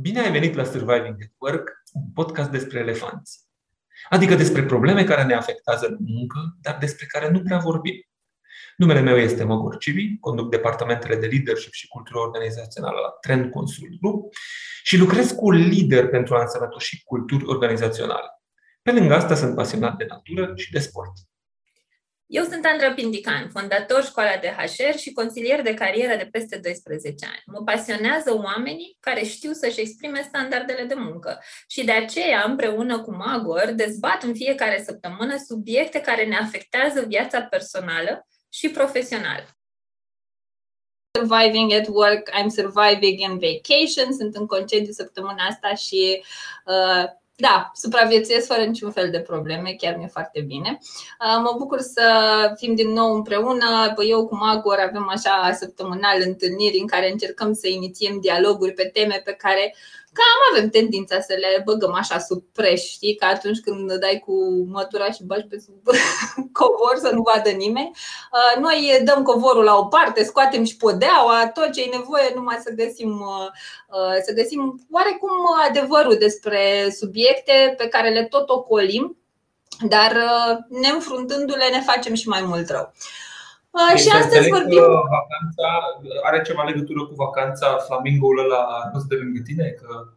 Bine 0.00 0.20
ai 0.20 0.30
venit 0.30 0.54
la 0.54 0.64
Surviving 0.64 1.16
at 1.22 1.32
Work, 1.38 1.82
un 1.92 2.10
podcast 2.14 2.50
despre 2.50 2.78
elefanți. 2.78 3.40
Adică 4.08 4.34
despre 4.34 4.64
probleme 4.64 5.04
care 5.04 5.24
ne 5.24 5.34
afectează 5.34 5.86
în 5.86 5.96
muncă, 6.00 6.56
dar 6.60 6.76
despre 6.78 7.06
care 7.06 7.30
nu 7.30 7.42
prea 7.42 7.58
vorbim. 7.58 7.94
Numele 8.76 9.00
meu 9.00 9.16
este 9.16 9.44
Măgor 9.44 9.76
Civi, 9.76 10.18
conduc 10.18 10.50
departamentele 10.50 11.16
de 11.16 11.26
leadership 11.26 11.72
și 11.72 11.88
cultură 11.88 12.18
organizațională 12.18 12.98
la 13.00 13.08
Trend 13.08 13.50
Consult 13.50 14.00
Group 14.00 14.34
și 14.82 14.96
lucrez 14.96 15.30
cu 15.30 15.50
lider 15.50 16.08
pentru 16.08 16.34
a 16.34 16.40
însănătoși 16.40 17.02
culturi 17.04 17.44
organizaționale. 17.46 18.28
Pe 18.82 18.92
lângă 18.92 19.14
asta 19.14 19.34
sunt 19.34 19.54
pasionat 19.54 19.96
de 19.96 20.06
natură 20.08 20.52
și 20.56 20.72
de 20.72 20.78
sport. 20.78 21.12
Eu 22.30 22.44
sunt 22.44 22.64
Andra 22.64 22.92
Pindican, 22.92 23.48
fondator 23.48 24.04
școala 24.04 24.36
de 24.36 24.48
HR 24.48 24.98
și 24.98 25.12
consilier 25.12 25.62
de 25.62 25.74
carieră 25.74 26.16
de 26.16 26.28
peste 26.32 26.56
12 26.56 27.26
ani. 27.26 27.42
Mă 27.46 27.62
pasionează 27.64 28.34
oamenii 28.36 28.96
care 29.00 29.24
știu 29.24 29.52
să-și 29.52 29.80
exprime 29.80 30.22
standardele 30.28 30.84
de 30.84 30.94
muncă 30.94 31.42
și 31.68 31.84
de 31.84 31.92
aceea, 31.92 32.44
împreună 32.46 33.00
cu 33.00 33.14
Magor, 33.14 33.72
dezbat 33.76 34.22
în 34.22 34.34
fiecare 34.34 34.82
săptămână 34.84 35.36
subiecte 35.46 36.00
care 36.00 36.24
ne 36.26 36.36
afectează 36.36 37.00
viața 37.00 37.42
personală 37.42 38.26
și 38.48 38.68
profesională. 38.70 39.46
Surviving 41.18 41.72
at 41.72 41.86
work, 41.86 42.30
I'm 42.30 42.48
surviving 42.48 43.20
in 43.20 43.38
vacation, 43.38 44.12
sunt 44.12 44.34
în 44.34 44.46
concediu 44.46 44.92
săptămâna 44.92 45.44
asta 45.44 45.74
și 45.74 46.24
uh, 46.64 47.04
da, 47.40 47.70
supraviețuiesc 47.74 48.46
fără 48.46 48.64
niciun 48.64 48.90
fel 48.90 49.10
de 49.10 49.20
probleme, 49.20 49.74
chiar 49.78 49.96
mi-e 49.96 50.06
foarte 50.06 50.40
bine. 50.40 50.78
Uh, 50.80 51.40
mă 51.42 51.54
bucur 51.58 51.80
să 51.80 52.02
fim 52.56 52.74
din 52.74 52.92
nou 52.92 53.14
împreună. 53.14 53.94
Eu 54.08 54.26
cu 54.26 54.36
Magor 54.36 54.78
avem 54.88 55.08
așa 55.08 55.52
săptămânal 55.52 56.22
întâlniri 56.24 56.78
în 56.78 56.86
care 56.86 57.10
încercăm 57.10 57.52
să 57.52 57.68
inițiem 57.68 58.20
dialoguri 58.20 58.72
pe 58.72 58.90
teme 58.92 59.22
pe 59.24 59.32
care 59.32 59.74
cam 60.18 60.40
avem 60.50 60.68
tendința 60.70 61.20
să 61.20 61.34
le 61.38 61.62
băgăm 61.64 61.94
așa 61.94 62.18
sub 62.18 62.42
preș, 62.52 62.82
știi? 62.82 63.14
Că 63.14 63.24
atunci 63.24 63.60
când 63.60 63.92
dai 63.92 64.22
cu 64.26 64.34
mătura 64.72 65.10
și 65.10 65.24
bagi 65.24 65.46
pe 65.46 65.58
sub 65.58 65.94
covor 66.58 66.96
să 66.96 67.10
nu 67.12 67.22
vadă 67.22 67.50
nimeni, 67.50 67.90
uh, 68.32 68.62
noi 68.62 69.00
dăm 69.04 69.22
covorul 69.22 69.64
la 69.64 69.76
o 69.76 69.84
parte, 69.84 70.24
scoatem 70.24 70.64
și 70.64 70.76
podeaua, 70.76 71.50
tot 71.54 71.72
ce 71.72 71.82
e 71.82 71.96
nevoie 71.96 72.32
numai 72.34 72.58
să 72.64 72.72
găsim, 72.72 73.10
uh, 73.10 73.48
uh, 73.88 74.16
să 74.24 74.32
găsim 74.32 74.86
oarecum 74.90 75.30
adevărul 75.68 76.16
despre 76.18 76.88
subiecte 76.98 77.74
pe 77.76 77.88
care 77.88 78.08
le 78.10 78.24
tot 78.24 78.48
ocolim, 78.48 79.16
dar 79.88 80.12
neînfruntându-le 80.68 81.68
ne 81.70 81.80
facem 81.80 82.14
și 82.14 82.28
mai 82.28 82.42
mult 82.42 82.70
rău. 82.70 82.92
Deci 83.70 84.00
și 84.00 84.08
astăzi 84.08 84.48
vorbim. 84.48 84.82
Vacanța 84.82 85.68
are 86.22 86.42
ceva 86.42 86.62
legătură 86.62 87.06
cu 87.06 87.14
vacanța 87.14 87.76
flamingoul 87.76 88.38
ăla 88.38 88.90
nu 88.92 89.00
de 89.08 89.14
lângă 89.14 89.40
tine? 89.44 89.68
Că 89.68 90.08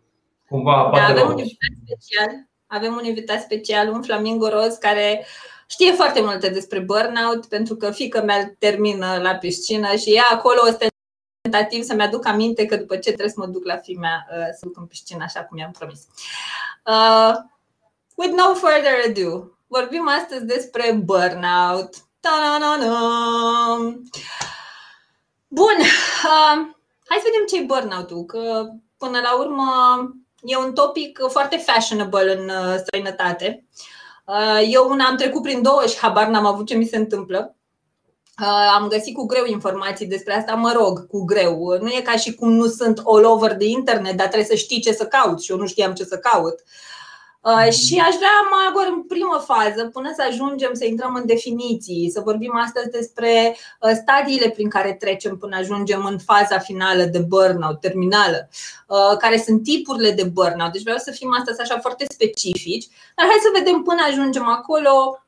cumva 0.50 0.92
da, 0.94 1.06
avem 1.06 1.28
un 1.28 1.38
invitat 1.38 1.74
special. 1.86 2.30
Avem 2.68 2.94
un 2.94 3.04
invitat 3.04 3.42
special, 3.42 3.90
un 3.90 4.02
flamingo 4.02 4.50
roz 4.50 4.76
care 4.76 5.26
știe 5.68 5.92
foarte 5.92 6.22
multe 6.22 6.50
despre 6.50 6.80
burnout 6.80 7.46
pentru 7.46 7.76
că 7.76 7.92
fică 7.92 8.22
mea 8.22 8.56
termină 8.60 9.20
la 9.22 9.36
piscină 9.36 9.96
și 9.96 10.16
ea 10.16 10.24
acolo 10.32 10.62
tentativ 11.42 11.84
să-mi 11.84 12.02
aduc 12.02 12.26
aminte 12.26 12.66
că 12.66 12.76
după 12.76 12.96
ce 12.96 13.10
trebuie 13.10 13.30
să 13.30 13.40
mă 13.40 13.46
duc 13.46 13.66
la 13.66 13.78
fimea 13.78 14.28
uh, 14.32 14.48
să 14.52 14.60
duc 14.62 14.78
în 14.78 14.86
piscină 14.86 15.24
așa 15.24 15.44
cum 15.44 15.58
i-am 15.58 15.72
promis. 15.72 16.08
Uh, 16.86 17.34
with 18.16 18.34
no 18.34 18.54
further 18.54 18.94
ado, 19.08 19.52
vorbim 19.68 20.08
astăzi 20.08 20.46
despre 20.46 20.92
burnout 21.04 21.96
Ta-na-na-na. 22.22 22.98
Bun, 25.48 25.78
uh, 25.80 26.56
hai 27.06 27.22
să 27.22 27.24
vedem 27.24 27.46
ce 27.50 27.58
e 27.58 27.66
burnout-ul, 27.66 28.26
că 28.26 28.68
până 28.98 29.20
la 29.20 29.38
urmă 29.38 29.66
e 30.42 30.58
un 30.58 30.74
topic 30.74 31.20
foarte 31.30 31.58
fashionable 31.58 32.38
în 32.38 32.50
uh, 32.50 32.76
străinătate. 32.78 33.66
Uh, 34.26 34.68
eu 34.70 34.90
una 34.90 35.06
am 35.06 35.18
trecut 35.18 35.42
prin 35.42 35.62
două 35.62 35.86
și 35.86 35.98
habar 35.98 36.28
n-am 36.28 36.46
avut 36.46 36.68
ce 36.68 36.76
mi 36.76 36.86
se 36.86 36.98
întâmplă. 36.98 37.56
Uh, 38.42 38.72
am 38.76 38.88
găsit 38.88 39.16
cu 39.16 39.26
greu 39.26 39.46
informații 39.46 40.08
despre 40.08 40.38
asta, 40.38 40.54
mă 40.54 40.72
rog, 40.72 41.08
cu 41.08 41.24
greu. 41.26 41.78
Nu 41.82 41.90
e 41.90 42.02
ca 42.02 42.18
și 42.18 42.36
cum 42.36 42.52
nu 42.52 42.68
sunt 42.68 43.02
all 43.06 43.26
over 43.26 43.54
the 43.54 43.68
internet, 43.68 44.18
dar 44.18 44.28
trebuie 44.28 44.50
să 44.50 44.56
știi 44.56 44.82
ce 44.82 44.94
să 44.94 45.06
caut 45.06 45.42
și 45.42 45.52
eu 45.52 45.58
nu 45.58 45.68
știam 45.68 45.94
ce 45.94 46.04
să 46.04 46.18
caut. 46.18 46.54
Uh, 46.54 47.01
Uh, 47.44 47.72
și 47.72 48.00
aș 48.08 48.16
vrea 48.16 48.38
mai 48.52 48.88
în 48.94 49.04
primă 49.04 49.44
fază, 49.46 49.90
până 49.94 50.12
să 50.16 50.24
ajungem 50.28 50.74
să 50.74 50.86
intrăm 50.86 51.16
în 51.16 51.26
definiții, 51.26 52.10
să 52.10 52.22
vorbim 52.22 52.56
astăzi 52.56 52.90
despre 52.90 53.56
uh, 53.82 53.92
stadiile 54.02 54.50
prin 54.50 54.70
care 54.70 54.94
trecem 54.94 55.38
până 55.38 55.56
ajungem 55.56 56.06
în 56.06 56.18
faza 56.18 56.60
finală 56.60 57.04
de 57.04 57.20
burnout, 57.20 57.80
terminală, 57.80 58.50
uh, 58.88 59.18
care 59.18 59.38
sunt 59.38 59.64
tipurile 59.64 60.12
de 60.12 60.24
burnout. 60.24 60.72
Deci 60.72 60.82
vreau 60.82 60.98
să 60.98 61.12
fim 61.12 61.34
astăzi 61.40 61.62
așa 61.62 61.80
foarte 61.80 62.06
specifici, 62.10 62.88
dar 63.16 63.26
hai 63.26 63.40
să 63.42 63.58
vedem 63.58 63.82
până 63.82 64.02
ajungem 64.08 64.48
acolo 64.48 65.24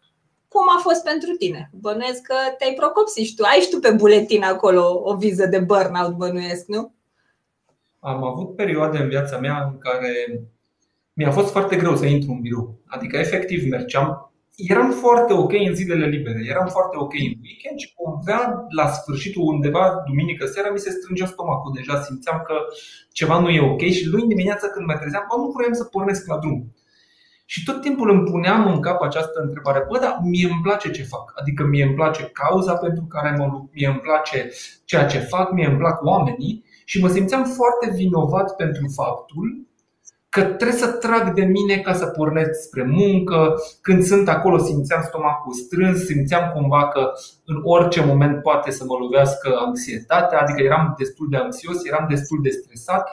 cum 0.48 0.64
a 0.78 0.80
fost 0.82 1.04
pentru 1.04 1.32
tine. 1.32 1.70
Bănuiesc 1.74 2.22
că 2.22 2.36
te-ai 2.58 2.74
procopsit 2.74 3.26
și 3.26 3.36
tu. 3.36 3.44
Ai 3.44 3.60
și 3.60 3.70
tu 3.70 3.80
pe 3.80 3.92
buletin 3.92 4.44
acolo 4.44 5.02
o 5.04 5.16
viză 5.16 5.46
de 5.46 5.60
burnout, 5.60 6.14
bănuiesc, 6.14 6.66
nu? 6.68 6.94
Am 8.00 8.24
avut 8.24 8.56
perioade 8.56 8.98
în 8.98 9.08
viața 9.08 9.38
mea 9.38 9.64
în 9.72 9.78
care 9.78 10.42
mi-a 11.14 11.32
fost 11.32 11.52
foarte 11.52 11.76
greu 11.76 11.96
să 11.96 12.06
intru 12.06 12.32
în 12.32 12.42
birou. 12.42 12.80
Adică, 12.86 13.18
efectiv, 13.18 13.70
mergeam. 13.70 14.34
Eram 14.56 14.92
foarte 14.92 15.34
ok 15.34 15.54
în 15.54 15.76
zilele 15.76 16.08
libere, 16.08 16.42
eram 16.50 16.68
foarte 16.68 16.98
ok 16.98 17.14
în 17.14 17.34
weekend 17.44 17.78
și 17.78 17.94
cumva 17.96 18.66
la 18.70 18.88
sfârșitul 18.88 19.44
undeva, 19.54 20.04
duminică 20.06 20.46
seara, 20.46 20.70
mi 20.72 20.80
se 20.80 20.90
strângea 20.90 21.26
stomacul. 21.26 21.72
Deja 21.76 22.02
simțeam 22.02 22.42
că 22.46 22.54
ceva 23.12 23.40
nu 23.40 23.50
e 23.50 23.72
ok 23.72 23.82
și 23.82 24.08
luni 24.08 24.28
dimineața 24.28 24.68
când 24.68 24.86
mă 24.86 24.94
trezeam, 24.94 25.26
bă, 25.30 25.36
nu 25.38 25.52
vroiam 25.52 25.74
să 25.74 25.84
pornesc 25.84 26.28
la 26.28 26.38
drum. 26.38 26.74
Și 27.46 27.64
tot 27.64 27.82
timpul 27.82 28.10
îmi 28.10 28.24
puneam 28.32 28.74
în 28.74 28.80
cap 28.82 29.02
această 29.02 29.40
întrebare, 29.42 29.86
bă, 29.90 30.00
dar 30.00 30.20
mie 30.24 30.48
îmi 30.52 30.62
place 30.64 30.92
ce 30.92 31.04
fac. 31.04 31.34
Adică 31.36 31.64
mie 31.64 31.84
îmi 31.84 31.96
place 31.96 32.24
cauza 32.24 32.74
pentru 32.76 33.06
care 33.06 33.36
mă 33.38 33.46
lupt, 33.52 33.74
mie 33.74 33.88
îmi 33.88 34.00
place 34.00 34.50
ceea 34.86 35.06
ce 35.06 35.20
fac, 35.20 35.52
mie 35.52 35.68
îmi 35.68 35.78
plac 35.78 36.04
oamenii 36.04 36.64
și 36.86 37.02
mă 37.02 37.08
simțeam 37.08 37.44
foarte 37.44 37.92
vinovat 37.96 38.56
pentru 38.56 38.88
faptul 38.96 39.68
că 40.34 40.44
trebuie 40.44 40.78
să 40.78 40.88
trag 40.92 41.34
de 41.34 41.46
mine 41.46 41.78
ca 41.78 41.94
să 41.94 42.06
pornesc 42.06 42.62
spre 42.62 42.84
muncă. 42.84 43.56
Când 43.82 44.04
sunt 44.04 44.30
acolo 44.30 44.58
simțeam 44.58 45.02
stomacul 45.08 45.54
strâns, 45.54 46.06
simțeam 46.06 46.52
cumva 46.54 46.88
că 46.88 47.12
în 47.46 47.58
orice 47.64 48.06
moment 48.06 48.42
poate 48.42 48.72
să 48.72 48.84
mă 48.88 48.96
lovească 49.00 49.48
anxietatea, 49.66 50.40
adică 50.40 50.62
eram 50.62 50.96
destul 50.98 51.28
de 51.30 51.38
anxios, 51.38 51.86
eram 51.86 52.06
destul 52.10 52.40
de 52.42 52.50
stresat. 52.50 53.04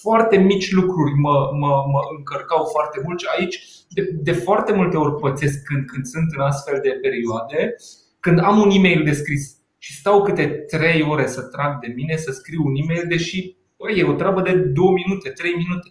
Foarte 0.00 0.36
mici 0.36 0.72
lucruri 0.72 1.12
mă, 1.24 1.50
mă, 1.60 1.72
mă 1.92 2.00
încărcau 2.16 2.64
foarte 2.64 3.00
mult 3.04 3.20
și 3.20 3.26
aici 3.38 3.56
de, 3.88 4.02
de 4.22 4.32
foarte 4.32 4.72
multe 4.72 4.96
ori 4.96 5.20
pățesc 5.20 5.62
când, 5.62 5.86
când 5.86 6.04
sunt 6.04 6.28
în 6.36 6.40
astfel 6.40 6.78
de 6.82 6.98
perioade, 7.02 7.74
când 8.20 8.38
am 8.38 8.56
un 8.58 8.70
e-mail 8.70 9.02
de 9.04 9.12
scris 9.12 9.56
și 9.78 9.98
stau 9.98 10.22
câte 10.22 10.46
3 10.46 11.02
ore 11.02 11.26
să 11.26 11.42
trag 11.42 11.78
de 11.80 11.92
mine 11.96 12.16
să 12.16 12.30
scriu 12.32 12.62
un 12.64 12.74
e-mail, 12.82 13.04
deși 13.08 13.56
bă, 13.76 13.90
e 13.90 14.04
o 14.04 14.12
treabă 14.12 14.40
de 14.40 14.52
2 14.52 14.84
minute, 15.06 15.28
3 15.28 15.52
minute 15.52 15.88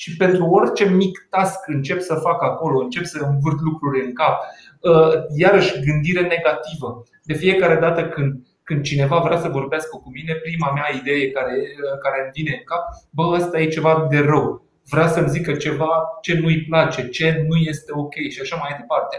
și 0.00 0.16
pentru 0.16 0.44
orice 0.46 0.84
mic 0.88 1.26
task 1.30 1.58
încep 1.66 2.00
să 2.00 2.14
fac 2.14 2.42
acolo, 2.42 2.80
încep 2.80 3.04
să 3.04 3.18
învârt 3.18 3.60
lucruri 3.60 4.04
în 4.04 4.12
cap, 4.12 4.40
uh, 4.80 5.12
iarăși 5.36 5.80
gândire 5.84 6.20
negativă. 6.20 7.02
De 7.24 7.34
fiecare 7.34 7.76
dată 7.80 8.08
când, 8.08 8.46
când 8.62 8.82
cineva 8.82 9.18
vrea 9.18 9.38
să 9.38 9.48
vorbească 9.48 9.96
cu 9.96 10.10
mine, 10.10 10.34
prima 10.34 10.72
mea 10.72 10.88
idee 11.00 11.30
care, 11.30 11.54
uh, 11.54 11.98
care 12.02 12.22
îmi 12.22 12.30
vine 12.34 12.54
în 12.58 12.64
cap, 12.64 12.82
bă, 13.10 13.22
ăsta 13.38 13.60
e 13.60 13.66
ceva 13.66 14.06
de 14.10 14.18
rău. 14.18 14.66
Vrea 14.90 15.06
să-mi 15.06 15.28
zică 15.28 15.52
ceva 15.52 15.90
ce 16.20 16.38
nu-i 16.38 16.64
place, 16.68 17.08
ce 17.08 17.44
nu 17.48 17.56
este 17.56 17.92
ok 17.94 18.14
și 18.30 18.40
așa 18.40 18.56
mai 18.56 18.76
departe. 18.78 19.16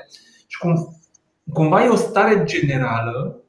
Și 0.47 0.57
cum, 0.57 0.73
cumva 1.53 1.83
e 1.83 1.87
o 1.87 1.95
stare 1.95 2.43
generală 2.43 3.43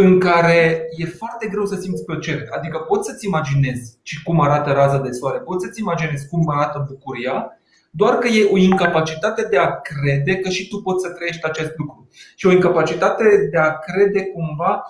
în 0.00 0.18
care 0.18 0.88
e 0.96 1.04
foarte 1.04 1.46
greu 1.46 1.66
să 1.66 1.76
simți 1.76 2.04
plăcere. 2.04 2.48
Adică 2.50 2.78
poți 2.78 3.08
să-ți 3.08 3.26
imaginezi 3.26 3.98
cum 4.24 4.40
arată 4.40 4.72
raza 4.72 4.98
de 4.98 5.10
soare, 5.10 5.38
poți 5.38 5.64
să-ți 5.64 5.80
imaginezi 5.80 6.28
cum 6.28 6.48
arată 6.48 6.84
bucuria, 6.88 7.58
doar 7.90 8.14
că 8.18 8.28
e 8.28 8.48
o 8.52 8.56
incapacitate 8.56 9.46
de 9.50 9.58
a 9.58 9.80
crede 9.80 10.36
că 10.36 10.48
și 10.48 10.68
tu 10.68 10.76
poți 10.76 11.04
să 11.04 11.12
trăiești 11.12 11.44
acest 11.44 11.72
lucru. 11.76 12.08
Și 12.36 12.46
o 12.46 12.52
incapacitate 12.52 13.48
de 13.50 13.58
a 13.58 13.78
crede 13.78 14.24
cumva 14.24 14.82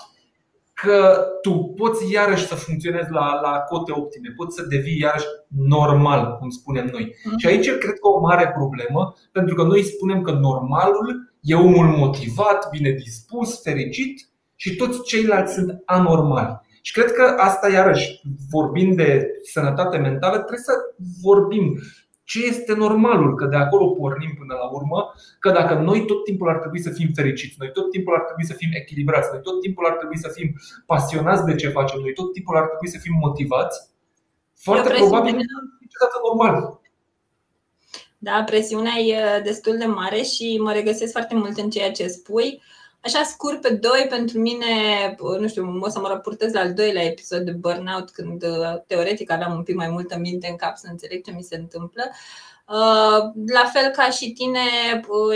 că 0.73 1.27
tu 1.43 1.75
poți 1.77 2.13
iarăși 2.13 2.47
să 2.47 2.55
funcționezi 2.55 3.11
la, 3.11 3.41
la 3.41 3.51
cote 3.51 3.93
optime, 3.93 4.35
poți 4.37 4.57
să 4.57 4.67
devii 4.67 5.01
iarăși 5.01 5.27
normal, 5.49 6.37
cum 6.39 6.49
spunem 6.49 6.89
noi. 6.93 7.15
Mm. 7.25 7.39
Și 7.39 7.47
aici 7.47 7.69
cred 7.71 7.99
că 7.99 8.09
o 8.09 8.21
mare 8.21 8.53
problemă, 8.55 9.15
pentru 9.33 9.55
că 9.55 9.63
noi 9.63 9.83
spunem 9.83 10.21
că 10.21 10.31
normalul 10.31 11.33
e 11.41 11.55
omul 11.55 11.87
motivat, 11.87 12.71
bine 12.71 12.91
dispus, 12.91 13.63
fericit, 13.63 14.28
și 14.61 14.77
toți 14.77 15.03
ceilalți 15.03 15.55
sunt 15.55 15.83
anormali. 15.85 16.61
Și 16.83 16.93
cred 16.93 17.13
că 17.13 17.23
asta, 17.39 17.69
iarăși, 17.69 18.21
vorbind 18.51 18.97
de 18.97 19.31
sănătate 19.53 19.97
mentală, 19.97 20.37
trebuie 20.37 20.69
să 20.71 20.73
vorbim 21.23 21.65
ce 22.25 22.47
este 22.47 22.75
normalul, 22.75 23.35
că 23.35 23.47
de 23.47 23.57
acolo 23.57 23.87
pornim 23.91 24.35
până 24.39 24.55
la 24.55 24.69
urmă, 24.79 25.15
că 25.39 25.51
dacă 25.51 25.75
noi 25.75 26.05
tot 26.05 26.25
timpul 26.25 26.49
ar 26.49 26.59
trebui 26.59 26.81
să 26.81 26.91
fim 26.91 27.11
fericiți, 27.15 27.55
noi 27.59 27.71
tot 27.73 27.91
timpul 27.91 28.15
ar 28.15 28.21
trebui 28.21 28.45
să 28.45 28.55
fim 28.55 28.69
echilibrați, 28.73 29.29
noi 29.33 29.43
tot 29.43 29.61
timpul 29.61 29.87
ar 29.87 29.93
trebui 29.93 30.19
să 30.19 30.29
fim 30.29 30.49
pasionați 30.87 31.45
de 31.45 31.55
ce 31.55 31.69
facem, 31.69 32.01
noi 32.01 32.13
tot 32.13 32.33
timpul 32.33 32.57
ar 32.57 32.67
trebui 32.67 32.89
să 32.89 32.99
fim 32.99 33.15
motivați, 33.21 33.77
foarte 34.55 34.89
probabil 34.89 35.33
nu 35.35 35.41
e 35.41 35.47
niciodată 35.81 36.17
normal. 36.27 36.81
Da, 38.19 38.43
presiunea 38.47 38.97
e 38.97 39.41
destul 39.41 39.77
de 39.77 39.85
mare 39.85 40.23
și 40.23 40.59
mă 40.63 40.73
regăsesc 40.73 41.13
foarte 41.13 41.35
mult 41.35 41.59
în 41.59 41.71
ceea 41.71 41.93
ce 41.93 42.07
spui. 42.07 42.63
Așa 43.01 43.23
scurt 43.23 43.61
pe 43.61 43.75
doi, 43.75 44.07
pentru 44.09 44.39
mine, 44.39 44.67
nu 45.39 45.49
știu, 45.49 45.79
o 45.81 45.89
să 45.89 45.99
mă 45.99 46.09
raportez 46.09 46.53
la 46.53 46.61
al 46.61 46.73
doilea 46.75 47.05
episod 47.05 47.41
de 47.41 47.51
burnout, 47.51 48.11
când 48.11 48.45
teoretic 48.87 49.31
aveam 49.31 49.53
un 49.53 49.63
pic 49.63 49.75
mai 49.75 49.89
multă 49.89 50.17
minte 50.19 50.49
în 50.51 50.57
cap 50.57 50.77
să 50.77 50.87
înțeleg 50.91 51.25
ce 51.25 51.31
mi 51.31 51.43
se 51.43 51.57
întâmplă. 51.57 52.03
La 53.47 53.65
fel 53.73 53.91
ca 53.91 54.11
și 54.11 54.33
tine, 54.33 54.61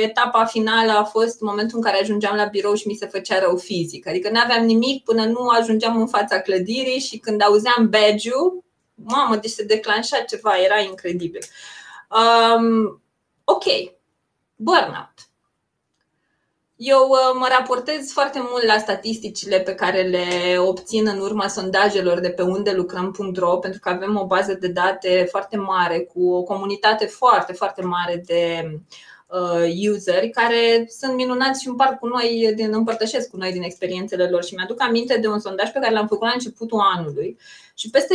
etapa 0.02 0.44
finală 0.44 0.92
a 0.92 1.04
fost 1.04 1.40
momentul 1.40 1.76
în 1.76 1.82
care 1.82 2.00
ajungeam 2.00 2.36
la 2.36 2.44
birou 2.44 2.74
și 2.74 2.86
mi 2.86 2.94
se 2.94 3.06
făcea 3.06 3.38
rău 3.38 3.56
fizic. 3.56 4.06
Adică 4.06 4.30
nu 4.30 4.40
aveam 4.40 4.64
nimic 4.64 5.04
până 5.04 5.24
nu 5.24 5.48
ajungeam 5.48 6.00
în 6.00 6.06
fața 6.06 6.40
clădirii 6.40 6.98
și 6.98 7.18
când 7.18 7.42
auzeam 7.42 7.88
badge-ul, 7.88 8.64
mamă, 8.94 9.36
deci 9.36 9.50
se 9.50 9.64
declanșa 9.64 10.18
ceva, 10.18 10.52
era 10.64 10.80
incredibil. 10.80 11.42
Um, 12.10 13.02
ok, 13.44 13.64
burnout. 14.56 15.14
Eu 16.84 17.08
uh, 17.08 17.36
mă 17.38 17.46
raportez 17.58 18.12
foarte 18.12 18.38
mult 18.50 18.64
la 18.64 18.78
statisticile 18.78 19.60
pe 19.60 19.74
care 19.74 20.02
le 20.02 20.58
obțin 20.58 21.06
în 21.06 21.18
urma 21.18 21.48
sondajelor 21.48 22.20
de 22.20 22.30
pe 22.30 22.42
unde 22.42 22.72
lucrăm.ro 22.72 23.56
pentru 23.56 23.80
că 23.80 23.88
avem 23.88 24.18
o 24.18 24.26
bază 24.26 24.54
de 24.54 24.68
date 24.68 25.26
foarte 25.30 25.56
mare 25.56 26.00
cu 26.00 26.32
o 26.32 26.42
comunitate 26.42 27.06
foarte, 27.06 27.52
foarte 27.52 27.82
mare 27.82 28.22
de 28.26 28.62
uh, 28.64 28.80
useri 29.90 30.30
care 30.30 30.86
sunt 30.98 31.14
minunați 31.14 31.62
și 31.62 31.68
împart 31.68 31.98
cu 31.98 32.06
noi, 32.06 32.52
din, 32.56 32.70
împărtășesc 32.72 33.30
cu 33.30 33.36
noi 33.36 33.52
din 33.52 33.62
experiențele 33.62 34.28
lor 34.28 34.44
și 34.44 34.54
mi-aduc 34.54 34.82
aminte 34.82 35.16
de 35.16 35.28
un 35.28 35.38
sondaj 35.38 35.70
pe 35.70 35.78
care 35.78 35.94
l-am 35.94 36.06
făcut 36.06 36.26
la 36.26 36.32
începutul 36.34 36.80
anului 36.96 37.38
și 37.74 37.90
peste 37.90 38.14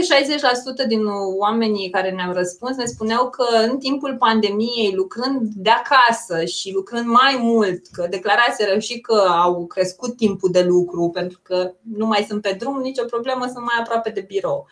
60% 0.84 0.88
din 0.88 1.06
oamenii 1.38 1.90
care 1.90 2.12
ne-au 2.12 2.34
răspuns 2.34 2.76
ne 2.76 2.86
spuneau 2.86 3.30
că 3.30 3.46
în 3.70 3.78
timpul 3.78 4.16
pandemiei, 4.18 4.94
lucrând 4.96 5.42
de 5.56 5.70
acasă 5.70 6.46
și 6.46 6.72
lucrând 6.74 7.06
mai 7.06 7.38
mult, 7.42 7.88
că 7.92 8.08
declaraseră 8.10 8.80
și 8.80 9.00
că 9.00 9.26
au 9.30 9.66
crescut 9.66 10.16
timpul 10.16 10.50
de 10.52 10.62
lucru 10.62 11.10
pentru 11.14 11.40
că 11.44 11.74
nu 11.96 12.06
mai 12.06 12.26
sunt 12.28 12.42
pe 12.42 12.56
drum, 12.60 12.80
nicio 12.82 13.04
problemă, 13.04 13.44
sunt 13.46 13.66
mai 13.66 13.76
aproape 13.80 14.10
de 14.10 14.22
birou. 14.28 14.68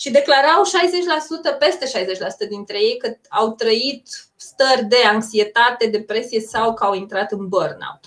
Și 0.00 0.10
declarau 0.10 0.62
60%, 1.54 1.58
peste 1.58 2.04
60% 2.44 2.48
dintre 2.48 2.78
ei 2.78 2.96
că 2.98 3.16
au 3.28 3.54
trăit 3.54 4.08
stări 4.36 4.84
de 4.84 4.96
anxietate, 5.12 5.86
depresie 5.86 6.40
sau 6.40 6.74
că 6.74 6.84
au 6.84 6.94
intrat 6.94 7.32
în 7.32 7.48
burnout. 7.48 8.00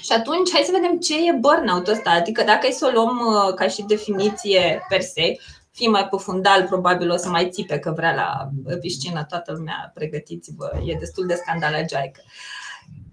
Și 0.00 0.12
atunci, 0.12 0.50
hai 0.52 0.62
să 0.62 0.72
vedem 0.80 0.98
ce 0.98 1.28
e 1.28 1.32
burnout-ul 1.32 1.92
ăsta. 1.92 2.10
Adică 2.10 2.42
dacă 2.42 2.66
e 2.66 2.70
să 2.70 2.86
o 2.86 2.90
luăm 2.90 3.18
uh, 3.18 3.54
ca 3.54 3.68
și 3.68 3.82
definiție 3.82 4.86
per 4.88 5.00
se, 5.00 5.36
fi 5.72 5.86
mai 5.86 6.08
pe 6.08 6.16
fundal, 6.16 6.66
probabil 6.66 7.10
o 7.10 7.16
să 7.16 7.28
mai 7.28 7.50
țipe 7.50 7.78
că 7.78 7.90
vrea 7.90 8.14
la 8.14 8.48
piscină 8.80 9.24
toată 9.28 9.52
lumea, 9.52 9.90
pregătiți-vă, 9.94 10.70
e 10.84 10.94
destul 10.98 11.26
de 11.26 11.34
scandalagiaică. 11.34 12.20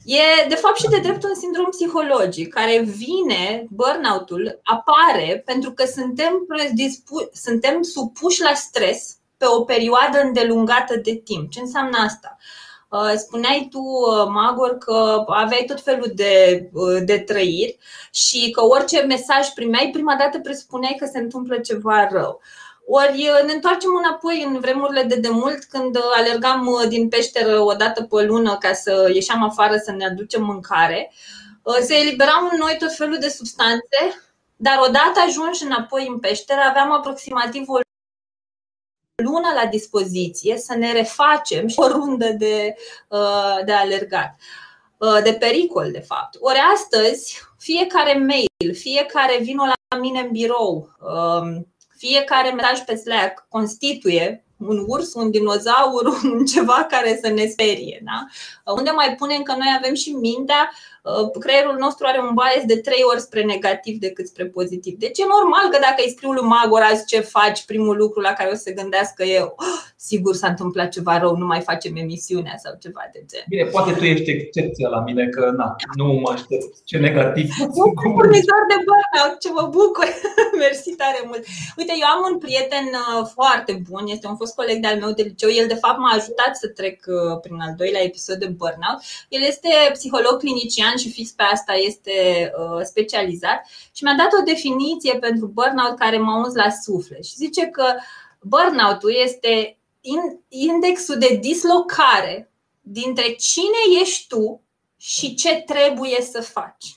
E 0.07 0.47
de 0.47 0.55
fapt 0.55 0.77
și 0.77 0.87
de 0.89 0.99
drept 0.99 1.23
un 1.23 1.35
sindrom 1.35 1.69
psihologic 1.69 2.53
care 2.53 2.79
vine, 2.79 3.67
burnout-ul 3.69 4.59
apare 4.63 5.41
pentru 5.45 5.71
că 5.71 5.85
suntem, 5.85 6.33
suntem 7.33 7.81
supuși 7.81 8.41
la 8.41 8.53
stres 8.53 9.17
pe 9.37 9.45
o 9.45 9.61
perioadă 9.61 10.21
îndelungată 10.23 10.95
de 10.95 11.15
timp. 11.15 11.51
Ce 11.51 11.59
înseamnă 11.59 11.97
asta? 11.97 12.37
Uh, 12.89 13.13
spuneai 13.15 13.67
tu, 13.71 13.79
uh, 13.79 14.27
Magor, 14.27 14.77
că 14.77 15.23
aveai 15.27 15.63
tot 15.67 15.81
felul 15.81 16.11
de, 16.15 16.69
uh, 16.73 17.01
de 17.05 17.19
trăiri 17.19 17.77
și 18.11 18.51
că 18.51 18.65
orice 18.65 19.01
mesaj 19.01 19.47
primeai, 19.47 19.89
prima 19.93 20.15
dată 20.15 20.39
presupuneai 20.39 20.95
că 20.99 21.05
se 21.05 21.19
întâmplă 21.19 21.57
ceva 21.57 22.07
rău. 22.11 22.41
Ori 22.89 23.29
ne 23.45 23.53
întoarcem 23.53 23.89
înapoi 23.95 24.43
în 24.43 24.59
vremurile 24.59 25.03
de 25.03 25.15
demult 25.15 25.63
când 25.63 25.97
alergam 26.15 26.85
din 26.87 27.09
peșteră 27.09 27.59
o 27.59 27.73
dată 27.73 28.03
pe 28.03 28.23
lună 28.23 28.57
ca 28.57 28.73
să 28.73 29.09
ieșeam 29.13 29.43
afară 29.43 29.77
să 29.77 29.91
ne 29.91 30.05
aducem 30.05 30.43
mâncare. 30.43 31.11
Se 31.81 31.95
eliberau 31.95 32.49
în 32.51 32.57
noi 32.57 32.75
tot 32.79 32.95
felul 32.95 33.17
de 33.19 33.29
substanțe, 33.29 34.29
dar 34.55 34.77
odată 34.79 35.19
ajunși 35.27 35.63
înapoi 35.63 36.07
în 36.07 36.19
peșteră 36.19 36.59
aveam 36.69 36.91
aproximativ 36.91 37.69
o 37.69 37.79
lună 39.23 39.47
la 39.55 39.65
dispoziție 39.65 40.57
să 40.57 40.75
ne 40.75 40.91
refacem 40.91 41.67
și 41.67 41.79
o 41.79 41.87
rundă 41.87 42.29
de, 42.29 42.75
uh, 43.07 43.59
de 43.65 43.71
alergat, 43.71 44.35
uh, 44.97 45.19
de 45.23 45.33
pericol, 45.33 45.91
de 45.91 45.99
fapt. 45.99 46.37
Ori 46.39 46.59
astăzi, 46.73 47.41
fiecare 47.57 48.13
mail, 48.13 48.75
fiecare 48.75 49.37
vino 49.41 49.63
la 49.65 49.97
mine 49.97 50.19
în 50.19 50.31
birou, 50.31 50.89
um, 50.99 51.67
fiecare 51.97 52.51
mesaj 52.51 52.79
pe 52.79 52.95
Slack 52.95 53.45
constituie 53.49 54.41
un 54.57 54.85
urs, 54.87 55.13
un 55.13 55.31
dinozaur, 55.31 56.05
un 56.33 56.45
ceva 56.45 56.85
care 56.89 57.19
să 57.21 57.29
ne 57.29 57.45
sperie. 57.45 58.01
Da? 58.03 58.25
Unde 58.73 58.89
mai 58.89 59.15
punem 59.15 59.41
că 59.41 59.51
noi 59.51 59.75
avem 59.77 59.93
și 59.93 60.11
mintea, 60.11 60.71
uh, 60.71 60.96
creierul 61.39 61.77
nostru 61.79 62.05
are 62.07 62.19
un 62.19 62.33
bias 62.39 62.65
de 62.65 62.77
trei 62.87 63.03
ori 63.11 63.21
spre 63.21 63.43
negativ 63.43 63.95
decât 63.99 64.27
spre 64.27 64.45
pozitiv. 64.45 64.93
Deci 64.97 65.19
e 65.19 65.33
normal 65.37 65.65
că 65.71 65.77
dacă 65.81 65.99
îi 66.03 66.13
scriu 66.15 66.31
lui 66.31 66.47
Magor 66.53 66.81
azi 66.81 67.05
ce 67.05 67.19
faci, 67.19 67.65
primul 67.65 67.97
lucru 67.97 68.19
la 68.19 68.33
care 68.33 68.49
o 68.49 68.55
să 68.55 68.61
se 68.65 68.71
gândească 68.71 69.23
e 69.23 69.41
oh, 69.41 69.77
sigur 69.95 70.33
s-a 70.35 70.47
întâmplat 70.47 70.89
ceva 70.91 71.17
rău, 71.17 71.35
nu 71.35 71.45
mai 71.45 71.61
facem 71.61 71.95
emisiunea 71.95 72.55
sau 72.63 72.71
ceva 72.83 73.03
de 73.13 73.19
gen. 73.29 73.45
Bine, 73.47 73.65
poate 73.75 73.91
tu 73.97 74.03
ești 74.03 74.29
excepția 74.31 74.87
la 74.95 75.01
mine, 75.07 75.23
că 75.35 75.43
na, 75.57 75.75
nu 75.99 76.05
mă 76.05 76.29
aștept 76.31 76.71
ce 76.89 76.97
negativ. 76.97 77.47
Un 77.83 77.91
furnizor 78.17 78.61
de 78.71 78.77
burnout, 78.87 79.35
ce 79.43 79.49
mă 79.57 79.65
bucur. 79.77 80.07
Mersi 80.61 80.91
tare 81.01 81.21
mult. 81.29 81.43
Uite, 81.77 81.93
eu 82.01 82.07
am 82.15 82.21
un 82.31 82.37
prieten 82.45 82.87
uh, 83.01 83.27
foarte 83.37 83.73
bun, 83.89 84.03
este 84.07 84.27
un 84.27 84.37
fost 84.41 84.55
coleg 84.55 84.77
de-al 84.81 84.97
meu 84.99 85.11
de 85.11 85.23
liceu. 85.29 85.49
El, 85.49 85.67
de 85.67 85.81
fapt, 85.83 85.97
m-a 85.99 86.13
ajutat 86.13 86.51
să 86.61 86.67
trec 86.67 86.97
uh, 87.07 87.39
prin 87.43 87.57
al 87.65 87.73
doilea 87.77 88.03
episod 88.09 88.37
de 88.43 88.47
burnout. 88.59 88.99
El 89.35 89.41
este 89.51 89.69
psiholog 89.93 90.35
clinician 90.39 90.95
și 90.97 91.11
fix 91.11 91.31
pe 91.31 91.43
asta 91.43 91.73
este 91.73 92.51
uh, 92.57 92.81
specializat 92.83 93.65
și 93.93 94.03
mi-a 94.03 94.15
dat 94.17 94.33
o 94.39 94.43
definiție 94.43 95.19
pentru 95.19 95.45
burnout 95.45 95.97
care 95.97 96.17
m-a 96.17 96.37
uns 96.37 96.53
la 96.53 96.69
suflet 96.69 97.25
și 97.25 97.35
zice 97.35 97.65
că 97.65 97.95
burnout-ul 98.41 99.13
este 99.23 99.77
indexul 100.47 101.17
de 101.17 101.37
dislocare 101.41 102.51
dintre 102.81 103.23
cine 103.23 104.01
ești 104.01 104.27
tu 104.27 104.61
și 104.97 105.35
ce 105.35 105.55
trebuie 105.55 106.21
să 106.31 106.41
faci. 106.41 106.95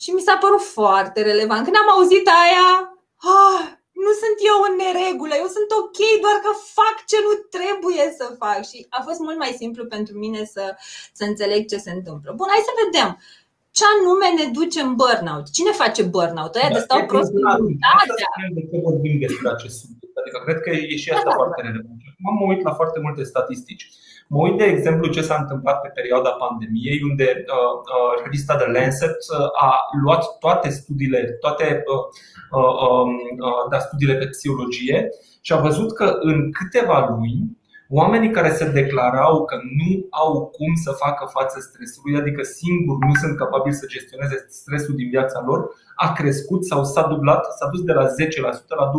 Și 0.00 0.10
mi 0.10 0.20
s-a 0.20 0.36
părut 0.36 0.62
foarte 0.62 1.22
relevant. 1.22 1.64
Când 1.64 1.76
am 1.76 1.98
auzit 1.98 2.26
aia, 2.26 2.96
ah, 3.16 3.72
nu 4.06 4.12
sunt 4.22 4.36
eu 4.50 4.58
în 4.68 4.74
neregulă, 4.82 5.34
eu 5.42 5.48
sunt 5.56 5.70
ok, 5.80 5.98
doar 6.24 6.36
că 6.44 6.50
fac 6.78 6.96
ce 7.10 7.18
nu 7.26 7.32
trebuie 7.56 8.06
să 8.18 8.26
fac. 8.42 8.60
Și 8.70 8.78
a 8.96 9.00
fost 9.06 9.20
mult 9.26 9.38
mai 9.44 9.52
simplu 9.60 9.82
pentru 9.94 10.14
mine 10.22 10.40
să, 10.54 10.64
să 11.18 11.22
înțeleg 11.30 11.60
ce 11.72 11.78
se 11.86 11.92
întâmplă. 11.98 12.28
Bun, 12.38 12.48
hai 12.54 12.68
să 12.68 12.74
vedem. 12.84 13.08
Ce 13.76 13.84
anume 13.94 14.28
ne 14.38 14.46
duce 14.58 14.80
în 14.86 14.92
burnout? 15.00 15.46
Cine 15.56 15.72
face 15.82 16.02
burnout? 16.14 16.54
Aia 16.54 16.70
da, 16.72 16.76
de 16.76 16.80
stau 16.86 17.00
prost 17.12 17.32
în 17.36 17.76
De 18.58 18.62
ce 18.70 18.76
vorbim 18.88 19.14
despre 19.24 19.48
acest 19.56 19.76
subiect? 19.80 20.14
Adică 20.20 20.38
cred 20.46 20.58
că 20.64 20.70
e 20.70 20.96
și 21.02 21.10
asta 21.10 21.30
da, 21.30 21.38
foarte 21.40 21.60
da. 21.62 21.66
relevant. 21.68 22.00
M-am 22.24 22.38
uit 22.50 22.62
la 22.68 22.72
foarte 22.80 22.98
multe 23.04 23.22
statistici. 23.32 23.84
Mă 24.32 24.40
uit, 24.42 24.56
de 24.58 24.64
exemplu, 24.64 25.08
ce 25.08 25.22
s-a 25.22 25.36
întâmplat 25.40 25.80
pe 25.80 25.88
perioada 25.88 26.30
pandemiei, 26.30 27.00
unde 27.10 27.44
uh, 27.46 27.72
uh, 27.94 28.22
revista 28.24 28.56
The 28.56 28.70
Lancet 28.70 29.16
uh, 29.38 29.66
a 29.66 29.70
luat 30.02 30.38
toate 30.38 30.68
studiile, 30.68 31.36
toate 31.40 31.82
uh, 31.92 32.04
uh, 32.60 32.74
um, 32.88 33.10
uh, 33.46 33.62
da, 33.70 33.78
studiile 33.78 34.14
pe 34.14 34.26
psihologie 34.26 35.08
și 35.40 35.52
a 35.52 35.60
văzut 35.60 35.94
că 35.94 36.16
în 36.20 36.52
câteva 36.52 37.06
luni 37.08 37.58
oamenii 37.98 38.30
care 38.30 38.50
se 38.50 38.70
declarau 38.70 39.44
că 39.44 39.56
nu 39.78 40.06
au 40.10 40.46
cum 40.56 40.74
să 40.84 40.90
facă 41.04 41.24
față 41.36 41.60
stresului, 41.60 42.16
adică 42.20 42.42
singuri 42.42 43.06
nu 43.06 43.14
sunt 43.14 43.36
capabili 43.36 43.80
să 43.80 43.86
gestioneze 43.86 44.46
stresul 44.48 44.94
din 44.94 45.08
viața 45.08 45.42
lor, 45.46 45.60
a 45.96 46.12
crescut 46.12 46.64
sau 46.64 46.84
s-a 46.84 47.06
dublat, 47.06 47.42
s-a 47.58 47.68
dus 47.72 47.82
de 47.82 47.92
la 47.92 48.04
10% 48.04 48.08
la 48.80 48.86
25% 48.90 48.92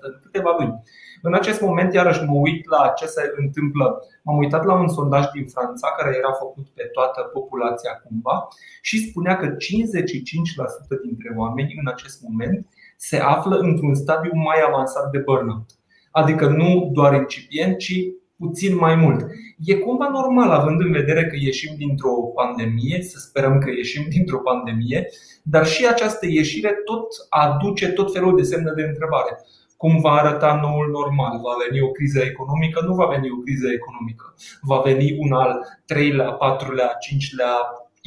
în 0.00 0.18
câteva 0.22 0.56
luni. 0.58 0.82
În 1.22 1.34
acest 1.34 1.60
moment, 1.60 1.94
iarăși 1.94 2.24
mă 2.24 2.36
uit 2.46 2.68
la 2.68 2.92
ce 2.98 3.06
se 3.06 3.32
întâmplă. 3.36 3.86
M-am 4.22 4.38
uitat 4.38 4.64
la 4.64 4.74
un 4.74 4.88
sondaj 4.88 5.24
din 5.34 5.46
Franța 5.46 5.88
care 5.98 6.16
era 6.16 6.32
făcut 6.32 6.66
pe 6.68 6.84
toată 6.92 7.20
populația 7.20 7.92
cumva 8.04 8.48
și 8.80 9.08
spunea 9.08 9.36
că 9.36 9.46
55% 9.46 9.56
dintre 11.06 11.34
oameni 11.36 11.76
în 11.80 11.86
acest 11.92 12.22
moment 12.22 12.66
se 12.96 13.18
află 13.18 13.56
într-un 13.56 13.94
stadiu 13.94 14.30
mai 14.34 14.58
avansat 14.66 15.10
de 15.10 15.18
burnout. 15.18 15.70
Adică 16.10 16.46
nu 16.46 16.90
doar 16.92 17.14
incipient, 17.14 17.78
ci 17.78 17.94
puțin 18.40 18.76
mai 18.76 18.94
mult. 18.94 19.26
E 19.64 19.74
cumva 19.74 20.08
normal, 20.08 20.50
având 20.50 20.80
în 20.80 20.92
vedere 20.92 21.26
că 21.26 21.36
ieșim 21.38 21.74
dintr-o 21.76 22.14
pandemie, 22.34 23.02
să 23.02 23.18
sperăm 23.18 23.58
că 23.58 23.70
ieșim 23.70 24.04
dintr-o 24.14 24.38
pandemie, 24.38 25.08
dar 25.42 25.66
și 25.66 25.86
această 25.86 26.26
ieșire 26.26 26.72
tot 26.84 27.06
aduce 27.28 27.88
tot 27.88 28.12
felul 28.12 28.36
de 28.36 28.42
semne 28.42 28.72
de 28.76 28.82
întrebare 28.82 29.32
cum 29.82 30.00
va 30.00 30.10
arăta 30.10 30.60
noul 30.62 30.88
normal. 30.90 31.34
Va 31.42 31.54
veni 31.64 31.80
o 31.80 31.90
criză 31.90 32.20
economică? 32.20 32.80
Nu 32.86 32.94
va 32.94 33.06
veni 33.06 33.30
o 33.30 33.42
criză 33.44 33.68
economică. 33.78 34.34
Va 34.60 34.78
veni 34.88 35.16
un 35.18 35.32
al 35.32 35.52
treilea, 35.86 36.30
patrulea, 36.32 36.96
cincilea, 37.00 37.54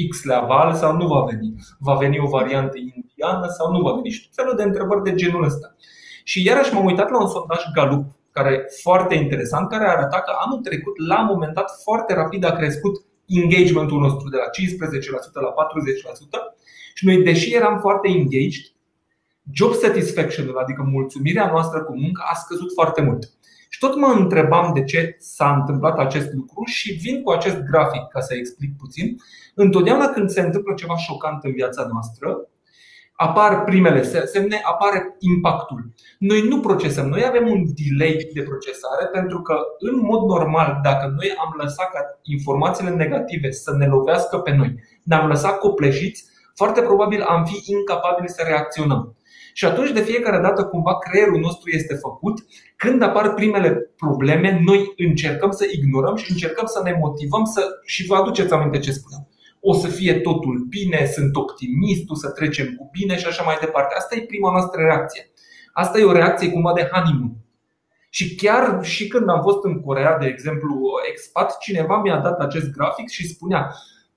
X-lea 0.09 0.39
val 0.39 0.73
sau 0.73 0.95
nu 0.95 1.07
va 1.07 1.21
veni? 1.29 1.55
Va 1.79 1.93
veni 1.93 2.19
o 2.19 2.27
variantă 2.27 2.77
indiană 2.77 3.47
sau 3.47 3.71
nu 3.71 3.81
va 3.81 3.93
veni? 3.93 4.09
Și 4.09 4.23
tot 4.23 4.35
felul 4.35 4.55
de 4.55 4.63
întrebări 4.63 5.03
de 5.03 5.13
genul 5.13 5.43
ăsta. 5.43 5.75
Și 6.23 6.45
iarăși 6.45 6.73
m-am 6.73 6.85
uitat 6.85 7.09
la 7.09 7.21
un 7.21 7.27
sondaj 7.27 7.61
Gallup 7.73 8.05
care 8.33 8.65
foarte 8.81 9.15
interesant, 9.15 9.69
care 9.69 9.85
arăta 9.87 10.19
că 10.19 10.31
anul 10.45 10.59
trecut, 10.59 10.95
la 11.07 11.19
un 11.21 11.25
moment 11.25 11.53
dat, 11.53 11.69
foarte 11.83 12.13
rapid 12.13 12.43
a 12.43 12.51
crescut 12.51 12.95
engagementul 13.27 13.99
nostru 13.99 14.29
de 14.29 14.37
la 14.37 14.49
15% 14.49 15.33
la 15.33 15.53
40% 16.51 16.53
și 16.93 17.05
noi, 17.05 17.23
deși 17.23 17.55
eram 17.55 17.79
foarte 17.79 18.07
engaged, 18.07 18.65
job 19.51 19.73
satisfaction 19.73 20.55
adică 20.57 20.81
mulțumirea 20.91 21.47
noastră 21.47 21.83
cu 21.83 21.97
muncă, 21.97 22.21
a 22.31 22.33
scăzut 22.33 22.73
foarte 22.73 23.01
mult. 23.01 23.23
Și 23.69 23.79
tot 23.79 23.95
mă 23.95 24.15
întrebam 24.17 24.73
de 24.73 24.83
ce 24.83 25.15
s-a 25.19 25.53
întâmplat 25.53 25.97
acest 25.97 26.33
lucru 26.33 26.63
și 26.65 26.93
vin 26.93 27.21
cu 27.21 27.31
acest 27.31 27.57
grafic 27.57 28.07
ca 28.09 28.19
să 28.19 28.33
explic 28.35 28.77
puțin. 28.77 29.17
Întotdeauna 29.55 30.07
când 30.07 30.29
se 30.29 30.41
întâmplă 30.41 30.73
ceva 30.73 30.97
șocant 30.97 31.43
în 31.43 31.51
viața 31.51 31.87
noastră, 31.91 32.47
apar 33.15 33.63
primele 33.63 34.03
semne, 34.03 34.61
apare 34.63 35.15
impactul. 35.19 35.93
Noi 36.19 36.41
nu 36.47 36.59
procesăm, 36.59 37.07
noi 37.07 37.23
avem 37.27 37.47
un 37.47 37.63
delay 37.79 38.29
de 38.33 38.41
procesare 38.41 39.05
pentru 39.11 39.41
că, 39.41 39.55
în 39.79 39.99
mod 39.99 40.21
normal, 40.21 40.79
dacă 40.83 41.13
noi 41.15 41.33
am 41.37 41.53
lăsat 41.57 41.91
ca 41.91 41.99
informațiile 42.21 42.89
negative 42.89 43.51
să 43.51 43.75
ne 43.77 43.87
lovească 43.87 44.37
pe 44.37 44.51
noi, 44.55 44.75
ne-am 45.03 45.27
lăsat 45.27 45.59
copleșiți, 45.59 46.25
foarte 46.55 46.81
probabil 46.81 47.21
am 47.21 47.45
fi 47.45 47.71
incapabili 47.71 48.29
să 48.29 48.43
reacționăm. 48.47 49.15
Și 49.53 49.65
atunci, 49.65 49.91
de 49.91 50.01
fiecare 50.01 50.41
dată, 50.41 50.63
cumva 50.63 50.97
creierul 50.97 51.39
nostru 51.39 51.69
este 51.69 51.95
făcut. 51.95 52.45
Când 52.75 53.01
apar 53.01 53.33
primele 53.33 53.93
probleme, 53.97 54.61
noi 54.65 54.93
încercăm 54.97 55.51
să 55.51 55.65
ignorăm 55.71 56.15
și 56.15 56.31
încercăm 56.31 56.65
să 56.65 56.81
ne 56.83 56.97
motivăm 56.99 57.43
să. 57.43 57.69
și 57.85 58.05
vă 58.05 58.15
aduceți 58.15 58.53
aminte 58.53 58.79
ce 58.79 58.91
spuneam 58.91 59.27
o 59.65 59.73
să 59.73 59.87
fie 59.87 60.13
totul 60.13 60.65
bine, 60.69 61.05
sunt 61.05 61.35
optimist, 61.35 62.09
o 62.09 62.15
să 62.15 62.29
trecem 62.29 62.75
cu 62.77 62.89
bine 62.91 63.17
și 63.17 63.27
așa 63.27 63.43
mai 63.43 63.57
departe. 63.59 63.95
Asta 63.97 64.15
e 64.15 64.31
prima 64.33 64.51
noastră 64.51 64.81
reacție. 64.81 65.31
Asta 65.73 65.99
e 65.99 66.03
o 66.03 66.11
reacție 66.11 66.51
cumva 66.51 66.73
de 66.73 66.89
honeymoon. 66.91 67.35
Și 68.09 68.35
chiar 68.35 68.83
și 68.83 69.07
când 69.07 69.29
am 69.29 69.41
fost 69.41 69.63
în 69.63 69.81
Corea, 69.81 70.17
de 70.17 70.25
exemplu, 70.25 70.91
expat, 71.11 71.57
cineva 71.57 72.01
mi-a 72.01 72.17
dat 72.17 72.39
acest 72.39 72.71
grafic 72.71 73.09
și 73.09 73.27
spunea 73.27 73.75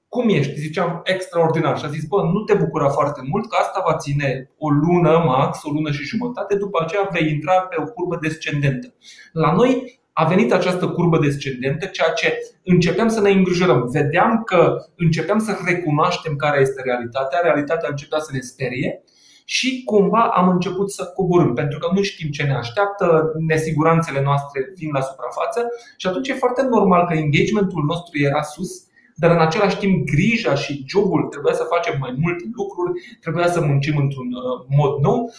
cum 0.08 0.28
ești? 0.28 0.54
Ziceam 0.54 1.00
extraordinar 1.04 1.78
și 1.78 1.84
a 1.84 1.88
zis, 1.88 2.04
bă, 2.04 2.22
nu 2.22 2.40
te 2.40 2.54
bucura 2.54 2.88
foarte 2.88 3.20
mult 3.24 3.48
că 3.48 3.56
asta 3.60 3.82
va 3.86 3.96
ține 3.96 4.50
o 4.58 4.68
lună 4.70 5.22
max, 5.26 5.62
o 5.62 5.70
lună 5.70 5.90
și 5.90 6.04
jumătate, 6.04 6.56
după 6.56 6.82
aceea 6.82 7.08
vei 7.12 7.32
intra 7.32 7.60
pe 7.60 7.76
o 7.78 7.84
curbă 7.84 8.18
descendentă. 8.20 8.94
La 9.32 9.52
noi 9.52 10.00
a 10.18 10.24
venit 10.24 10.52
această 10.52 10.88
curbă 10.88 11.18
descendentă, 11.18 11.86
ceea 11.86 12.08
ce 12.08 12.38
începeam 12.64 13.08
să 13.08 13.20
ne 13.20 13.30
îngrijorăm. 13.30 13.88
Vedeam 13.92 14.42
că 14.44 14.76
începeam 14.96 15.38
să 15.38 15.58
recunoaștem 15.66 16.36
care 16.36 16.60
este 16.60 16.82
realitatea, 16.84 17.40
realitatea 17.42 17.88
începea 17.90 18.18
să 18.18 18.30
ne 18.32 18.40
sperie 18.40 19.02
și 19.44 19.82
cumva 19.84 20.22
am 20.34 20.48
început 20.48 20.90
să 20.92 21.04
coborâm, 21.14 21.54
pentru 21.54 21.78
că 21.78 21.88
nu 21.94 22.02
știm 22.02 22.30
ce 22.30 22.42
ne 22.42 22.54
așteaptă, 22.54 23.32
nesiguranțele 23.46 24.22
noastre 24.22 24.72
vin 24.76 24.90
la 24.92 25.00
suprafață 25.00 25.60
și 25.96 26.06
atunci 26.06 26.28
e 26.28 26.42
foarte 26.44 26.62
normal 26.62 27.06
că 27.06 27.14
engagementul 27.14 27.84
nostru 27.84 28.18
era 28.18 28.42
sus, 28.42 28.70
dar 29.14 29.30
în 29.30 29.40
același 29.40 29.78
timp 29.78 30.06
grija 30.06 30.54
și 30.54 30.84
jobul 30.86 31.22
trebuia 31.22 31.54
să 31.54 31.70
facem 31.74 31.96
mai 32.00 32.14
multe 32.18 32.44
lucruri, 32.52 32.92
trebuia 33.20 33.48
să 33.48 33.60
muncim 33.60 33.96
într-un 33.96 34.28
uh, 34.32 34.66
mod 34.78 35.00
nou, 35.00 35.32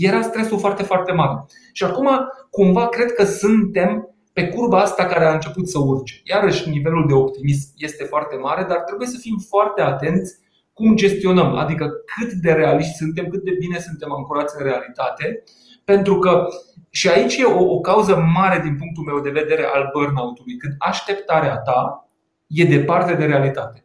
era 0.00 0.22
stresul 0.22 0.58
foarte, 0.58 0.82
foarte 0.82 1.12
mare. 1.12 1.44
Și 1.72 1.84
acum, 1.84 2.08
cumva, 2.50 2.88
cred 2.88 3.12
că 3.12 3.24
suntem 3.24 4.06
pe 4.32 4.48
curba 4.48 4.80
asta 4.80 5.04
care 5.04 5.24
a 5.24 5.32
început 5.32 5.68
să 5.68 5.78
urce. 5.78 6.20
Iarăși, 6.24 6.68
nivelul 6.68 7.06
de 7.08 7.14
optimism 7.14 7.72
este 7.76 8.04
foarte 8.04 8.36
mare, 8.36 8.64
dar 8.68 8.78
trebuie 8.78 9.08
să 9.08 9.18
fim 9.20 9.36
foarte 9.48 9.80
atenți 9.80 10.40
cum 10.72 10.96
gestionăm, 10.96 11.54
adică 11.54 11.90
cât 12.16 12.32
de 12.32 12.52
realiști 12.52 12.96
suntem, 12.96 13.26
cât 13.26 13.44
de 13.44 13.56
bine 13.58 13.78
suntem 13.78 14.12
ancorați 14.12 14.54
în 14.58 14.64
realitate, 14.64 15.42
pentru 15.84 16.18
că 16.18 16.46
și 16.90 17.08
aici 17.08 17.36
e 17.36 17.44
o, 17.44 17.64
o 17.74 17.80
cauză 17.80 18.16
mare 18.34 18.60
din 18.62 18.76
punctul 18.76 19.04
meu 19.04 19.20
de 19.20 19.30
vedere 19.30 19.64
al 19.64 19.90
burnout-ului, 19.92 20.56
când 20.56 20.74
așteptarea 20.78 21.56
ta 21.56 22.08
e 22.46 22.64
departe 22.64 23.14
de 23.14 23.24
realitate. 23.24 23.81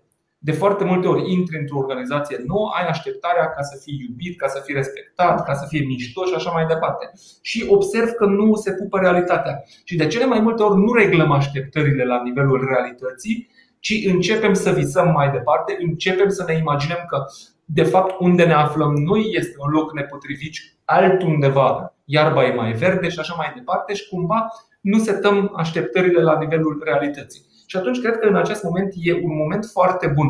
De 0.48 0.54
foarte 0.54 0.84
multe 0.84 1.08
ori 1.08 1.32
intri 1.32 1.58
într-o 1.60 1.78
organizație 1.78 2.44
nouă, 2.48 2.72
ai 2.78 2.88
așteptarea 2.88 3.50
ca 3.50 3.62
să 3.62 3.80
fii 3.84 4.06
iubit, 4.08 4.38
ca 4.40 4.48
să 4.48 4.62
fii 4.66 4.74
respectat, 4.74 5.46
ca 5.46 5.54
să 5.54 5.66
fie 5.70 5.86
mișto 5.86 6.26
și 6.26 6.34
așa 6.36 6.52
mai 6.52 6.66
departe. 6.66 7.12
Și 7.42 7.66
observ 7.68 8.10
că 8.10 8.26
nu 8.26 8.56
se 8.56 8.72
pupă 8.74 9.00
realitatea. 9.00 9.64
Și 9.84 9.96
de 9.96 10.08
cele 10.08 10.26
mai 10.26 10.40
multe 10.40 10.64
ori 10.64 10.80
nu 10.80 10.94
reglăm 10.94 11.32
așteptările 11.32 12.04
la 12.04 12.22
nivelul 12.24 12.68
realității, 12.70 13.50
ci 13.80 13.94
începem 14.06 14.54
să 14.54 14.72
visăm 14.72 15.12
mai 15.12 15.32
departe, 15.32 15.78
începem 15.80 16.30
să 16.30 16.44
ne 16.48 16.54
imaginăm 16.58 17.06
că 17.08 17.26
de 17.66 17.84
fapt 17.84 18.20
unde 18.20 18.46
ne 18.46 18.54
aflăm 18.54 18.94
noi 18.94 19.24
este 19.32 19.56
un 19.60 19.70
loc 19.72 19.94
nepotrivit, 19.94 20.54
altundeva 20.86 21.98
iarba 22.06 22.46
e 22.46 22.54
mai 22.54 22.72
verde 22.72 23.10
și 23.10 23.20
așa 23.20 23.34
mai 23.38 23.52
departe 23.56 23.94
și 23.94 24.10
cumva 24.10 24.48
nu 24.82 24.98
setăm 24.98 25.54
așteptările 25.56 26.22
la 26.22 26.38
nivelul 26.40 26.82
realității. 26.86 27.46
Și 27.70 27.78
atunci 27.78 28.00
cred 28.02 28.18
că 28.18 28.28
în 28.28 28.36
acest 28.36 28.64
moment 28.64 28.94
e 28.96 29.14
un 29.14 29.36
moment 29.36 29.66
foarte 29.66 30.08
bun. 30.08 30.28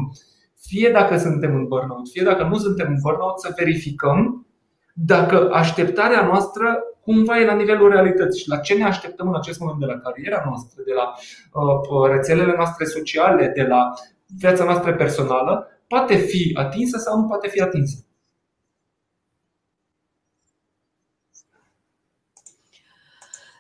Fie 0.59 0.89
dacă 0.89 1.17
suntem 1.17 1.55
în 1.55 1.67
burnout, 1.67 2.09
fie 2.09 2.23
dacă 2.23 2.43
nu 2.43 2.57
suntem 2.57 2.87
în 2.89 2.97
burnout, 3.01 3.39
să 3.39 3.53
verificăm 3.57 4.47
dacă 4.93 5.49
așteptarea 5.51 6.25
noastră 6.25 6.79
cumva 7.01 7.39
e 7.39 7.45
la 7.45 7.53
nivelul 7.53 7.89
realității 7.89 8.41
și 8.41 8.49
la 8.49 8.57
ce 8.57 8.73
ne 8.73 8.83
așteptăm 8.83 9.27
în 9.27 9.35
acest 9.35 9.59
moment 9.59 9.79
de 9.79 9.85
la 9.85 9.97
cariera 9.97 10.43
noastră, 10.45 10.81
de 10.85 10.93
la 10.93 11.13
uh, 11.61 12.09
rețelele 12.09 12.53
noastre 12.55 12.85
sociale, 12.85 13.51
de 13.55 13.61
la 13.61 13.93
viața 14.37 14.63
noastră 14.63 14.93
personală, 14.93 15.67
poate 15.87 16.15
fi 16.15 16.51
atinsă 16.53 16.97
sau 16.97 17.19
nu 17.19 17.27
poate 17.27 17.47
fi 17.47 17.61
atinsă. 17.61 18.06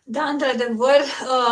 Da, 0.09 0.23
într-adevăr, 0.23 1.01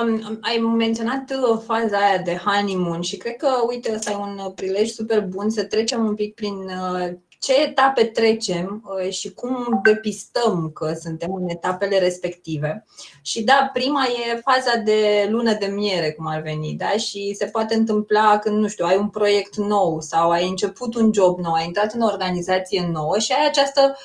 um, 0.01 0.37
ai 0.41 0.57
menționat 0.57 1.31
uh, 1.31 1.61
faza 1.65 1.97
aia 1.97 2.17
de 2.17 2.35
honeymoon 2.35 3.01
și 3.01 3.17
cred 3.17 3.35
că, 3.35 3.49
uite, 3.67 3.91
ăsta 3.95 4.11
e 4.11 4.15
un 4.15 4.51
prilej 4.55 4.89
super 4.89 5.21
bun 5.21 5.49
să 5.49 5.63
trecem 5.63 6.05
un 6.05 6.15
pic 6.15 6.33
prin 6.33 6.53
uh, 6.53 7.09
ce 7.39 7.61
etape 7.61 8.03
trecem 8.03 8.83
uh, 8.85 9.11
și 9.11 9.33
cum 9.33 9.79
depistăm 9.83 10.71
că 10.73 10.93
suntem 11.01 11.33
în 11.33 11.49
etapele 11.49 11.99
respective. 11.99 12.85
Și 13.21 13.43
da, 13.43 13.69
prima 13.73 14.03
e 14.05 14.41
faza 14.45 14.75
de 14.75 15.27
lună 15.29 15.53
de 15.53 15.65
miere, 15.65 16.11
cum 16.11 16.27
ar 16.27 16.41
veni, 16.41 16.73
da? 16.73 16.89
Și 16.89 17.33
se 17.37 17.45
poate 17.45 17.75
întâmpla 17.75 18.39
când, 18.39 18.57
nu 18.57 18.67
știu, 18.67 18.85
ai 18.85 18.97
un 18.97 19.09
proiect 19.09 19.55
nou 19.55 20.01
sau 20.01 20.29
ai 20.29 20.47
început 20.47 20.95
un 20.95 21.13
job 21.13 21.39
nou, 21.39 21.53
ai 21.53 21.65
intrat 21.65 21.93
în 21.93 22.01
o 22.01 22.05
organizație 22.11 22.89
nouă 22.91 23.19
și 23.19 23.31
ai 23.31 23.47
această 23.47 23.97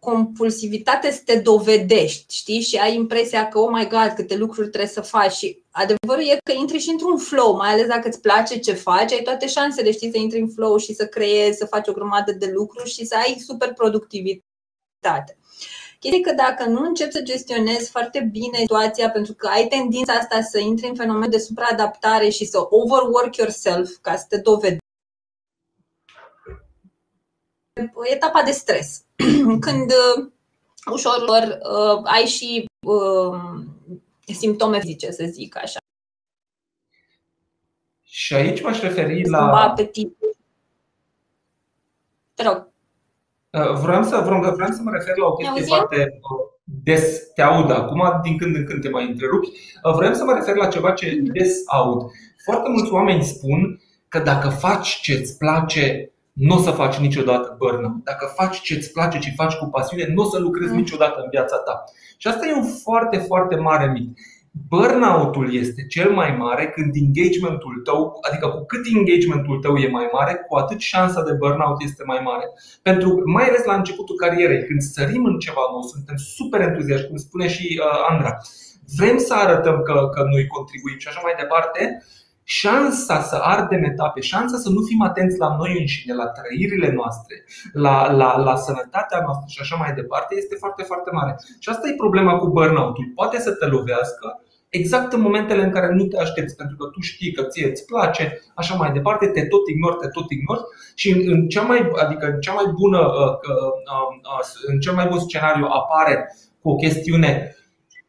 compulsivitate 0.00 1.10
să 1.10 1.20
te 1.24 1.38
dovedești, 1.38 2.34
știi? 2.34 2.60
Și 2.60 2.76
ai 2.76 2.94
impresia 2.94 3.48
că, 3.48 3.58
oh 3.58 3.70
my 3.72 3.88
god, 3.88 4.12
câte 4.14 4.36
lucruri 4.36 4.68
trebuie 4.68 4.90
să 4.90 5.00
faci 5.00 5.32
și 5.32 5.62
adevărul 5.70 6.24
e 6.24 6.38
că 6.44 6.52
intri 6.52 6.78
și 6.78 6.90
într-un 6.90 7.18
flow, 7.18 7.56
mai 7.56 7.70
ales 7.70 7.86
dacă 7.86 8.08
îți 8.08 8.20
place 8.20 8.58
ce 8.58 8.72
faci, 8.72 9.12
ai 9.12 9.22
toate 9.22 9.46
șansele, 9.46 9.92
știi, 9.92 10.10
să 10.10 10.18
intri 10.18 10.40
în 10.40 10.48
flow 10.48 10.76
și 10.76 10.94
să 10.94 11.06
creezi, 11.06 11.58
să 11.58 11.66
faci 11.66 11.88
o 11.88 11.92
grămadă 11.92 12.32
de 12.32 12.50
lucruri 12.54 12.90
și 12.90 13.04
să 13.04 13.14
ai 13.16 13.38
super 13.46 13.72
productivitate. 13.72 15.38
Chestia 15.98 16.20
că 16.20 16.32
dacă 16.32 16.68
nu 16.68 16.84
începi 16.84 17.12
să 17.12 17.22
gestionezi 17.22 17.90
foarte 17.90 18.28
bine 18.32 18.58
situația, 18.58 19.10
pentru 19.10 19.34
că 19.34 19.46
ai 19.46 19.66
tendința 19.66 20.12
asta 20.12 20.40
să 20.40 20.58
intri 20.58 20.88
în 20.88 20.94
fenomen 20.94 21.30
de 21.30 21.38
supraadaptare 21.38 22.28
și 22.28 22.44
să 22.44 22.66
overwork 22.70 23.36
yourself 23.36 23.90
ca 24.00 24.16
să 24.16 24.24
te 24.28 24.36
dovedești, 24.36 24.79
etapa 28.02 28.42
de 28.42 28.50
stres. 28.50 29.04
Când 29.66 29.90
uh, 29.90 30.30
ușor 30.92 31.26
uh, 31.26 32.00
ai 32.04 32.24
și 32.24 32.64
uh, 32.86 33.40
simptome 34.34 34.80
fizice, 34.80 35.10
să 35.10 35.24
zic 35.28 35.56
așa. 35.56 35.78
Și 38.02 38.34
aici 38.34 38.62
m-aș 38.62 38.80
referi 38.80 39.28
la. 39.28 39.62
Apetit. 39.62 40.16
Te 42.34 42.42
rog. 42.42 42.68
Uh, 43.50 43.80
vreau 43.80 44.02
să, 44.02 44.22
vreau, 44.24 44.54
vreau 44.54 44.70
să 44.70 44.82
mă 44.82 44.90
refer 44.90 45.16
la 45.16 45.26
o 45.26 45.32
chestie 45.32 45.62
foarte 45.62 45.96
uh, 45.96 46.50
des 46.64 47.32
te 47.34 47.42
aud 47.42 47.70
acum, 47.70 48.20
din 48.22 48.38
când 48.38 48.56
în 48.56 48.64
când 48.64 48.82
te 48.82 48.88
mai 48.88 49.08
întrerupi. 49.08 49.48
Uh, 49.84 49.94
vreau 49.94 50.14
să 50.14 50.24
mă 50.24 50.32
refer 50.32 50.54
la 50.54 50.66
ceva 50.66 50.92
ce 50.92 51.20
des 51.22 51.62
aud. 51.66 52.10
Foarte 52.44 52.68
mulți 52.68 52.92
oameni 52.92 53.24
spun 53.24 53.80
că 54.08 54.18
dacă 54.18 54.48
faci 54.48 55.00
ce 55.00 55.12
îți 55.12 55.38
place, 55.38 56.09
nu 56.40 56.56
o 56.56 56.58
să 56.58 56.70
faci 56.70 56.96
niciodată 56.96 57.54
burnout. 57.58 58.04
Dacă 58.04 58.32
faci 58.36 58.60
ce 58.60 58.74
îți 58.74 58.92
place, 58.92 59.18
ce 59.18 59.32
faci 59.36 59.54
cu 59.54 59.66
pasiune, 59.66 60.12
nu 60.14 60.22
o 60.22 60.24
să 60.24 60.38
lucrezi 60.38 60.72
mm. 60.72 60.78
niciodată 60.78 61.20
în 61.22 61.28
viața 61.30 61.56
ta. 61.56 61.84
Și 62.16 62.26
asta 62.28 62.46
e 62.46 62.60
un 62.62 62.68
foarte, 62.82 63.16
foarte 63.18 63.56
mare 63.56 63.86
mit. 63.86 64.18
Burnout-ul 64.68 65.54
este 65.54 65.86
cel 65.86 66.10
mai 66.10 66.36
mare 66.36 66.64
când 66.74 66.92
engagementul 66.94 67.80
tău, 67.84 68.18
adică 68.28 68.48
cu 68.48 68.64
cât 68.64 68.84
engagementul 68.96 69.58
tău 69.58 69.76
e 69.76 69.88
mai 69.88 70.08
mare, 70.12 70.34
cu 70.48 70.56
atât 70.56 70.80
șansa 70.80 71.22
de 71.22 71.32
burnout 71.32 71.82
este 71.82 72.02
mai 72.06 72.20
mare. 72.24 72.46
Pentru 72.82 73.22
mai 73.24 73.44
ales 73.48 73.64
la 73.64 73.74
începutul 73.74 74.16
carierei, 74.16 74.66
când 74.66 74.80
sărim 74.80 75.24
în 75.24 75.38
ceva 75.38 75.64
nou, 75.70 75.82
suntem 75.82 76.16
super 76.16 76.60
entuziaști, 76.60 77.06
cum 77.06 77.16
spune 77.16 77.48
și 77.48 77.80
uh, 77.82 78.06
Andra. 78.10 78.36
Vrem 78.96 79.18
să 79.18 79.34
arătăm 79.34 79.82
că, 79.82 80.08
că 80.14 80.22
noi 80.32 80.46
contribuim 80.46 80.98
și 80.98 81.08
așa 81.08 81.20
mai 81.22 81.34
departe 81.38 82.04
șansa 82.58 83.20
să 83.30 83.36
ardem 83.42 83.82
etape, 83.84 84.20
șansa 84.20 84.56
să 84.56 84.70
nu 84.70 84.80
fim 84.88 85.00
atenți 85.02 85.38
la 85.38 85.56
noi 85.56 85.72
înșine, 85.80 86.14
la 86.14 86.28
trăirile 86.36 86.90
noastre, 86.92 87.34
la, 87.72 88.12
la, 88.12 88.36
la 88.36 88.56
sănătatea 88.56 89.20
noastră 89.24 89.46
și 89.48 89.60
așa 89.60 89.76
mai 89.76 89.92
departe, 89.94 90.34
este 90.36 90.54
foarte, 90.54 90.82
foarte 90.82 91.10
mare. 91.12 91.32
Și 91.58 91.68
asta 91.68 91.88
e 91.88 92.04
problema 92.04 92.38
cu 92.38 92.46
burnout-ul. 92.46 93.12
Poate 93.14 93.38
să 93.38 93.50
te 93.52 93.66
lovească 93.66 94.26
exact 94.68 95.12
în 95.12 95.20
momentele 95.20 95.62
în 95.62 95.70
care 95.70 95.88
nu 95.94 96.04
te 96.04 96.18
aștepți, 96.18 96.56
pentru 96.56 96.76
că 96.76 96.86
tu 96.86 97.00
știi 97.00 97.32
că 97.32 97.42
ție 97.42 97.70
îți 97.70 97.84
place, 97.84 98.40
așa 98.54 98.74
mai 98.74 98.92
departe, 98.92 99.26
te 99.26 99.46
tot 99.46 99.68
ignori, 99.68 99.96
te 99.96 100.08
tot 100.08 100.30
ignori 100.30 100.62
și 100.94 101.10
în, 101.10 101.20
în 101.32 101.48
cea 101.48 101.62
mai, 101.62 101.90
adică 102.04 102.26
în 102.26 102.40
cea 102.40 102.52
mai 102.52 102.68
bună, 102.80 102.98
uh, 102.98 103.34
uh, 103.50 103.72
uh, 104.38 104.46
în 104.66 104.80
cel 104.80 104.94
mai 104.94 105.06
bun 105.10 105.18
scenariu 105.18 105.66
apare 105.66 106.14
cu 106.62 106.70
o 106.70 106.76
chestiune 106.76 107.54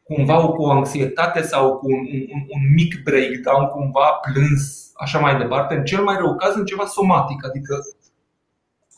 cumva 0.02 0.46
cu 0.46 0.62
o 0.62 0.70
anxietate 0.70 1.42
sau 1.42 1.76
cu 1.76 1.86
un, 1.86 1.98
un, 2.34 2.40
un 2.48 2.72
mic 2.74 3.02
breakdown, 3.02 3.66
cumva 3.66 4.20
plâns, 4.32 4.92
așa 4.94 5.18
mai 5.18 5.36
departe. 5.36 5.74
În 5.74 5.84
cel 5.84 6.02
mai 6.02 6.16
rău 6.16 6.34
caz, 6.34 6.54
în 6.54 6.64
ceva 6.64 6.84
somatic, 6.86 7.46
adică 7.46 7.76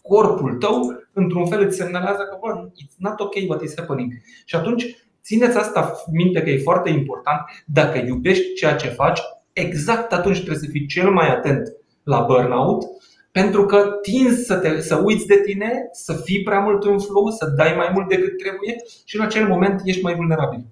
corpul 0.02 0.54
tău, 0.54 1.02
într-un 1.12 1.46
fel, 1.46 1.60
îți 1.60 1.76
semnalează 1.76 2.22
că, 2.22 2.38
bă, 2.40 2.68
it's 2.68 2.96
not 2.96 3.20
okay 3.20 3.46
what 3.48 3.62
is 3.62 3.76
happening. 3.76 4.12
Și 4.44 4.56
atunci, 4.56 4.84
țineți 5.22 5.56
asta 5.58 5.92
minte 6.12 6.42
că 6.42 6.50
e 6.50 6.58
foarte 6.58 6.90
important. 6.90 7.40
Dacă 7.66 7.98
iubești 7.98 8.52
ceea 8.54 8.74
ce 8.74 8.88
faci, 8.88 9.20
exact 9.52 10.12
atunci 10.12 10.36
trebuie 10.36 10.58
să 10.58 10.70
fii 10.70 10.86
cel 10.86 11.10
mai 11.10 11.28
atent 11.28 11.72
la 12.02 12.20
burnout, 12.20 12.84
pentru 13.32 13.66
că 13.66 13.98
tinzi 14.02 14.44
să, 14.44 14.54
te, 14.56 14.80
să 14.80 15.02
uiți 15.04 15.26
de 15.26 15.40
tine, 15.44 15.88
să 15.92 16.12
fii 16.24 16.42
prea 16.42 16.58
mult 16.58 16.84
în 16.84 16.98
flow, 16.98 17.28
să 17.28 17.52
dai 17.56 17.74
mai 17.76 17.90
mult 17.92 18.08
decât 18.08 18.38
trebuie 18.38 18.76
și 19.04 19.16
în 19.16 19.22
acel 19.22 19.48
moment 19.48 19.80
ești 19.84 20.02
mai 20.02 20.14
vulnerabil. 20.14 20.64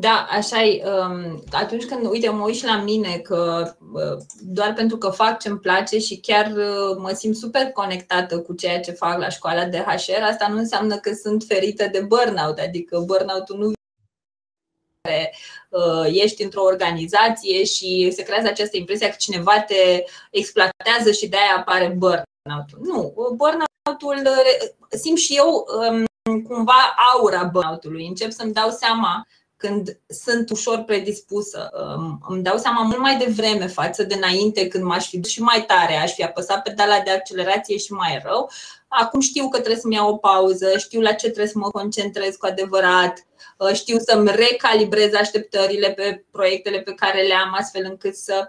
Da, 0.00 0.26
așa 0.30 0.62
e. 0.62 0.82
Um, 0.84 1.42
atunci 1.50 1.84
când, 1.84 2.06
uite, 2.06 2.28
mă 2.28 2.44
uit 2.44 2.54
și 2.54 2.64
la 2.64 2.76
mine 2.76 3.18
că 3.18 3.72
uh, 3.92 4.24
doar 4.40 4.72
pentru 4.72 4.96
că 4.96 5.08
fac 5.08 5.40
ce-mi 5.40 5.58
place 5.58 5.98
și 5.98 6.20
chiar 6.20 6.46
uh, 6.46 6.96
mă 6.98 7.10
simt 7.14 7.36
super 7.36 7.66
conectată 7.66 8.40
cu 8.40 8.54
ceea 8.54 8.80
ce 8.80 8.90
fac 8.90 9.18
la 9.18 9.28
școala 9.28 9.64
de 9.64 9.78
HR, 9.78 10.22
asta 10.22 10.48
nu 10.48 10.56
înseamnă 10.56 10.96
că 10.96 11.12
sunt 11.12 11.44
ferită 11.46 11.88
de 11.92 12.00
burnout, 12.00 12.58
adică 12.58 12.98
burnout-ul 12.98 13.58
nu 13.58 13.72
uh, 15.70 16.06
ești 16.12 16.42
într-o 16.42 16.62
organizație 16.62 17.64
și 17.64 18.10
se 18.14 18.22
creează 18.22 18.48
această 18.48 18.76
impresie 18.76 19.08
că 19.08 19.16
cineva 19.18 19.60
te 19.60 20.04
exploatează 20.30 21.12
și 21.12 21.28
de-aia 21.28 21.56
apare 21.56 21.86
burnout-ul. 21.86 22.78
Nu, 22.80 23.14
burnout-ul 23.36 24.28
simt 24.90 25.18
și 25.18 25.36
eu 25.36 25.64
um, 25.90 26.04
cumva 26.42 26.94
aura 27.14 27.44
burnout-ului. 27.44 28.06
Încep 28.06 28.30
să-mi 28.30 28.52
dau 28.52 28.70
seama 28.70 29.26
când 29.62 30.00
sunt 30.06 30.50
ușor 30.50 30.78
predispusă. 30.78 31.70
Îmi 32.28 32.42
dau 32.42 32.56
seama 32.56 32.82
mult 32.82 32.98
mai 32.98 33.16
devreme 33.16 33.66
față 33.66 34.02
de 34.02 34.14
înainte 34.14 34.68
când 34.68 34.84
m-aș 34.84 35.08
fi 35.08 35.18
dus 35.18 35.30
și 35.30 35.42
mai 35.42 35.64
tare, 35.66 35.96
aș 35.96 36.12
fi 36.12 36.24
apăsat 36.24 36.62
pedala 36.62 37.00
de 37.00 37.10
accelerație 37.10 37.76
și 37.76 37.92
mai 37.92 38.20
rău. 38.24 38.50
Acum 38.88 39.20
știu 39.20 39.48
că 39.48 39.58
trebuie 39.58 39.80
să-mi 39.80 39.94
iau 39.94 40.08
o 40.08 40.16
pauză, 40.16 40.78
știu 40.78 41.00
la 41.00 41.12
ce 41.12 41.26
trebuie 41.26 41.46
să 41.46 41.58
mă 41.58 41.70
concentrez 41.70 42.36
cu 42.36 42.46
adevărat, 42.46 43.26
ă, 43.60 43.72
știu 43.72 43.98
să-mi 43.98 44.30
recalibrez 44.34 45.14
așteptările 45.14 45.90
pe 45.90 46.24
proiectele 46.30 46.80
pe 46.80 46.92
care 46.92 47.22
le 47.22 47.34
am, 47.34 47.54
astfel 47.58 47.84
încât 47.84 48.14
să 48.14 48.48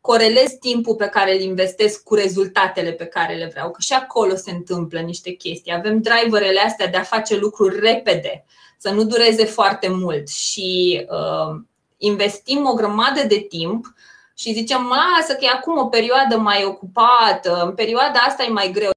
corelez 0.00 0.50
timpul 0.60 0.94
pe 0.94 1.06
care 1.06 1.34
îl 1.34 1.40
investesc 1.40 2.02
cu 2.02 2.14
rezultatele 2.14 2.92
pe 2.92 3.04
care 3.04 3.34
le 3.34 3.46
vreau, 3.46 3.70
că 3.70 3.80
și 3.80 3.92
acolo 3.92 4.34
se 4.34 4.50
întâmplă 4.50 5.00
niște 5.00 5.30
chestii. 5.30 5.72
Avem 5.72 6.00
driverele 6.00 6.60
astea 6.60 6.86
de 6.86 6.96
a 6.96 7.02
face 7.02 7.36
lucruri 7.36 7.80
repede 7.80 8.44
să 8.78 8.90
nu 8.90 9.04
dureze 9.04 9.44
foarte 9.44 9.88
mult 9.88 10.28
și 10.28 11.00
uh, 11.10 11.60
investim 11.96 12.66
o 12.66 12.74
grămadă 12.74 13.22
de 13.26 13.38
timp 13.38 13.86
și 14.34 14.52
zicem, 14.52 14.82
lasă 14.82 15.32
că 15.32 15.44
e 15.44 15.48
acum 15.48 15.78
o 15.78 15.86
perioadă 15.86 16.36
mai 16.36 16.64
ocupată, 16.64 17.62
în 17.64 17.74
perioada 17.74 18.18
asta 18.18 18.42
e 18.42 18.48
mai 18.48 18.70
greu. 18.70 18.90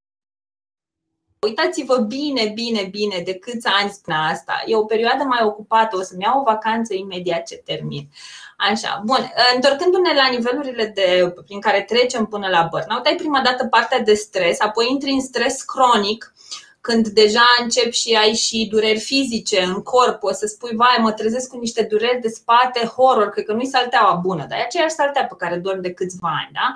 Uitați-vă 1.46 1.98
bine, 1.98 2.52
bine, 2.54 2.84
bine 2.84 3.22
de 3.26 3.34
câți 3.34 3.68
ani 3.68 3.90
spune 3.90 4.18
asta. 4.18 4.64
E 4.66 4.76
o 4.76 4.86
perioadă 4.86 5.24
mai 5.24 5.44
ocupată, 5.44 5.98
o 5.98 6.02
să-mi 6.02 6.24
iau 6.24 6.40
o 6.40 6.44
vacanță 6.44 6.94
imediat 6.94 7.48
ce 7.48 7.56
termin. 7.56 8.10
Așa, 8.58 9.02
bun. 9.06 9.32
Întorcându-ne 9.56 10.14
la 10.14 10.28
nivelurile 10.28 10.86
de, 10.86 11.34
prin 11.46 11.60
care 11.60 11.82
trecem 11.82 12.26
până 12.26 12.48
la 12.48 12.68
burnout, 12.72 13.06
ai 13.06 13.16
prima 13.16 13.42
dată 13.42 13.66
partea 13.66 14.00
de 14.00 14.14
stres, 14.14 14.60
apoi 14.60 14.88
intri 14.90 15.12
în 15.12 15.22
stres 15.22 15.62
cronic, 15.62 16.34
când 16.82 17.08
deja 17.08 17.46
încep 17.62 17.92
și 17.92 18.18
ai 18.22 18.34
și 18.34 18.68
dureri 18.72 19.00
fizice 19.00 19.62
în 19.62 19.82
corp, 19.82 20.24
o 20.24 20.32
să 20.32 20.46
spui, 20.46 20.76
vai, 20.76 20.98
mă 21.00 21.12
trezesc 21.12 21.50
cu 21.50 21.58
niște 21.58 21.84
dureri 21.84 22.22
de 22.22 22.28
spate, 22.28 22.86
horror, 22.86 23.30
cred 23.30 23.46
că 23.46 23.54
nu-i 23.54 23.66
salteaua 23.66 24.14
bună, 24.14 24.46
dar 24.50 24.60
e 24.60 24.62
aceeași 24.62 24.94
saltea 24.94 25.26
pe 25.26 25.36
care 25.38 25.56
dorm 25.56 25.82
de 25.82 25.94
câțiva 25.94 26.30
ani, 26.42 26.52
da? 26.54 26.74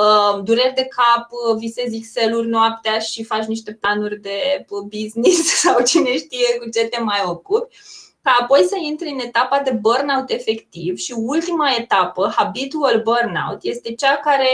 Uh, 0.00 0.42
dureri 0.42 0.74
de 0.74 0.88
cap, 0.96 1.28
visezi 1.58 1.96
Excel-uri 1.96 2.48
noaptea 2.48 2.98
și 2.98 3.24
faci 3.24 3.44
niște 3.44 3.72
planuri 3.72 4.20
de 4.20 4.66
business 4.88 5.54
sau 5.62 5.82
cine 5.82 6.16
știe 6.16 6.58
cu 6.58 6.68
ce 6.68 6.84
te 6.84 7.00
mai 7.00 7.22
ocupi 7.24 7.76
ca 8.22 8.36
apoi 8.40 8.64
să 8.68 8.76
intri 8.80 9.08
în 9.08 9.18
etapa 9.18 9.60
de 9.60 9.70
burnout 9.70 10.30
efectiv 10.30 10.96
și 10.96 11.14
ultima 11.16 11.74
etapă, 11.78 12.32
habitual 12.36 13.02
burnout, 13.02 13.58
este 13.62 13.94
cea 13.94 14.16
care 14.16 14.50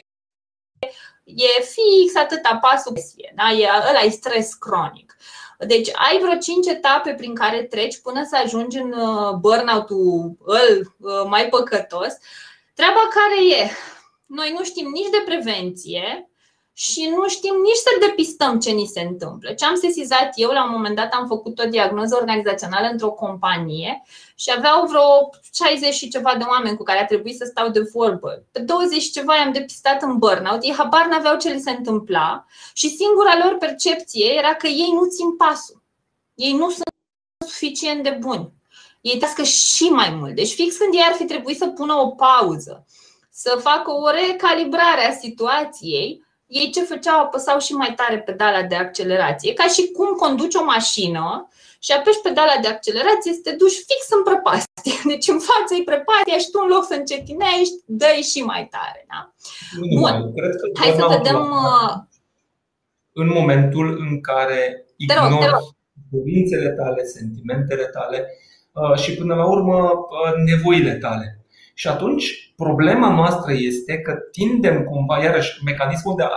e 1.24 1.62
fix 1.62 2.14
atâta 2.16 2.56
pasul 2.56 2.92
da? 3.35 3.50
e, 3.50 3.68
ăla 3.88 4.00
e 4.00 4.08
stres 4.08 4.54
cronic. 4.54 5.16
Deci 5.58 5.88
ai 5.92 6.18
vreo 6.18 6.37
5 6.38 6.66
etape 6.66 7.14
prin 7.14 7.35
care 7.35 7.62
treci 7.62 8.00
până 8.00 8.24
să 8.24 8.37
ajungi 8.37 8.78
în 8.78 8.92
uh, 8.92 9.35
burnout-ul 9.40 10.37
îl 10.44 10.94
uh, 10.98 11.24
mai 11.28 11.48
păcătos. 11.48 12.16
Treaba 12.74 13.08
care 13.11 13.62
e, 13.62 13.70
noi 14.26 14.54
nu 14.58 14.64
știm 14.64 14.90
nici 14.90 15.11
de 15.11 15.22
prevenție, 15.24 16.30
și 16.82 17.08
nu 17.14 17.28
știm 17.28 17.54
nici 17.62 17.84
să 17.86 18.06
depistăm 18.06 18.58
ce 18.58 18.70
ni 18.70 18.86
se 18.86 19.00
întâmplă. 19.00 19.52
Ce 19.52 19.64
am 19.64 19.74
sesizat 19.74 20.30
eu, 20.34 20.50
la 20.50 20.64
un 20.64 20.70
moment 20.70 20.96
dat 20.96 21.12
am 21.12 21.26
făcut 21.26 21.58
o 21.58 21.68
diagnoză 21.68 22.16
organizațională 22.16 22.86
într-o 22.86 23.10
companie 23.10 24.02
și 24.34 24.52
aveau 24.56 24.86
vreo 24.86 25.30
60 25.54 25.94
și 25.94 26.08
ceva 26.08 26.34
de 26.38 26.44
oameni 26.48 26.76
cu 26.76 26.82
care 26.82 27.00
a 27.00 27.06
trebuit 27.06 27.36
să 27.36 27.44
stau 27.50 27.68
de 27.68 27.80
vorbă. 27.92 28.44
Pe 28.52 28.60
20 28.60 29.02
și 29.02 29.10
ceva 29.10 29.36
i-am 29.36 29.52
depistat 29.52 30.02
în 30.02 30.18
burnout, 30.18 30.62
ei 30.62 30.74
habar 30.74 31.06
n-aveau 31.06 31.36
ce 31.36 31.52
li 31.52 31.60
se 31.60 31.70
întâmpla 31.70 32.46
și 32.72 32.96
singura 32.96 33.38
lor 33.44 33.56
percepție 33.58 34.34
era 34.38 34.54
că 34.54 34.66
ei 34.66 34.90
nu 34.92 35.04
țin 35.04 35.36
pasul. 35.36 35.82
Ei 36.34 36.52
nu 36.52 36.70
sunt 36.70 36.94
suficient 37.46 38.02
de 38.02 38.16
buni. 38.20 38.52
Ei 39.00 39.18
tască 39.18 39.42
și 39.42 39.84
mai 39.84 40.10
mult. 40.10 40.34
Deci 40.34 40.54
fix 40.54 40.76
când 40.76 40.94
ei 40.94 41.04
ar 41.08 41.14
fi 41.14 41.24
trebuit 41.24 41.56
să 41.56 41.66
pună 41.66 41.94
o 41.94 42.08
pauză, 42.08 42.86
să 43.30 43.58
facă 43.62 43.90
o 43.90 44.10
recalibrare 44.10 45.06
a 45.08 45.12
situației, 45.12 46.30
ei 46.58 46.70
ce 46.74 46.82
făceau? 46.92 47.18
Apăsau 47.20 47.58
și 47.66 47.72
mai 47.72 47.92
tare 48.00 48.18
pedala 48.28 48.62
de 48.62 48.74
accelerație, 48.74 49.52
ca 49.52 49.66
și 49.74 49.82
cum 49.96 50.08
conduci 50.22 50.54
o 50.54 50.64
mașină 50.64 51.48
și 51.84 51.92
apeși 51.92 52.24
pedala 52.26 52.56
de 52.62 52.68
accelerație 52.68 53.32
să 53.32 53.42
te 53.42 53.52
duci 53.62 53.84
fix 53.88 54.00
în 54.16 54.22
prăpastie. 54.28 54.96
Deci 55.12 55.28
în 55.34 55.40
față 55.50 55.70
e 55.74 55.90
prăpastia 55.90 56.38
și 56.42 56.50
tu 56.52 56.58
în 56.62 56.70
loc 56.74 56.84
să 56.90 56.94
încetinești, 56.98 57.76
dă 58.00 58.10
și 58.30 58.40
mai 58.52 58.62
tare. 58.74 59.00
Da? 59.10 59.20
Bun, 60.00 60.14
Cred 60.38 60.54
că 60.60 60.64
hai 60.80 60.90
să 61.00 61.04
vedem. 61.16 61.38
Uh, 61.64 61.92
în 63.20 63.28
momentul 63.38 63.86
în 64.04 64.20
care 64.20 64.60
ignori 64.96 65.74
dorințele 66.10 66.70
tale, 66.80 67.02
sentimentele 67.04 67.84
tale 67.96 68.18
uh, 68.72 68.96
și 69.02 69.14
până 69.14 69.34
la 69.34 69.46
urmă 69.54 69.78
uh, 69.78 70.32
nevoile 70.50 70.94
tale. 70.94 71.41
Și 71.74 71.88
atunci 71.88 72.52
problema 72.56 73.14
noastră 73.14 73.52
este 73.52 73.98
că 73.98 74.12
tindem 74.30 74.85
cumva, 74.85 75.22
iarăși, 75.22 75.64
mecanismul 75.64 76.14
de, 76.16 76.22
a, 76.22 76.28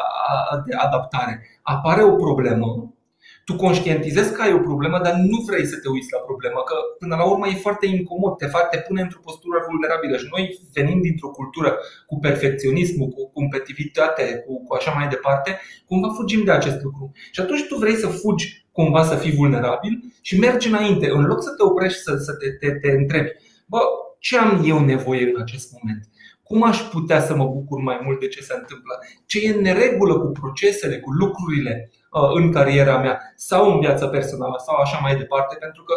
de 0.65 0.75
adaptare. 0.75 1.59
Apare 1.61 2.03
o 2.03 2.11
problemă, 2.11 2.95
tu 3.45 3.55
conștientizezi 3.55 4.33
că 4.33 4.41
ai 4.41 4.53
o 4.53 4.65
problemă, 4.69 4.99
dar 5.03 5.13
nu 5.13 5.37
vrei 5.47 5.65
să 5.65 5.77
te 5.79 5.89
uiți 5.89 6.13
la 6.15 6.19
problemă, 6.19 6.59
că 6.69 6.75
până 6.99 7.15
la 7.15 7.25
urmă 7.31 7.47
e 7.47 7.65
foarte 7.67 7.85
incomod, 7.85 8.37
te, 8.37 8.45
fac, 8.45 8.69
te 8.69 8.77
pune 8.87 9.01
într-o 9.01 9.19
postură 9.23 9.57
vulnerabilă 9.69 10.17
și 10.17 10.27
noi 10.33 10.59
venim 10.73 11.01
dintr-o 11.01 11.35
cultură 11.39 11.77
cu 12.09 12.15
perfecționismul, 12.19 13.07
cu 13.07 13.31
competitivitate, 13.37 14.43
cu, 14.45 14.63
cu 14.65 14.73
așa 14.73 14.91
mai 14.91 15.07
departe, 15.07 15.59
cumva 15.85 16.09
fugim 16.17 16.43
de 16.43 16.51
acest 16.51 16.81
lucru. 16.83 17.11
Și 17.31 17.41
atunci 17.41 17.67
tu 17.67 17.75
vrei 17.75 17.95
să 17.95 18.07
fugi 18.07 18.65
cumva 18.71 19.03
să 19.03 19.15
fii 19.15 19.35
vulnerabil 19.35 19.93
și 20.21 20.39
mergi 20.39 20.67
înainte, 20.67 21.09
în 21.09 21.25
loc 21.25 21.43
să 21.43 21.49
te 21.57 21.63
oprești 21.63 21.99
să, 22.01 22.15
să 22.15 22.31
te, 22.33 22.47
te, 22.59 22.71
te 22.71 22.89
întrebi, 22.91 23.29
bă, 23.65 23.79
ce 24.25 24.37
am 24.37 24.61
eu 24.65 24.79
nevoie 24.79 25.23
în 25.33 25.41
acest 25.41 25.67
moment? 25.75 26.01
Cum 26.43 26.63
aș 26.63 26.77
putea 26.81 27.19
să 27.21 27.35
mă 27.35 27.45
bucur 27.45 27.79
mai 27.81 27.99
mult 28.03 28.19
de 28.19 28.27
ce 28.27 28.41
se 28.41 28.53
întâmplă? 28.59 28.93
Ce 29.25 29.39
e 29.39 29.53
în 29.55 29.61
neregulă 29.61 30.19
cu 30.19 30.31
procesele, 30.31 30.99
cu 30.99 31.11
lucrurile 31.11 31.91
uh, 32.11 32.29
în 32.33 32.51
cariera 32.51 32.97
mea 32.97 33.33
sau 33.35 33.73
în 33.73 33.79
viața 33.79 34.07
personală 34.07 34.55
sau 34.65 34.75
așa 34.75 34.99
mai 35.01 35.15
departe? 35.15 35.55
Pentru 35.59 35.83
că, 35.83 35.93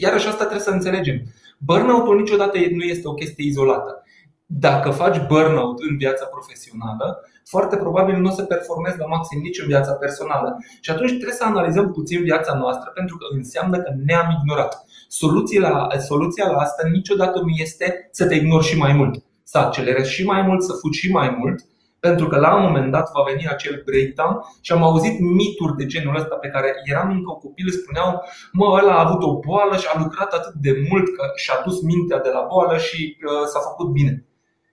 iarăși 0.00 0.26
asta 0.26 0.44
trebuie 0.44 0.68
să 0.68 0.70
înțelegem. 0.70 1.18
Burnout-ul 1.58 2.18
niciodată 2.18 2.58
nu 2.58 2.82
este 2.82 3.08
o 3.08 3.14
chestie 3.14 3.44
izolată. 3.44 4.02
Dacă 4.46 4.90
faci 4.90 5.26
burnout 5.26 5.78
în 5.88 5.96
viața 5.96 6.24
profesională, 6.24 7.20
foarte 7.44 7.76
probabil 7.76 8.16
nu 8.16 8.28
o 8.28 8.32
să 8.32 8.42
performezi 8.44 8.98
la 8.98 9.06
maxim 9.06 9.40
nici 9.40 9.60
în 9.60 9.66
viața 9.66 9.92
personală. 9.92 10.56
Și 10.80 10.90
atunci 10.90 11.10
trebuie 11.10 11.40
să 11.40 11.44
analizăm 11.44 11.92
puțin 11.92 12.22
viața 12.22 12.54
noastră 12.54 12.90
pentru 12.94 13.16
că 13.16 13.26
înseamnă 13.36 13.76
că 13.78 13.90
ne-am 14.04 14.28
ignorat. 14.40 14.85
Soluția 15.08 15.60
la, 15.60 15.88
soluția 15.98 16.50
la 16.50 16.56
asta 16.56 16.88
niciodată 16.88 17.40
nu 17.40 17.48
este 17.56 18.08
să 18.10 18.26
te 18.26 18.34
ignori 18.34 18.66
și 18.66 18.76
mai 18.76 18.92
mult, 18.92 19.24
să 19.42 19.58
accelerezi 19.58 20.12
și 20.12 20.24
mai 20.24 20.42
mult, 20.42 20.62
să 20.62 20.72
fugi 20.72 20.98
și 20.98 21.10
mai 21.12 21.36
mult, 21.38 21.66
pentru 22.00 22.26
că 22.26 22.38
la 22.38 22.56
un 22.56 22.62
moment 22.62 22.90
dat 22.92 23.10
va 23.12 23.22
veni 23.30 23.48
acel 23.48 23.82
breakdown 23.84 24.34
și 24.60 24.72
am 24.72 24.82
auzit 24.82 25.20
mituri 25.20 25.76
de 25.76 25.86
genul 25.86 26.16
ăsta 26.16 26.34
pe 26.34 26.48
care 26.48 26.68
eram 26.84 27.10
încă 27.10 27.32
copil, 27.40 27.68
spuneau, 27.70 28.22
mă, 28.52 28.66
ăla 28.78 28.94
a 28.96 29.04
avut 29.06 29.22
o 29.22 29.38
boală 29.38 29.76
și 29.76 29.86
a 29.94 29.98
lucrat 30.02 30.32
atât 30.32 30.54
de 30.66 30.72
mult 30.90 31.06
că 31.16 31.24
și-a 31.36 31.62
dus 31.64 31.82
mintea 31.82 32.18
de 32.18 32.28
la 32.28 32.46
boală 32.50 32.78
și 32.78 33.16
uh, 33.16 33.46
s-a 33.52 33.60
făcut 33.60 33.88
bine. 33.92 34.24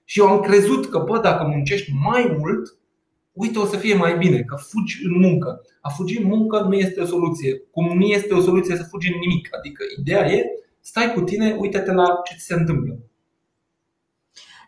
Și 0.05 0.19
eu 0.19 0.27
am 0.27 0.39
crezut 0.39 0.89
că, 0.89 0.97
bă, 0.99 1.19
dacă 1.19 1.43
muncești 1.43 1.91
mai 2.03 2.35
mult, 2.39 2.77
uite, 3.33 3.59
o 3.59 3.65
să 3.65 3.77
fie 3.77 3.95
mai 3.95 4.17
bine, 4.17 4.41
că 4.41 4.55
fugi 4.55 4.99
în 5.05 5.19
muncă. 5.19 5.61
A 5.81 5.89
fugi 5.89 6.17
în 6.17 6.27
muncă 6.27 6.59
nu 6.59 6.73
este 6.73 7.01
o 7.01 7.05
soluție. 7.05 7.57
Cum 7.71 7.97
nu 7.97 8.05
este 8.05 8.33
o 8.33 8.41
soluție 8.41 8.75
să 8.75 8.83
fugi 8.89 9.11
în 9.13 9.19
nimic. 9.19 9.55
Adică 9.57 9.83
ideea 9.99 10.25
e, 10.31 10.43
stai 10.81 11.13
cu 11.13 11.21
tine, 11.21 11.55
uite-te 11.59 11.91
la 11.91 12.21
ce 12.23 12.35
ți 12.37 12.45
se 12.45 12.53
întâmplă. 12.53 12.97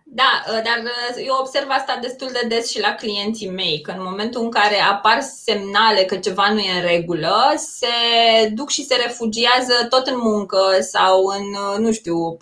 Da, 0.07 0.43
ă, 0.49 0.53
dar 0.53 0.79
ă, 0.85 1.19
eu 1.19 1.35
observ 1.39 1.67
asta 1.69 1.97
destul 2.01 2.29
de 2.31 2.47
des 2.47 2.69
și 2.69 2.79
la 2.79 2.95
clienții 2.95 3.49
mei, 3.49 3.81
că 3.81 3.91
în 3.91 4.03
momentul 4.03 4.41
în 4.41 4.51
care 4.51 4.79
apar 4.79 5.21
semnale 5.21 6.03
că 6.03 6.15
ceva 6.15 6.51
nu 6.53 6.59
e 6.59 6.79
în 6.79 6.87
regulă, 6.87 7.53
se 7.57 7.95
duc 8.53 8.69
și 8.69 8.85
se 8.85 8.95
refugiază 8.95 9.85
tot 9.89 10.07
în 10.07 10.17
muncă 10.17 10.61
sau 10.79 11.25
în, 11.25 11.45
ă, 11.53 11.77
nu 11.77 11.91
știu, 11.91 12.37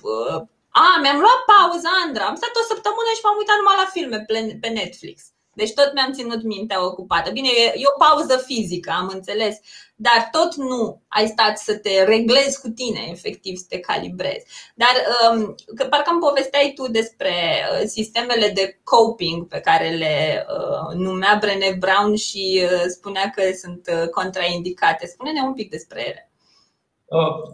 a, 0.69 0.99
mi-am 1.01 1.19
luat 1.19 1.41
pauză, 1.53 1.87
Andra, 2.03 2.25
am 2.25 2.35
stat 2.35 2.53
o 2.61 2.69
săptămână 2.71 3.09
și 3.15 3.23
m-am 3.23 3.39
uitat 3.39 3.57
numai 3.57 3.81
la 3.83 3.91
filme 3.95 4.19
pe 4.61 4.67
Netflix. 4.67 5.32
Deci 5.53 5.73
tot 5.73 5.93
mi-am 5.93 6.11
ținut 6.13 6.43
mintea 6.43 6.85
ocupată. 6.85 7.31
Bine, 7.31 7.47
e 7.73 7.81
o 7.95 8.05
pauză 8.05 8.43
fizică, 8.45 8.91
am 8.97 9.09
înțeles, 9.13 9.59
dar 9.95 10.29
tot 10.31 10.55
nu 10.55 11.01
ai 11.07 11.27
stat 11.27 11.57
să 11.57 11.77
te 11.77 12.03
reglezi 12.03 12.61
cu 12.61 12.69
tine, 12.69 13.07
efectiv, 13.11 13.57
să 13.57 13.65
te 13.69 13.79
calibrezi. 13.79 14.45
Dar 14.75 14.89
um, 15.31 15.55
că 15.75 15.83
parcă 15.85 16.09
îmi 16.11 16.19
povesteai 16.19 16.71
tu 16.75 16.91
despre 16.91 17.31
uh, 17.31 17.85
sistemele 17.85 18.47
de 18.49 18.79
coping 18.83 19.47
pe 19.47 19.59
care 19.59 19.89
le 19.89 20.45
uh, 20.49 20.95
numea 20.95 21.37
Brené 21.39 21.75
Brown 21.79 22.15
și 22.15 22.61
uh, 22.63 22.83
spunea 22.87 23.31
că 23.35 23.41
sunt 23.61 24.09
contraindicate. 24.11 25.07
Spune-ne 25.07 25.41
un 25.41 25.53
pic 25.53 25.69
despre 25.69 26.01
ele. 26.07 26.27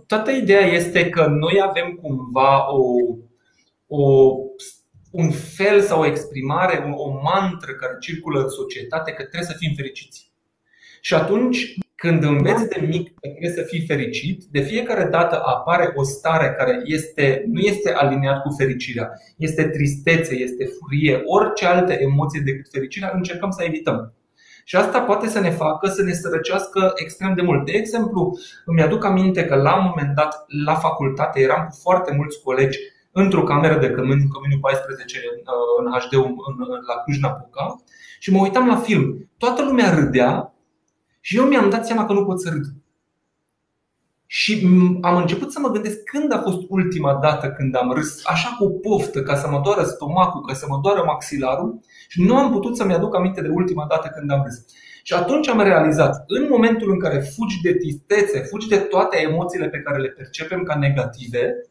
Toată 0.07 0.31
ideea 0.31 0.65
este 0.65 1.09
că 1.09 1.25
noi 1.25 1.61
avem 1.61 1.99
cumva 2.01 2.73
o, 2.73 2.83
o 3.87 4.33
un 5.11 5.31
fel 5.31 5.81
sau 5.81 6.01
o 6.01 6.05
exprimare, 6.05 6.93
o 6.95 7.09
mantră 7.09 7.71
care 7.71 7.97
circulă 7.99 8.41
în 8.41 8.49
societate 8.49 9.11
că 9.11 9.23
trebuie 9.23 9.49
să 9.49 9.57
fim 9.57 9.73
fericiți. 9.75 10.31
Și 11.01 11.13
atunci 11.13 11.77
când 11.95 12.23
înveți 12.23 12.67
de 12.67 12.85
mic 12.87 13.07
că 13.07 13.27
trebuie 13.27 13.51
să 13.51 13.61
fii 13.61 13.85
fericit, 13.85 14.43
de 14.51 14.59
fiecare 14.59 15.03
dată 15.03 15.41
apare 15.45 15.91
o 15.95 16.03
stare 16.03 16.53
care 16.57 16.81
este, 16.83 17.43
nu 17.47 17.59
este 17.59 17.93
aliniat 17.93 18.41
cu 18.41 18.55
fericirea. 18.57 19.09
Este 19.37 19.63
tristețe, 19.63 20.35
este 20.35 20.65
furie, 20.65 21.21
orice 21.25 21.65
alte 21.65 22.01
emoții 22.01 22.41
decât 22.41 22.71
fericirea, 22.71 23.11
încercăm 23.13 23.49
să 23.51 23.63
evităm. 23.63 24.13
Și 24.63 24.75
asta 24.75 25.01
poate 25.01 25.27
să 25.27 25.39
ne 25.39 25.49
facă 25.49 25.87
să 25.87 26.03
ne 26.03 26.13
sărăcească 26.13 26.91
extrem 26.95 27.33
de 27.33 27.41
mult. 27.41 27.65
De 27.65 27.71
exemplu, 27.71 28.39
îmi 28.65 28.81
aduc 28.81 29.05
aminte 29.05 29.45
că 29.45 29.55
la 29.55 29.77
un 29.77 29.85
moment 29.89 30.15
dat 30.15 30.45
la 30.65 30.75
facultate 30.75 31.39
eram 31.39 31.67
cu 31.69 31.77
foarte 31.81 32.13
mulți 32.15 32.41
colegi 32.43 32.79
într-o 33.11 33.43
cameră 33.43 33.79
de 33.79 33.91
cămâni, 33.91 34.21
în 34.21 34.29
Căminiul 34.29 34.59
14 34.59 35.19
în 35.79 35.91
HD 35.91 36.13
la 36.87 36.95
Cluj-Napoca 37.03 37.75
și 38.19 38.31
mă 38.31 38.41
uitam 38.41 38.67
la 38.67 38.75
film. 38.75 39.29
Toată 39.37 39.63
lumea 39.63 39.95
râdea 39.95 40.53
și 41.19 41.37
eu 41.37 41.45
mi-am 41.45 41.69
dat 41.69 41.85
seama 41.85 42.05
că 42.05 42.13
nu 42.13 42.25
pot 42.25 42.41
să 42.41 42.49
râd. 42.49 42.65
Și 44.25 44.67
am 45.01 45.17
început 45.17 45.51
să 45.51 45.59
mă 45.59 45.69
gândesc 45.69 46.03
când 46.03 46.33
a 46.33 46.41
fost 46.41 46.57
ultima 46.67 47.15
dată 47.15 47.49
când 47.51 47.75
am 47.75 47.91
râs 47.91 48.25
așa 48.25 48.55
cu 48.57 48.63
o 48.63 48.69
poftă 48.69 49.21
ca 49.21 49.35
să 49.35 49.49
mă 49.49 49.61
doară 49.63 49.83
stomacul, 49.83 50.45
ca 50.45 50.53
să 50.53 50.65
mă 50.69 50.79
doară 50.83 51.03
maxilarul 51.05 51.81
și 52.07 52.23
nu 52.23 52.37
am 52.37 52.51
putut 52.51 52.77
să-mi 52.77 52.93
aduc 52.93 53.15
aminte 53.15 53.41
de 53.41 53.47
ultima 53.47 53.85
dată 53.89 54.07
când 54.07 54.31
am 54.31 54.43
râs. 54.43 54.65
Și 55.03 55.13
atunci 55.13 55.47
am 55.47 55.61
realizat, 55.61 56.23
în 56.27 56.47
momentul 56.49 56.91
în 56.91 56.99
care 56.99 57.19
fugi 57.19 57.61
de 57.61 57.73
tristețe, 57.73 58.39
fugi 58.39 58.67
de 58.67 58.77
toate 58.77 59.17
emoțiile 59.21 59.69
pe 59.69 59.79
care 59.79 59.97
le 59.97 60.07
percepem 60.07 60.63
ca 60.63 60.75
negative, 60.75 61.68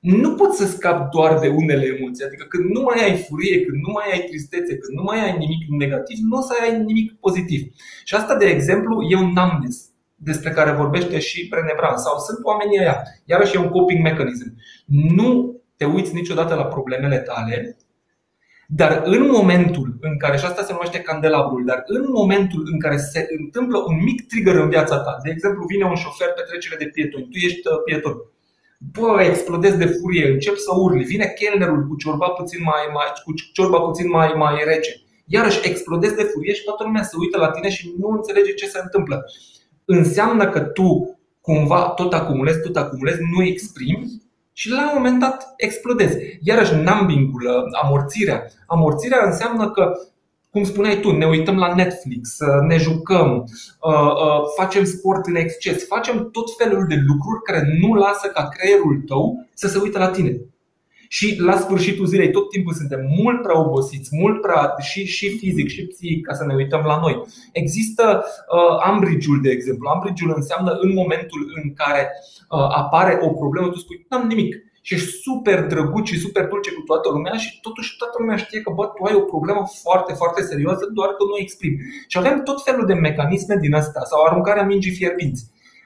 nu 0.00 0.34
poți 0.34 0.58
să 0.58 0.66
scapi 0.66 1.10
doar 1.10 1.38
de 1.38 1.48
unele 1.48 1.86
emoții. 1.96 2.24
Adică 2.24 2.44
când 2.44 2.64
nu 2.64 2.80
mai 2.80 3.04
ai 3.04 3.16
furie, 3.16 3.64
când 3.64 3.76
nu 3.86 3.92
mai 3.92 4.12
ai 4.12 4.24
tristețe, 4.28 4.76
când 4.78 4.98
nu 4.98 5.02
mai 5.02 5.20
ai 5.24 5.38
nimic 5.38 5.62
negativ, 5.68 6.18
nu 6.20 6.36
o 6.36 6.40
să 6.40 6.52
ai 6.62 6.78
nimic 6.78 7.12
pozitiv. 7.20 7.60
Și 8.04 8.14
asta, 8.14 8.36
de 8.36 8.46
exemplu, 8.46 9.02
e 9.10 9.16
un 9.16 9.32
numbness 9.32 9.88
despre 10.14 10.50
care 10.50 10.70
vorbește 10.70 11.18
și 11.18 11.48
Brenebran 11.48 11.96
sau 11.96 12.18
sunt 12.18 12.44
oamenii 12.44 12.78
aia. 12.78 13.02
Iarăși 13.24 13.56
e 13.56 13.58
un 13.58 13.68
coping 13.68 14.02
mechanism. 14.02 14.54
Nu 14.86 15.60
te 15.76 15.84
uiți 15.84 16.14
niciodată 16.14 16.54
la 16.54 16.64
problemele 16.64 17.18
tale, 17.18 17.76
dar 18.70 19.02
în 19.04 19.30
momentul 19.30 19.98
în 20.00 20.18
care, 20.18 20.36
și 20.36 20.44
asta 20.44 20.62
se 20.62 20.72
numește 20.72 21.00
candelabrul, 21.00 21.64
dar 21.64 21.82
în 21.86 22.04
momentul 22.08 22.68
în 22.72 22.78
care 22.80 22.96
se 22.96 23.26
întâmplă 23.38 23.78
un 23.86 24.02
mic 24.02 24.26
trigger 24.26 24.54
în 24.54 24.68
viața 24.68 24.98
ta, 24.98 25.16
de 25.22 25.30
exemplu 25.30 25.64
vine 25.66 25.84
un 25.84 25.94
șofer 25.94 26.28
pe 26.28 26.42
trecere 26.48 26.76
de 26.76 26.90
pietoni, 26.94 27.28
tu 27.30 27.38
ești 27.38 27.68
uh, 27.68 27.82
pieton, 27.84 28.16
Bă, 28.78 29.22
explodez 29.22 29.76
de 29.76 29.86
furie, 29.86 30.30
încep 30.30 30.56
să 30.56 30.70
urli, 30.76 31.04
vine 31.04 31.32
chelnerul 31.38 31.86
cu 31.86 31.96
ciorba 31.96 32.28
puțin 32.28 32.62
mai, 32.62 32.82
mai, 32.92 33.06
cu 33.24 33.32
ciorba 33.52 33.80
puțin 33.80 34.08
mai, 34.08 34.32
mai 34.36 34.62
rece. 34.64 35.00
Iarăși 35.26 35.68
explodez 35.68 36.12
de 36.12 36.22
furie 36.22 36.52
și 36.54 36.64
toată 36.64 36.84
lumea 36.84 37.02
se 37.02 37.16
uită 37.18 37.38
la 37.38 37.50
tine 37.50 37.68
și 37.68 37.94
nu 37.98 38.08
înțelege 38.08 38.54
ce 38.54 38.66
se 38.66 38.80
întâmplă. 38.82 39.24
Înseamnă 39.84 40.48
că 40.48 40.60
tu 40.60 41.18
cumva 41.40 41.88
tot 41.88 42.12
acumulezi, 42.12 42.60
tot 42.60 42.76
acumulezi, 42.76 43.20
nu 43.36 43.42
exprimi 43.42 44.22
și 44.52 44.70
la 44.70 44.82
un 44.82 44.90
moment 44.94 45.20
dat 45.20 45.54
explodezi. 45.56 46.38
Iarăși 46.42 46.74
numbing-ul, 46.74 47.68
amorțirea. 47.82 48.46
Amorțirea 48.66 49.26
înseamnă 49.26 49.70
că 49.70 49.92
cum 50.58 50.66
spuneai 50.66 51.00
tu, 51.00 51.10
ne 51.10 51.26
uităm 51.26 51.56
la 51.56 51.74
Netflix, 51.74 52.38
ne 52.68 52.76
jucăm, 52.76 53.44
uh, 53.80 53.92
uh, 53.92 54.40
facem 54.56 54.84
sport 54.84 55.26
în 55.26 55.34
exces, 55.34 55.86
facem 55.86 56.28
tot 56.32 56.56
felul 56.56 56.84
de 56.88 56.94
lucruri 57.06 57.42
care 57.42 57.78
nu 57.80 57.94
lasă 57.94 58.26
ca 58.28 58.48
creierul 58.48 59.02
tău 59.06 59.46
să 59.54 59.68
se 59.68 59.78
uite 59.82 59.98
la 59.98 60.08
tine. 60.08 60.40
Și 61.08 61.40
la 61.40 61.56
sfârșitul 61.56 62.06
zilei 62.06 62.30
tot 62.30 62.50
timpul 62.50 62.72
suntem 62.72 63.00
mult 63.18 63.42
prea 63.42 63.58
obosiți, 63.60 64.08
mult 64.12 64.40
prea 64.40 64.74
și, 64.78 65.04
și 65.04 65.38
fizic 65.38 65.68
și 65.68 65.86
psihic 65.86 66.26
ca 66.26 66.34
să 66.34 66.44
ne 66.44 66.54
uităm 66.54 66.82
la 66.86 66.98
noi. 67.00 67.22
Există 67.52 68.24
uh, 68.24 68.78
ambridge-ul, 68.84 69.40
de 69.42 69.50
exemplu. 69.50 69.88
Ambridge-ul 69.88 70.32
înseamnă 70.36 70.70
în 70.80 70.92
momentul 70.92 71.52
în 71.62 71.72
care 71.72 72.10
uh, 72.50 72.68
apare 72.82 73.18
o 73.20 73.28
problemă, 73.28 73.68
tu 73.68 73.78
spui, 73.78 74.06
n-am 74.08 74.26
nimic 74.26 74.56
și 74.82 74.94
ești 74.94 75.10
super 75.26 75.66
drăguț 75.66 76.06
și 76.08 76.18
super 76.18 76.46
dulce 76.46 76.70
cu 76.72 76.80
toată 76.80 77.08
lumea 77.08 77.32
și 77.32 77.60
totuși 77.60 77.96
toată 77.96 78.16
lumea 78.18 78.36
știe 78.36 78.60
că 78.60 78.70
bă, 78.74 78.84
tu 78.86 79.02
ai 79.04 79.14
o 79.14 79.20
problemă 79.20 79.62
foarte, 79.82 80.12
foarte 80.12 80.42
serioasă, 80.42 80.84
doar 80.92 81.08
că 81.08 81.22
nu 81.24 81.32
o 81.32 81.40
exprimi. 81.40 81.78
Și 82.06 82.18
avem 82.18 82.42
tot 82.42 82.62
felul 82.62 82.86
de 82.86 82.94
mecanisme 82.94 83.56
din 83.60 83.74
asta 83.74 84.00
sau 84.10 84.24
aruncarea 84.24 84.64
mingii 84.64 84.98
fierbinți. 85.00 85.42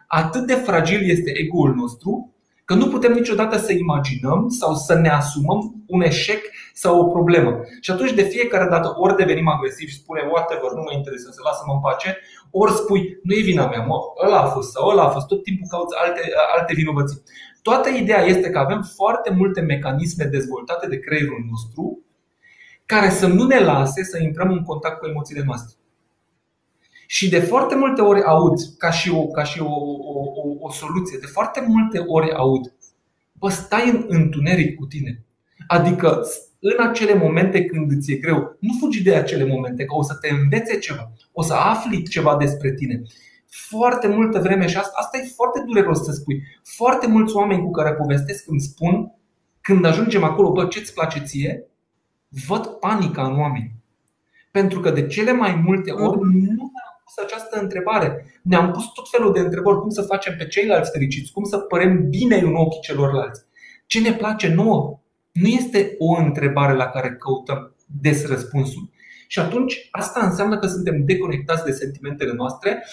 Atât 0.07 0.47
de 0.47 0.55
fragil 0.55 1.11
este 1.11 1.31
ego-ul 1.43 1.75
nostru 1.75 2.33
că 2.65 2.75
nu 2.75 2.89
putem 2.89 3.13
niciodată 3.13 3.57
să 3.59 3.73
imaginăm 3.73 4.49
sau 4.49 4.75
să 4.75 4.95
ne 4.95 5.09
asumăm 5.09 5.61
un 5.87 6.01
eșec 6.01 6.41
sau 6.73 7.01
o 7.01 7.05
problemă. 7.05 7.61
Și 7.81 7.91
atunci 7.91 8.13
de 8.13 8.23
fiecare 8.23 8.69
dată 8.69 8.95
ori 8.97 9.17
devenim 9.17 9.49
agresivi 9.49 9.91
și 9.91 10.03
spunem 10.03 10.27
whatever, 10.33 10.71
nu 10.71 10.83
mă 10.87 10.93
interesează, 10.93 11.41
lasă-mă 11.45 11.73
în 11.75 11.81
pace, 11.81 12.19
ori 12.51 12.73
spui 12.73 13.19
nu 13.23 13.33
e 13.35 13.49
vina 13.51 13.67
mea, 13.67 13.83
mă, 13.91 13.99
ăla 14.25 14.41
a 14.41 14.53
fost 14.55 14.71
sau 14.71 14.89
ăla 14.89 15.05
a 15.05 15.15
fost, 15.17 15.27
tot 15.27 15.43
timpul 15.43 15.67
cauți 15.71 15.95
alte, 16.03 16.23
alte 16.57 16.73
vinovății. 16.75 17.23
Toată 17.63 17.89
ideea 17.89 18.25
este 18.25 18.51
că 18.51 18.59
avem 18.59 18.83
foarte 18.95 19.31
multe 19.31 19.61
mecanisme 19.61 20.25
dezvoltate 20.25 20.89
de 20.89 20.99
creierul 20.99 21.47
nostru 21.51 22.05
care 22.87 23.11
să 23.11 23.27
nu 23.27 23.47
ne 23.47 23.59
lase 23.59 24.05
să 24.05 24.23
intrăm 24.23 24.51
în 24.51 24.63
contact 24.63 24.99
cu 24.99 25.07
emoțiile 25.07 25.43
noastre. 25.47 25.77
Și 27.07 27.29
de 27.29 27.41
foarte 27.41 27.75
multe 27.75 28.01
ori 28.01 28.23
aud, 28.23 28.59
ca 28.79 28.91
și 28.91 29.11
o, 29.11 29.27
ca 29.27 29.43
și 29.43 29.61
o, 29.61 29.75
o, 29.75 30.19
o, 30.35 30.57
o 30.61 30.71
soluție, 30.71 31.19
de 31.21 31.27
foarte 31.27 31.65
multe 31.67 31.99
ori 31.99 32.33
aud, 32.33 32.73
bă, 33.33 33.49
stai 33.49 33.91
în 33.91 34.05
întuneric 34.09 34.79
cu 34.79 34.87
tine. 34.87 35.25
Adică 35.67 36.27
în 36.61 36.87
acele 36.87 37.15
momente 37.15 37.65
când 37.65 37.91
îți 37.91 38.13
e 38.13 38.17
greu, 38.17 38.57
nu 38.61 38.77
fugi 38.81 39.03
de 39.03 39.15
acele 39.15 39.45
momente, 39.45 39.85
că 39.85 39.95
o 39.95 40.03
să 40.03 40.15
te 40.15 40.29
învețe 40.29 40.79
ceva, 40.79 41.13
o 41.33 41.43
să 41.43 41.55
afli 41.55 42.03
ceva 42.03 42.37
despre 42.37 42.75
tine 42.75 43.03
foarte 43.55 44.07
multă 44.07 44.39
vreme 44.39 44.67
și 44.67 44.77
asta, 44.77 44.93
asta 44.95 45.19
e 45.19 45.33
foarte 45.37 45.63
dureros 45.67 46.05
să 46.05 46.13
spui. 46.13 46.43
Foarte 46.63 47.07
mulți 47.07 47.37
oameni 47.37 47.63
cu 47.63 47.71
care 47.71 47.95
povestesc 47.95 48.49
îmi 48.49 48.61
spun 48.61 49.13
când 49.61 49.85
ajungem 49.85 50.25
acolo, 50.25 50.53
bă, 50.53 50.67
ce-ți 50.67 50.95
place 50.95 51.21
ție? 51.21 51.67
Văd 52.47 52.67
panica 52.67 53.25
în 53.25 53.39
oameni. 53.41 53.75
Pentru 54.51 54.81
că 54.81 54.91
de 54.91 55.07
cele 55.07 55.33
mai 55.33 55.55
multe 55.65 55.91
ori 55.91 56.19
nu 56.21 56.71
ne-am 56.75 57.01
pus 57.05 57.25
această 57.25 57.61
întrebare. 57.61 58.27
Ne-am 58.43 58.71
pus 58.71 58.85
tot 58.93 59.11
felul 59.11 59.33
de 59.33 59.39
întrebări. 59.39 59.81
Cum 59.81 59.91
să 59.91 60.03
facem 60.03 60.37
pe 60.37 60.47
ceilalți 60.47 60.91
fericiți? 60.91 61.33
Cum 61.33 61.45
să 61.45 61.59
părem 61.59 62.09
bine 62.09 62.37
în 62.37 62.55
ochii 62.55 62.81
celorlalți? 62.81 63.43
Ce 63.87 64.01
ne 64.01 64.13
place 64.13 64.49
nouă? 64.49 65.01
Nu 65.33 65.47
este 65.47 65.95
o 65.99 66.17
întrebare 66.17 66.75
la 66.75 66.87
care 66.87 67.17
căutăm 67.17 67.75
des 67.87 68.27
răspunsul. 68.27 68.91
și 69.27 69.39
atunci 69.39 69.89
asta 69.91 70.27
înseamnă 70.27 70.59
că 70.59 70.67
suntem 70.67 71.05
deconectați 71.05 71.65
de 71.65 71.71
sentimentele 71.73 72.33
noastre. 72.33 72.85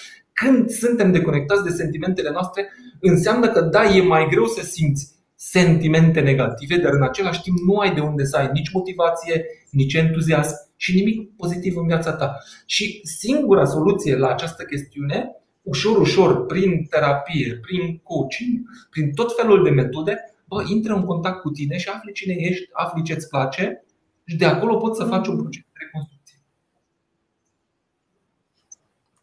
Când 0.44 0.70
suntem 0.70 1.12
deconectați 1.12 1.62
de 1.62 1.70
sentimentele 1.70 2.30
noastre, 2.30 2.68
înseamnă 3.00 3.48
că 3.48 3.60
da, 3.60 3.84
e 3.84 4.02
mai 4.02 4.26
greu 4.30 4.46
să 4.46 4.64
simți 4.64 5.12
sentimente 5.34 6.20
negative, 6.20 6.76
dar 6.76 6.92
în 6.92 7.02
același 7.02 7.40
timp 7.40 7.58
nu 7.58 7.76
ai 7.76 7.94
de 7.94 8.00
unde 8.00 8.24
să 8.24 8.36
ai 8.36 8.50
nici 8.52 8.72
motivație, 8.72 9.44
nici 9.70 9.94
entuziasm 9.94 10.54
și 10.76 10.94
nimic 10.94 11.36
pozitiv 11.36 11.76
în 11.76 11.86
viața 11.86 12.12
ta. 12.12 12.38
Și 12.66 13.00
singura 13.02 13.64
soluție 13.64 14.16
la 14.16 14.28
această 14.28 14.64
chestiune, 14.64 15.30
ușor, 15.62 15.96
ușor, 16.00 16.46
prin 16.46 16.84
terapie, 16.90 17.58
prin 17.62 18.00
coaching, 18.02 18.60
prin 18.90 19.12
tot 19.12 19.36
felul 19.36 19.64
de 19.64 19.70
metode, 19.70 20.16
bă, 20.44 20.64
intră 20.66 20.94
în 20.94 21.04
contact 21.04 21.40
cu 21.40 21.50
tine 21.50 21.76
și 21.76 21.88
afli 21.88 22.12
cine 22.12 22.34
ești, 22.38 22.68
afli 22.72 23.02
ce-ți 23.02 23.28
place 23.28 23.84
și 24.24 24.36
de 24.36 24.44
acolo 24.44 24.76
poți 24.76 24.98
să 24.98 25.04
faci 25.04 25.26
un 25.26 25.36
proces 25.36 25.62
de 25.62 25.78
reconstrucție. 25.84 26.19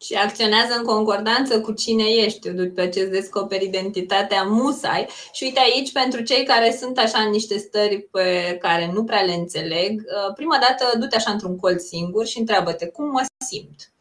Și 0.07 0.13
acționează 0.13 0.73
în 0.77 0.83
concordanță 0.83 1.61
cu 1.61 1.71
cine 1.71 2.03
ești 2.03 2.49
după 2.49 2.85
ce 2.85 2.99
îți 2.99 3.09
descoperi 3.09 3.65
identitatea 3.65 4.43
musai. 4.43 5.07
Și 5.31 5.43
uite 5.43 5.59
aici, 5.59 5.91
pentru 5.91 6.21
cei 6.21 6.45
care 6.45 6.77
sunt 6.79 6.97
așa 6.97 7.19
în 7.19 7.29
niște 7.29 7.57
stări 7.57 8.01
pe 8.11 8.57
care 8.61 8.91
nu 8.93 9.03
prea 9.03 9.21
le 9.21 9.33
înțeleg, 9.33 9.99
uh, 9.99 10.33
prima 10.35 10.57
dată 10.57 10.97
du-te 10.97 11.15
așa 11.15 11.31
într-un 11.31 11.57
colț 11.57 11.83
singur 11.83 12.25
și 12.25 12.39
întreabă-te 12.39 12.87
cum 12.87 13.09
mă 13.09 13.25
simt. 13.45 13.91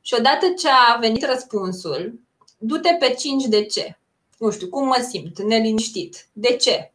Și 0.00 0.14
odată 0.18 0.46
ce 0.58 0.68
a 0.68 0.98
venit 1.00 1.24
răspunsul, 1.24 2.20
du-te 2.58 2.96
pe 2.98 3.14
5 3.18 3.44
de 3.44 3.64
ce. 3.64 3.98
Nu 4.38 4.50
știu, 4.50 4.68
cum 4.68 4.86
mă 4.86 5.06
simt, 5.08 5.40
neliniștit. 5.40 6.26
De 6.32 6.56
ce? 6.56 6.92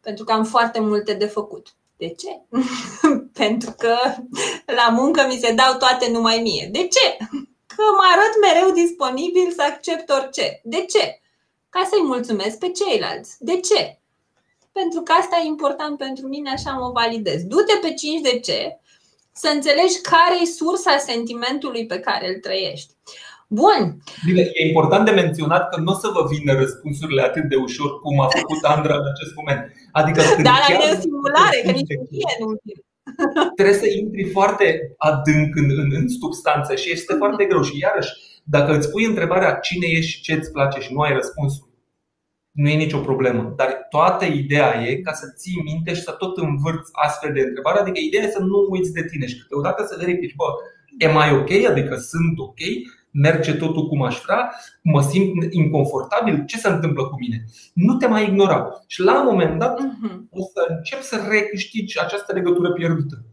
Pentru 0.00 0.24
că 0.24 0.32
am 0.32 0.44
foarte 0.44 0.80
multe 0.80 1.12
de 1.12 1.26
făcut. 1.26 1.74
De 1.96 2.08
ce? 2.08 2.40
Pentru 3.42 3.74
că 3.78 3.96
la 4.66 4.88
muncă 4.88 5.26
mi 5.28 5.38
se 5.42 5.52
dau 5.52 5.74
toate 5.78 6.10
numai 6.10 6.38
mie. 6.42 6.68
De 6.72 6.78
ce? 6.78 7.16
Că 7.80 7.88
mă 7.98 8.06
arăt 8.14 8.34
mereu 8.46 8.68
disponibil 8.82 9.48
să 9.56 9.62
accept 9.70 10.06
orice. 10.18 10.46
De 10.74 10.80
ce? 10.92 11.04
Ca 11.74 11.82
să-i 11.90 12.10
mulțumesc 12.12 12.56
pe 12.58 12.70
ceilalți. 12.78 13.30
De 13.48 13.56
ce? 13.68 13.82
Pentru 14.78 15.00
că 15.06 15.12
asta 15.12 15.36
e 15.38 15.54
important 15.54 15.94
pentru 16.06 16.24
mine, 16.34 16.50
așa 16.50 16.72
mă 16.72 16.88
validez. 17.00 17.40
Du-te 17.50 17.76
pe 17.84 17.92
5 17.94 18.20
de 18.30 18.36
ce 18.46 18.60
să 19.42 19.48
înțelegi 19.54 20.00
care 20.12 20.36
e 20.42 20.56
sursa 20.60 20.94
sentimentului 21.10 21.84
pe 21.92 21.98
care 22.06 22.24
îl 22.28 22.38
trăiești. 22.46 22.92
Bun. 23.60 23.82
Bine, 24.26 24.42
e 24.52 24.66
important 24.66 25.04
de 25.04 25.18
menționat 25.22 25.62
că 25.70 25.76
nu 25.80 25.92
o 25.92 25.96
să 26.02 26.08
vă 26.16 26.22
vină 26.32 26.52
răspunsurile 26.62 27.22
atât 27.22 27.44
de 27.52 27.56
ușor 27.56 28.00
cum 28.00 28.20
a 28.20 28.28
făcut 28.38 28.62
Andra 28.74 28.94
în 29.02 29.08
acest 29.14 29.32
moment. 29.38 29.60
Adică 29.92 30.20
când 30.34 30.46
Dar 30.50 30.60
la 30.68 30.76
o 30.76 31.00
simulare, 31.00 31.58
că 31.64 31.70
nici 31.70 32.36
nu 32.40 32.46
vin 32.64 32.78
trebuie 33.56 33.76
să 33.76 33.86
intri 33.88 34.30
foarte 34.30 34.94
adânc 34.96 35.56
în, 35.56 35.70
în, 35.70 35.90
în 35.94 36.08
substanță 36.08 36.74
și 36.74 36.92
este 36.92 37.14
foarte 37.14 37.44
greu. 37.44 37.62
Și 37.62 37.78
iarăși, 37.78 38.12
dacă 38.44 38.76
îți 38.76 38.90
pui 38.90 39.04
întrebarea 39.04 39.52
cine 39.52 39.86
ești 39.86 40.10
și 40.10 40.20
ce 40.20 40.32
îți 40.32 40.52
place 40.52 40.80
și 40.80 40.92
nu 40.92 41.00
ai 41.00 41.12
răspunsul, 41.12 41.68
nu 42.50 42.68
e 42.68 42.74
nicio 42.74 42.98
problemă. 42.98 43.52
Dar 43.56 43.86
toată 43.90 44.24
ideea 44.24 44.82
e 44.86 44.96
ca 44.96 45.12
să 45.12 45.34
ții 45.36 45.62
minte 45.64 45.94
și 45.94 46.02
să 46.02 46.10
tot 46.12 46.36
învârți 46.36 46.90
astfel 46.92 47.32
de 47.32 47.40
întrebare. 47.40 47.78
Adică 47.78 47.98
ideea 48.00 48.22
e 48.22 48.30
să 48.30 48.42
nu 48.42 48.66
uiți 48.68 48.92
de 48.92 49.04
tine 49.04 49.26
și 49.26 49.38
câteodată 49.38 49.86
să 49.88 49.96
verifici, 49.98 50.34
bă, 50.34 50.44
e 50.98 51.06
mai 51.08 51.32
ok? 51.32 51.50
Adică 51.68 51.96
sunt 51.96 52.38
ok? 52.38 52.60
Merge 53.10 53.54
totul 53.54 53.88
cum 53.88 54.02
aș 54.02 54.20
vrea, 54.24 54.52
mă 54.82 55.02
simt 55.02 55.52
inconfortabil, 55.52 56.44
ce 56.46 56.58
se 56.58 56.68
întâmplă 56.68 57.04
cu 57.04 57.16
mine? 57.18 57.44
Nu 57.74 57.96
te 57.96 58.06
mai 58.06 58.28
ignora. 58.28 58.84
Și 58.86 59.00
la 59.00 59.20
un 59.20 59.26
moment 59.26 59.58
dat 59.58 59.78
mhm. 59.78 60.28
o 60.30 60.42
să 60.42 60.66
încep 60.68 61.02
să 61.02 61.26
recâștigi 61.28 62.00
această 62.00 62.32
legătură 62.32 62.72
pierdută. 62.72 63.24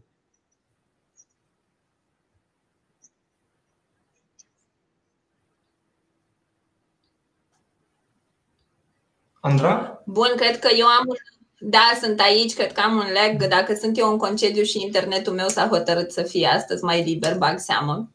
Andra? 9.40 10.02
Bun, 10.04 10.32
cred 10.36 10.58
că 10.58 10.68
eu 10.78 10.86
am 10.86 11.04
un 11.06 11.16
da, 11.60 11.98
sunt 12.00 12.20
aici, 12.20 12.54
cred 12.54 12.72
că 12.72 12.80
am 12.80 12.96
un 12.96 13.06
leg. 13.12 13.48
Dacă 13.48 13.74
sunt 13.74 13.98
eu 13.98 14.10
în 14.10 14.18
concediu 14.18 14.62
și 14.62 14.82
internetul 14.82 15.32
meu 15.32 15.48
s-a 15.48 15.68
hotărât 15.68 16.12
să 16.12 16.22
fie 16.22 16.46
astăzi 16.46 16.84
mai 16.84 17.02
liber, 17.02 17.36
bag 17.36 17.58
seamă. 17.58 18.10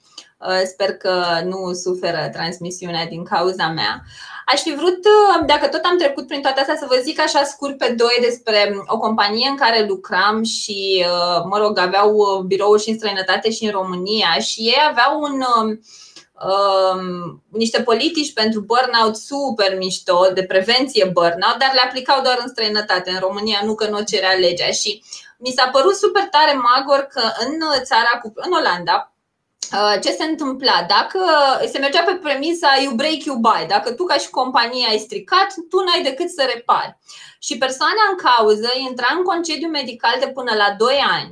Uh, 0.48 0.62
sper 0.66 0.98
că 0.98 1.42
nu 1.46 1.74
suferă 1.74 2.30
transmisiunea 2.34 3.06
din 3.06 3.24
cauza 3.24 3.68
mea. 3.68 4.04
Aș 4.46 4.62
fi 4.62 4.76
vrut, 4.76 5.00
uh, 5.06 5.46
dacă 5.46 5.68
tot 5.68 5.82
am 5.84 5.98
trecut 5.98 6.28
prin 6.28 6.42
toate 6.42 6.60
astea, 6.60 6.76
să 6.76 6.86
vă 6.90 7.00
zic 7.04 7.20
așa 7.20 7.44
scurt 7.44 7.78
pe 7.78 7.94
doi 7.98 8.18
despre 8.22 8.76
o 8.88 8.98
companie 8.98 9.48
în 9.50 9.56
care 9.56 9.86
lucram 9.88 10.44
și, 10.44 11.06
uh, 11.08 11.44
mă 11.50 11.58
rog, 11.58 11.78
aveau 11.78 12.44
birouri 12.48 12.82
și 12.82 12.90
în 12.90 12.98
străinătate 12.98 13.52
și 13.52 13.66
în 13.66 13.72
România 13.72 14.34
și 14.40 14.62
ei 14.62 14.82
aveau 14.90 15.22
un, 15.22 15.44
um, 16.52 17.44
niște 17.50 17.82
politici 17.82 18.34
pentru 18.34 18.60
burnout 18.60 19.16
super 19.16 19.78
mișto, 19.78 20.28
de 20.34 20.44
prevenție 20.44 21.10
burnout, 21.14 21.58
dar 21.60 21.72
le 21.74 21.82
aplicau 21.86 22.22
doar 22.22 22.38
în 22.42 22.48
străinătate. 22.48 23.10
În 23.10 23.20
România 23.20 23.60
nu 23.64 23.76
că 23.76 23.88
nu 23.88 23.98
o 23.98 24.04
cerea 24.04 24.34
legea 24.34 24.72
și 24.72 25.04
mi 25.38 25.54
s-a 25.56 25.70
părut 25.72 25.96
super 25.96 26.24
tare 26.24 26.54
magor 26.54 27.08
că 27.14 27.22
în 27.46 27.84
țara, 27.84 28.22
în 28.34 28.52
Olanda, 28.52 29.08
Uh, 29.08 29.13
ce 30.04 30.12
se 30.12 30.24
întâmpla? 30.24 30.86
Dacă 30.88 31.20
se 31.72 31.80
mergea 31.80 32.04
pe 32.04 32.14
premisa 32.14 32.80
you 32.84 32.94
break, 32.94 33.24
you 33.24 33.36
buy, 33.36 33.66
dacă 33.68 33.92
tu 33.92 34.04
ca 34.04 34.18
și 34.18 34.30
companie 34.30 34.88
ai 34.90 34.98
stricat, 34.98 35.48
tu 35.70 35.78
n-ai 35.84 36.04
decât 36.04 36.30
să 36.30 36.50
repari. 36.54 36.98
Și 37.40 37.58
persoana 37.58 38.04
în 38.12 38.18
cauză 38.18 38.72
intra 38.90 39.08
în 39.18 39.24
concediu 39.24 39.68
medical 39.68 40.16
de 40.20 40.28
până 40.28 40.54
la 40.56 40.76
2 40.78 41.04
ani, 41.12 41.32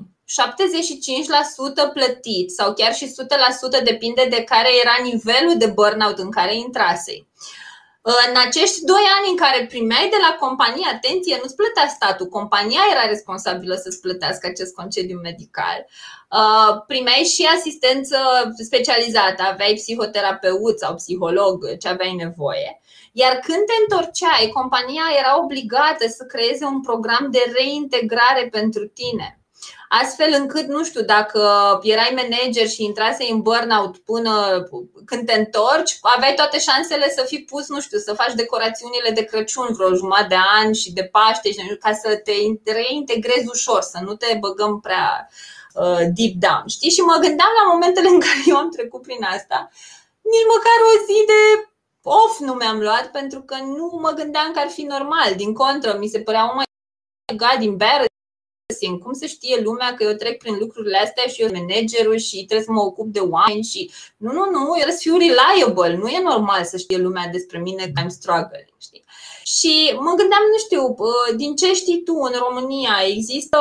75% 1.89 1.93
plătit 1.93 2.51
sau 2.51 2.73
chiar 2.73 2.93
și 2.93 3.13
100% 3.79 3.83
depinde 3.83 4.27
de 4.29 4.43
care 4.43 4.69
era 4.81 4.95
nivelul 5.03 5.57
de 5.57 5.65
burnout 5.65 6.17
în 6.17 6.31
care 6.31 6.55
intrasei. 6.55 7.27
În 8.03 8.35
acești 8.45 8.83
doi 8.83 9.05
ani 9.17 9.29
în 9.29 9.35
care 9.35 9.65
primeai 9.65 10.07
de 10.09 10.17
la 10.21 10.35
companie, 10.39 10.87
atenție, 10.93 11.39
nu-ți 11.41 11.55
plătea 11.55 11.87
statul, 11.87 12.27
compania 12.27 12.81
era 12.91 13.05
responsabilă 13.07 13.75
să-ți 13.75 13.99
plătească 13.99 14.47
acest 14.47 14.73
concediu 14.75 15.19
medical. 15.19 15.85
Uh, 15.87 16.83
primeai 16.87 17.23
și 17.33 17.49
asistență 17.55 18.17
specializată, 18.57 19.41
aveai 19.43 19.73
psihoterapeut 19.73 20.79
sau 20.79 20.95
psiholog, 20.95 21.77
ce 21.77 21.87
aveai 21.87 22.13
nevoie. 22.13 22.81
Iar 23.11 23.33
când 23.35 23.65
te 23.65 23.73
întorceai, 23.81 24.51
compania 24.53 25.03
era 25.19 25.41
obligată 25.43 26.07
să 26.07 26.23
creeze 26.23 26.65
un 26.65 26.81
program 26.81 27.27
de 27.31 27.51
reintegrare 27.55 28.47
pentru 28.51 28.87
tine 28.87 29.40
astfel 29.99 30.33
încât, 30.39 30.67
nu 30.67 30.83
știu, 30.83 31.01
dacă 31.01 31.41
erai 31.83 32.13
manager 32.15 32.67
și 32.67 32.83
intrase 32.83 33.23
în 33.29 33.41
burnout 33.41 33.97
până 33.97 34.33
când 35.05 35.25
te 35.25 35.33
întorci, 35.33 35.97
aveai 36.01 36.33
toate 36.33 36.59
șansele 36.59 37.09
să 37.09 37.23
fii 37.27 37.43
pus, 37.43 37.67
nu 37.69 37.79
știu, 37.81 37.97
să 37.97 38.13
faci 38.13 38.33
decorațiunile 38.33 39.09
de 39.09 39.23
Crăciun 39.23 39.67
vreo 39.71 39.93
jumătate 39.93 40.27
de 40.27 40.35
an 40.59 40.73
și 40.73 40.93
de 40.93 41.03
Paște, 41.03 41.49
ca 41.79 41.93
să 41.93 42.09
te 42.15 42.31
reintegrezi 42.71 43.47
ușor, 43.47 43.81
să 43.81 43.99
nu 44.05 44.13
te 44.15 44.37
băgăm 44.39 44.79
prea 44.79 45.29
uh, 45.73 46.01
deep 46.17 46.35
down. 46.45 46.63
Știi? 46.67 46.89
Și 46.95 47.01
mă 47.01 47.17
gândeam 47.25 47.53
la 47.59 47.71
momentele 47.71 48.07
în 48.07 48.19
care 48.19 48.41
eu 48.45 48.57
am 48.57 48.69
trecut 48.69 49.01
prin 49.01 49.23
asta, 49.23 49.69
nici 50.21 50.51
măcar 50.53 50.77
o 50.91 50.93
zi 51.07 51.17
de 51.31 51.41
off 52.03 52.39
nu 52.39 52.53
mi-am 52.53 52.79
luat 52.79 53.05
pentru 53.11 53.41
că 53.41 53.55
nu 53.55 53.99
mă 54.01 54.11
gândeam 54.11 54.51
că 54.51 54.59
ar 54.59 54.69
fi 54.69 54.81
normal. 54.81 55.29
Din 55.35 55.53
contră, 55.53 55.97
mi 55.99 56.07
se 56.07 56.19
părea, 56.19 56.43
oh 56.49 56.55
my 56.55 57.37
god, 57.37 57.59
embarrassing 57.61 58.10
embarrassing. 58.71 59.03
Cum 59.03 59.13
să 59.13 59.25
știe 59.25 59.61
lumea 59.61 59.93
că 59.93 60.03
eu 60.03 60.13
trec 60.13 60.37
prin 60.37 60.55
lucrurile 60.59 60.97
astea 60.97 61.23
și 61.23 61.41
eu 61.41 61.47
sunt 61.47 61.59
managerul 61.59 62.17
și 62.17 62.45
trebuie 62.45 62.65
să 62.65 62.71
mă 62.71 62.81
ocup 62.81 63.07
de 63.07 63.19
oameni 63.19 63.63
și 63.63 63.91
nu, 64.17 64.31
nu, 64.31 64.43
nu, 64.51 64.59
eu 64.59 64.73
trebuie 64.73 64.95
să 64.95 65.07
fiu 65.07 65.17
reliable. 65.17 65.95
Nu 65.95 66.07
e 66.07 66.21
normal 66.23 66.63
să 66.63 66.77
știe 66.77 66.97
lumea 66.97 67.27
despre 67.31 67.59
mine 67.59 67.83
că 67.93 68.01
I'm 68.01 68.07
struggling, 68.07 68.73
știi? 68.81 69.03
Și 69.43 69.73
mă 69.93 70.13
gândeam, 70.19 70.43
nu 70.51 70.57
știu, 70.57 70.95
din 71.35 71.55
ce 71.55 71.73
știi 71.73 72.03
tu 72.03 72.13
în 72.13 72.33
România, 72.47 72.93
există, 73.07 73.57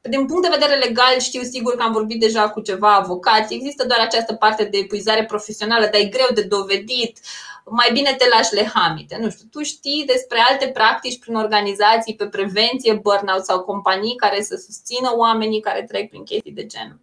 din 0.00 0.26
punct 0.26 0.42
de 0.42 0.56
vedere 0.58 0.78
legal, 0.78 1.18
știu 1.18 1.42
sigur 1.42 1.76
că 1.76 1.82
am 1.82 1.92
vorbit 1.92 2.20
deja 2.20 2.50
cu 2.50 2.60
ceva 2.60 2.94
avocați, 2.94 3.54
există 3.54 3.86
doar 3.86 4.00
această 4.00 4.34
parte 4.34 4.64
de 4.64 4.78
epuizare 4.78 5.24
profesională, 5.24 5.84
dar 5.84 6.00
e 6.00 6.04
greu 6.04 6.26
de 6.34 6.42
dovedit 6.42 7.18
mai 7.66 7.90
bine 7.92 8.14
te 8.18 8.24
lași 8.36 8.54
lehamite. 8.54 9.18
Nu 9.20 9.30
știu, 9.30 9.46
tu 9.50 9.62
știi 9.62 10.04
despre 10.06 10.38
alte 10.50 10.66
practici 10.68 11.18
prin 11.18 11.34
organizații 11.34 12.14
pe 12.14 12.26
prevenție, 12.26 13.00
burnout 13.02 13.44
sau 13.44 13.60
companii 13.60 14.16
care 14.16 14.40
să 14.40 14.56
susțină 14.56 15.08
oamenii 15.16 15.60
care 15.60 15.84
trec 15.88 16.08
prin 16.08 16.24
chestii 16.24 16.52
de 16.52 16.66
genul. 16.66 17.00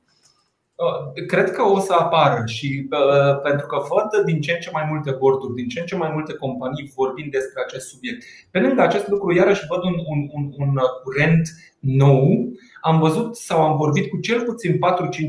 Uh, 0.86 1.26
cred 1.28 1.52
că 1.52 1.64
o 1.64 1.80
să 1.80 1.94
apară 1.94 2.44
și 2.46 2.88
uh, 2.92 3.42
pentru 3.44 3.66
că 3.68 3.78
văd 3.90 4.26
din 4.26 4.42
ce 4.42 4.52
în 4.52 4.60
ce 4.60 4.70
mai 4.74 4.86
multe 4.90 5.12
borduri, 5.12 5.54
din 5.54 5.68
ce 5.68 5.80
în 5.80 5.86
ce 5.86 5.96
mai 5.96 6.12
multe 6.14 6.34
companii 6.34 6.92
vorbind 6.96 7.32
despre 7.32 7.64
acest 7.66 7.88
subiect. 7.88 8.24
Pe 8.52 8.60
lângă 8.60 8.82
acest 8.82 9.08
lucru, 9.08 9.34
iarăși 9.34 9.68
văd 9.70 9.84
un, 9.84 9.96
un, 10.12 10.20
un, 10.32 10.44
un 10.58 10.76
curent 11.04 11.48
nou. 11.80 12.52
Am 12.82 13.00
văzut 13.00 13.36
sau 13.36 13.62
am 13.62 13.78
vorbit 13.78 14.10
cu 14.10 14.18
cel 14.18 14.42
puțin 14.42 14.74
4-5 14.74 14.78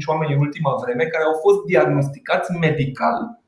oameni 0.07 0.35
în 0.35 0.41
ultima 0.41 0.75
vreme 0.83 1.05
care 1.05 1.25
au 1.25 1.39
fost 1.43 1.65
diagnosticați 1.65 2.59
medical 2.59 3.40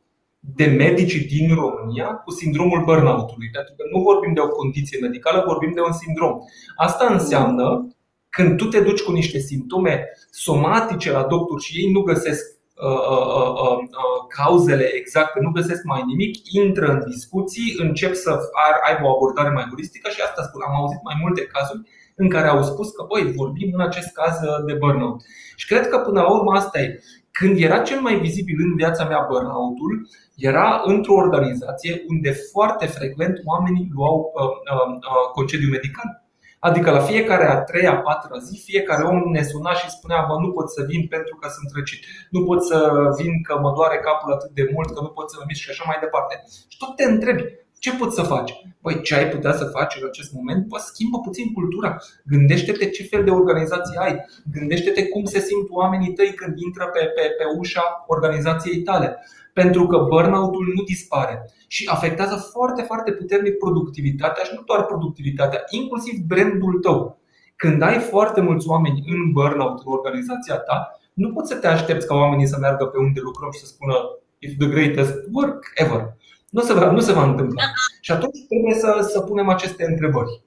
de 0.44 0.64
medici 0.64 1.26
din 1.26 1.54
România 1.54 2.06
cu 2.06 2.30
sindromul 2.30 2.84
burnout-ului. 2.84 3.50
Pentru 3.52 3.74
că 3.76 3.82
nu 3.92 4.02
vorbim 4.02 4.32
de 4.32 4.40
o 4.40 4.48
condiție 4.48 4.98
medicală, 5.00 5.44
vorbim 5.46 5.72
de 5.74 5.80
un 5.80 5.92
sindrom. 5.92 6.32
Asta 6.76 7.06
înseamnă 7.10 7.94
când 8.28 8.56
tu 8.56 8.64
te 8.64 8.80
duci 8.80 9.02
cu 9.02 9.12
niște 9.12 9.38
simptome 9.38 10.08
somatice 10.30 11.10
la 11.10 11.22
doctor 11.22 11.60
și 11.60 11.78
ei 11.80 11.90
nu 11.92 12.00
găsesc 12.00 12.44
uh, 12.74 13.06
uh, 13.10 13.78
uh, 14.00 14.18
cauzele 14.36 14.84
exacte, 14.84 15.40
nu 15.40 15.50
găsesc 15.50 15.82
mai 15.84 16.02
nimic, 16.06 16.34
intră 16.62 16.86
în 16.86 17.02
discuții, 17.10 17.74
încep 17.78 18.14
să 18.14 18.38
aibă 18.88 19.06
o 19.06 19.14
abordare 19.14 19.48
mai 19.48 19.66
holistică 19.70 20.10
și 20.10 20.20
asta 20.20 20.42
spun. 20.42 20.60
Am 20.66 20.74
auzit 20.74 21.02
mai 21.02 21.16
multe 21.20 21.42
cazuri 21.46 21.80
în 22.16 22.28
care 22.28 22.48
au 22.48 22.62
spus 22.62 22.90
că, 22.90 23.04
băi, 23.08 23.32
vorbim 23.32 23.70
în 23.72 23.80
acest 23.80 24.12
caz 24.12 24.34
de 24.66 24.72
burnout. 24.72 25.20
Și 25.56 25.66
cred 25.66 25.88
că 25.88 25.98
până 25.98 26.20
la 26.20 26.30
urmă 26.30 26.52
asta 26.52 26.80
e. 26.80 27.02
Când 27.38 27.60
era 27.60 27.78
cel 27.78 28.00
mai 28.00 28.18
vizibil 28.18 28.56
în 28.60 28.74
viața 28.76 29.04
mea 29.04 29.26
burnout-ul, 29.28 30.08
era 30.36 30.82
într-o 30.84 31.14
organizație 31.14 32.04
unde 32.08 32.30
foarte 32.52 32.86
frecvent 32.86 33.40
oamenii 33.44 33.90
luau 33.94 34.16
uh, 34.34 34.42
uh, 34.44 34.92
uh, 34.94 35.30
concediu 35.34 35.68
medical. 35.68 36.08
Adică 36.68 36.90
la 36.90 37.02
fiecare 37.10 37.46
a 37.46 37.62
treia, 37.62 37.92
a 37.92 38.02
patra 38.06 38.38
zi, 38.38 38.62
fiecare 38.70 39.02
om 39.02 39.18
ne 39.36 39.42
suna 39.42 39.72
și 39.80 39.90
spunea 39.96 40.24
Bă, 40.28 40.34
nu 40.44 40.50
pot 40.56 40.68
să 40.70 40.82
vin 40.90 41.02
pentru 41.14 41.34
că 41.40 41.46
sunt 41.56 41.70
răcit 41.74 42.02
Nu 42.30 42.44
pot 42.44 42.60
să 42.70 42.78
vin 43.18 43.42
că 43.42 43.58
mă 43.62 43.70
doare 43.76 43.98
capul 43.98 44.32
atât 44.32 44.50
de 44.50 44.70
mult 44.72 44.88
Că 44.94 45.00
nu 45.00 45.12
pot 45.16 45.30
să 45.30 45.36
mă 45.38 45.44
mișc 45.46 45.62
și 45.62 45.70
așa 45.70 45.84
mai 45.86 45.98
departe 46.00 46.34
Și 46.68 46.76
tot 46.78 46.96
te 46.96 47.04
întrebi 47.04 47.44
ce 47.82 47.96
poți 47.96 48.14
să 48.14 48.22
faci? 48.22 48.52
Păi 48.80 49.02
ce 49.02 49.14
ai 49.14 49.28
putea 49.28 49.52
să 49.52 49.64
faci 49.64 49.96
în 50.00 50.06
acest 50.06 50.32
moment? 50.32 50.68
Păi 50.68 50.80
schimbă 50.80 51.18
puțin 51.18 51.52
cultura. 51.52 51.96
Gândește-te 52.24 52.90
ce 52.90 53.02
fel 53.02 53.24
de 53.24 53.30
organizație 53.30 53.96
ai. 54.00 54.14
Gândește-te 54.52 55.08
cum 55.08 55.24
se 55.24 55.40
simt 55.40 55.70
oamenii 55.70 56.12
tăi 56.12 56.32
când 56.34 56.58
intră 56.58 56.84
pe, 56.86 56.98
pe, 56.98 57.22
pe 57.38 57.44
ușa 57.58 58.04
organizației 58.06 58.82
tale 58.82 59.18
pentru 59.52 59.86
că 59.86 59.96
burnout-ul 59.98 60.72
nu 60.76 60.82
dispare 60.82 61.50
și 61.66 61.88
afectează 61.92 62.36
foarte, 62.52 62.82
foarte 62.82 63.12
puternic 63.12 63.58
productivitatea 63.58 64.44
și 64.44 64.54
nu 64.54 64.62
doar 64.62 64.84
productivitatea, 64.84 65.62
inclusiv 65.70 66.14
brandul 66.26 66.78
tău. 66.80 67.18
Când 67.56 67.82
ai 67.82 67.98
foarte 67.98 68.40
mulți 68.40 68.68
oameni 68.68 69.04
în 69.06 69.32
burnout 69.32 69.82
în 69.84 69.92
organizația 69.92 70.56
ta, 70.56 71.00
nu 71.12 71.32
poți 71.32 71.50
să 71.52 71.56
te 71.56 71.66
aștepți 71.66 72.06
ca 72.06 72.14
oamenii 72.14 72.46
să 72.46 72.58
meargă 72.60 72.84
pe 72.84 72.98
unde 72.98 73.20
lucrăm 73.20 73.50
și 73.52 73.60
să 73.60 73.66
spună 73.66 73.94
It's 74.46 74.56
the 74.58 74.68
greatest 74.68 75.14
work 75.32 75.72
ever. 75.74 76.16
Nu 76.52 76.62
se 76.62 76.72
va, 76.72 76.90
nu 76.90 77.00
se 77.00 77.12
va 77.12 77.22
întâmpla. 77.22 77.62
Și 78.00 78.12
atunci 78.12 78.46
trebuie 78.48 78.74
să, 78.74 79.08
să 79.12 79.20
punem 79.20 79.48
aceste 79.48 79.84
întrebări. 79.84 80.42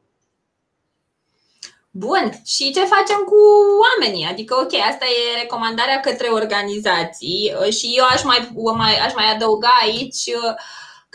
Bun, 1.89 2.31
și 2.45 2.71
ce 2.71 2.79
facem 2.95 3.19
cu 3.25 3.39
oamenii? 3.85 4.25
Adică, 4.25 4.55
ok, 4.55 4.73
asta 4.73 5.05
e 5.05 5.41
recomandarea 5.41 5.99
către 5.99 6.27
organizații 6.27 7.53
uh, 7.59 7.73
și 7.73 7.93
eu 7.97 8.05
aș 8.09 8.23
mai, 8.23 8.37
aș 9.05 9.13
mai 9.13 9.31
adăuga 9.33 9.69
aici 9.81 10.23
uh, 10.25 10.53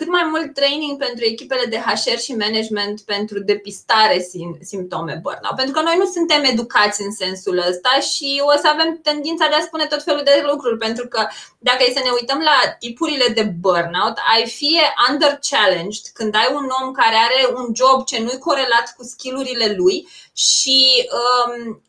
cât 0.00 0.08
mai 0.08 0.26
mult 0.32 0.54
training 0.54 0.98
pentru 0.98 1.24
echipele 1.24 1.64
de 1.66 1.78
HR 1.86 2.18
și 2.26 2.40
management 2.44 3.00
pentru 3.00 3.38
depistare 3.38 4.26
simptome 4.60 5.14
burnout. 5.22 5.56
Pentru 5.56 5.74
că 5.74 5.80
noi 5.82 5.96
nu 5.98 6.04
suntem 6.04 6.42
educați 6.44 7.02
în 7.02 7.12
sensul 7.12 7.56
ăsta 7.68 7.92
și 8.10 8.42
o 8.52 8.56
să 8.62 8.66
avem 8.72 8.98
tendința 9.02 9.46
de 9.48 9.54
a 9.54 9.68
spune 9.68 9.86
tot 9.86 10.02
felul 10.02 10.22
de 10.24 10.44
lucruri, 10.50 10.78
pentru 10.78 11.08
că 11.08 11.26
dacă 11.58 11.80
e 11.82 11.96
să 11.96 12.02
ne 12.04 12.10
uităm 12.20 12.40
la 12.50 12.58
tipurile 12.78 13.28
de 13.38 13.42
burnout, 13.42 14.16
ai 14.34 14.46
fie 14.46 14.84
under-challenged, 15.08 16.04
când 16.14 16.34
ai 16.34 16.48
un 16.58 16.66
om 16.80 16.92
care 16.92 17.16
are 17.26 17.40
un 17.58 17.66
job 17.74 18.04
ce 18.04 18.18
nu-i 18.20 18.44
corelat 18.48 18.86
cu 18.96 19.02
skillurile 19.04 19.74
lui 19.78 20.08
și 20.32 21.08
um, 21.20 21.82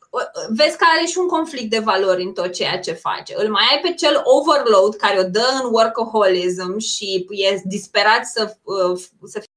vezi 0.50 0.78
că 0.78 0.86
are 0.96 1.06
și 1.06 1.18
un 1.18 1.28
conflict 1.28 1.70
de 1.70 1.80
valori 1.80 2.24
în 2.24 2.34
tot 2.34 2.52
ceea 2.54 2.80
ce 2.80 2.92
face. 2.92 3.34
Îl 3.38 3.50
mai 3.50 3.68
ai 3.72 3.80
pe 3.82 3.94
cel 3.94 4.22
overload 4.24 4.96
care 4.96 5.20
o 5.20 5.24
dă 5.24 5.60
în 5.64 5.70
workaholism 5.74 6.78
și 6.78 7.28
e 7.30 7.62
disperat 7.64 8.26
să, 8.26 8.58
uh, 8.64 9.00
să 9.24 9.40
fie 9.40 9.50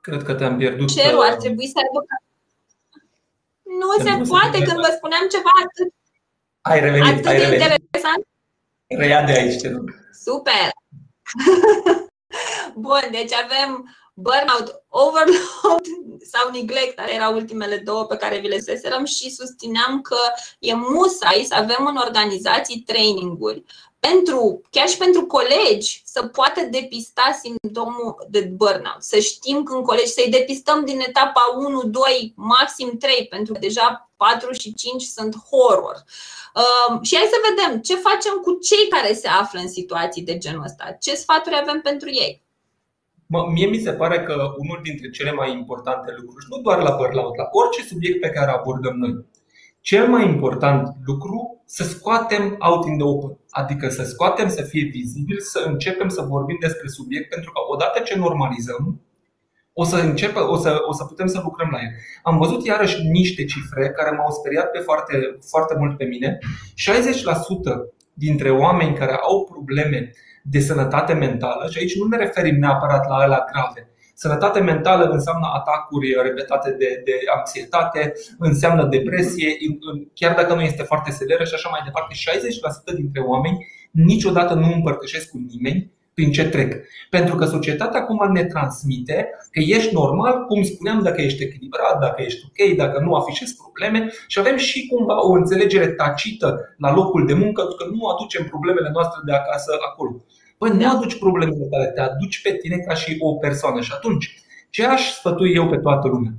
Cred 0.00 0.22
că 0.22 0.34
te-am 0.34 0.56
pierdut. 0.56 0.88
Cerul 0.88 1.20
ar 1.20 1.32
uh, 1.32 1.38
trebui 1.38 1.66
să 1.66 1.78
aibă. 1.78 2.06
Nu 3.62 4.04
se 4.04 4.30
poate 4.30 4.58
când 4.62 4.76
vă 4.86 4.92
spuneam 4.96 5.28
ceva 5.30 5.50
atât, 5.64 5.94
ai 6.60 6.80
revenit, 6.80 7.12
atât 7.12 7.26
ai 7.26 7.36
de 7.36 7.42
revenit. 7.42 7.62
interesant. 7.62 8.26
Reia 8.88 9.22
de 9.24 9.32
aici, 9.32 9.58
te 9.58 9.68
rog. 9.68 9.90
Super! 10.12 10.70
Bun, 12.82 13.10
deci 13.10 13.34
avem 13.34 13.84
burnout, 14.20 14.82
overload 14.88 15.84
sau 16.32 16.50
neglect, 16.52 16.96
care 16.96 17.14
erau 17.14 17.34
ultimele 17.34 17.76
două 17.76 18.04
pe 18.04 18.16
care 18.16 18.38
vi 18.38 18.48
le 18.48 18.58
seserăm 18.58 19.04
și 19.04 19.30
susțineam 19.30 20.00
că 20.00 20.18
e 20.58 20.74
musai 20.74 21.44
să 21.48 21.54
avem 21.54 21.86
în 21.86 21.96
organizații 21.96 22.82
traininguri 22.86 23.64
pentru, 24.00 24.60
chiar 24.70 24.88
și 24.88 24.96
pentru 24.96 25.26
colegi 25.26 26.02
să 26.04 26.26
poată 26.26 26.60
depista 26.70 27.38
simptomul 27.42 28.26
de 28.28 28.40
burnout. 28.40 29.02
Să 29.02 29.18
știm 29.18 29.62
când 29.62 29.84
colegi, 29.84 30.12
să-i 30.12 30.30
depistăm 30.30 30.84
din 30.84 31.00
etapa 31.00 31.42
1, 31.56 31.82
2, 31.82 32.32
maxim 32.36 32.96
3, 32.98 33.26
pentru 33.30 33.52
că 33.52 33.58
deja 33.58 34.10
4 34.16 34.52
și 34.52 34.74
5 34.74 35.02
sunt 35.02 35.36
horror. 35.50 36.04
Uh, 36.54 36.98
și 37.02 37.16
hai 37.16 37.28
să 37.30 37.54
vedem 37.54 37.80
ce 37.80 37.94
facem 37.94 38.34
cu 38.42 38.52
cei 38.52 38.88
care 38.88 39.14
se 39.14 39.28
află 39.28 39.60
în 39.60 39.68
situații 39.68 40.22
de 40.22 40.38
genul 40.38 40.64
ăsta. 40.64 40.96
Ce 41.00 41.14
sfaturi 41.14 41.58
avem 41.60 41.80
pentru 41.80 42.08
ei? 42.10 42.47
Mă, 43.30 43.48
mie 43.52 43.66
mi 43.66 43.78
se 43.78 43.92
pare 43.92 44.22
că 44.22 44.34
unul 44.56 44.80
dintre 44.82 45.10
cele 45.10 45.32
mai 45.32 45.52
importante 45.52 46.14
lucruri, 46.20 46.46
nu 46.48 46.62
doar 46.62 46.82
la 46.82 46.96
burnout, 46.96 47.36
la 47.36 47.48
orice 47.50 47.82
subiect 47.82 48.20
pe 48.20 48.30
care 48.30 48.50
abordăm 48.50 48.96
noi, 48.96 49.26
cel 49.80 50.08
mai 50.08 50.28
important 50.28 50.96
lucru 51.04 51.62
să 51.64 51.84
scoatem 51.84 52.56
out 52.58 52.86
in 52.86 52.98
the 52.98 53.06
open, 53.06 53.38
adică 53.50 53.88
să 53.88 54.02
scoatem 54.04 54.48
să 54.48 54.62
fie 54.62 54.84
vizibil, 54.84 55.40
să 55.40 55.64
începem 55.66 56.08
să 56.08 56.22
vorbim 56.22 56.56
despre 56.60 56.88
subiect, 56.88 57.28
pentru 57.28 57.52
că 57.52 57.58
odată 57.72 58.00
ce 58.00 58.18
normalizăm, 58.18 59.00
o 59.72 59.84
să 59.84 59.96
începă, 59.96 60.48
o 60.48 60.56
să, 60.56 60.78
o 60.86 60.92
să 60.92 61.04
putem 61.04 61.26
să 61.26 61.40
lucrăm 61.42 61.68
la 61.70 61.78
el. 61.78 61.90
Am 62.22 62.38
văzut 62.38 62.66
iarăși 62.66 63.02
niște 63.02 63.44
cifre 63.44 63.90
care 63.90 64.16
m-au 64.16 64.30
speriat 64.30 64.70
pe 64.70 64.78
foarte, 64.78 65.38
foarte 65.50 65.74
mult 65.78 65.96
pe 65.96 66.04
mine. 66.04 66.38
60% 66.38 66.44
dintre 68.12 68.50
oameni 68.50 68.96
care 68.96 69.12
au 69.12 69.44
probleme 69.44 70.12
de 70.50 70.60
sănătate 70.60 71.12
mentală, 71.12 71.68
și 71.70 71.78
aici 71.78 71.98
nu 71.98 72.06
ne 72.06 72.16
referim 72.16 72.56
neapărat 72.58 73.08
la 73.08 73.14
alea 73.14 73.44
grave, 73.52 73.88
Sănătate 74.24 74.60
mentală 74.60 75.04
înseamnă 75.04 75.46
atacuri 75.54 76.22
repetate 76.22 76.70
de, 76.70 77.02
de 77.04 77.12
anxietate, 77.36 78.12
înseamnă 78.38 78.84
depresie, 78.84 79.56
chiar 80.14 80.34
dacă 80.34 80.54
nu 80.54 80.60
este 80.60 80.82
foarte 80.82 81.10
severă 81.10 81.44
și 81.44 81.54
așa 81.54 81.68
mai 81.68 81.80
departe. 81.84 82.14
60% 82.92 82.94
dintre 82.94 83.20
oameni 83.20 83.66
niciodată 83.90 84.54
nu 84.54 84.72
împărtășesc 84.72 85.30
cu 85.30 85.38
nimeni 85.50 85.90
prin 86.14 86.32
ce 86.32 86.48
trec. 86.48 86.84
Pentru 87.10 87.34
că 87.34 87.44
societatea 87.44 88.00
acum 88.00 88.32
ne 88.32 88.44
transmite 88.44 89.30
că 89.50 89.60
ești 89.60 89.94
normal, 89.94 90.44
cum 90.44 90.62
spuneam, 90.62 91.02
dacă 91.02 91.20
ești 91.20 91.42
echilibrat, 91.42 91.98
dacă 92.00 92.22
ești 92.22 92.44
ok, 92.48 92.76
dacă 92.76 93.00
nu 93.00 93.14
afișezi 93.14 93.56
probleme 93.56 94.12
și 94.26 94.38
avem 94.38 94.56
și 94.56 94.86
cumva 94.86 95.26
o 95.26 95.32
înțelegere 95.32 95.88
tacită 95.88 96.74
la 96.78 96.94
locul 96.94 97.26
de 97.26 97.34
muncă 97.34 97.62
că 97.62 97.84
nu 97.94 98.06
aducem 98.06 98.44
problemele 98.44 98.90
noastre 98.92 99.20
de 99.24 99.32
acasă 99.32 99.72
acolo. 99.90 100.24
Păi 100.58 100.70
nu 100.70 100.90
aduci 100.90 101.18
problemele 101.18 101.66
tale, 101.70 101.86
te 101.86 102.00
aduci 102.00 102.42
pe 102.42 102.56
tine 102.56 102.76
ca 102.76 102.94
și 102.94 103.16
o 103.20 103.34
persoană. 103.34 103.80
Și 103.80 103.92
atunci, 103.94 104.42
ce 104.70 104.84
aș 104.84 105.12
sfătui 105.12 105.54
eu 105.54 105.68
pe 105.68 105.76
toată 105.76 106.08
lumea? 106.08 106.32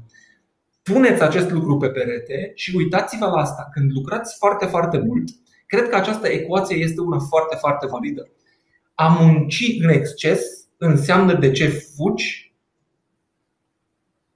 Puneți 0.83 1.21
acest 1.21 1.51
lucru 1.51 1.77
pe 1.77 1.89
perete 1.89 2.51
și 2.55 2.75
uitați-vă 2.75 3.25
la 3.25 3.41
asta. 3.41 3.69
Când 3.73 3.91
lucrați 3.91 4.37
foarte, 4.37 4.65
foarte 4.65 4.97
mult, 4.97 5.29
cred 5.65 5.89
că 5.89 5.95
această 5.95 6.27
ecuație 6.27 6.77
este 6.77 7.01
una 7.01 7.19
foarte, 7.19 7.55
foarte 7.55 7.87
validă. 7.87 8.29
A 8.93 9.07
munci 9.07 9.77
în 9.81 9.89
exces 9.89 10.41
înseamnă 10.77 11.33
de 11.33 11.51
ce 11.51 11.67
fugi 11.67 12.53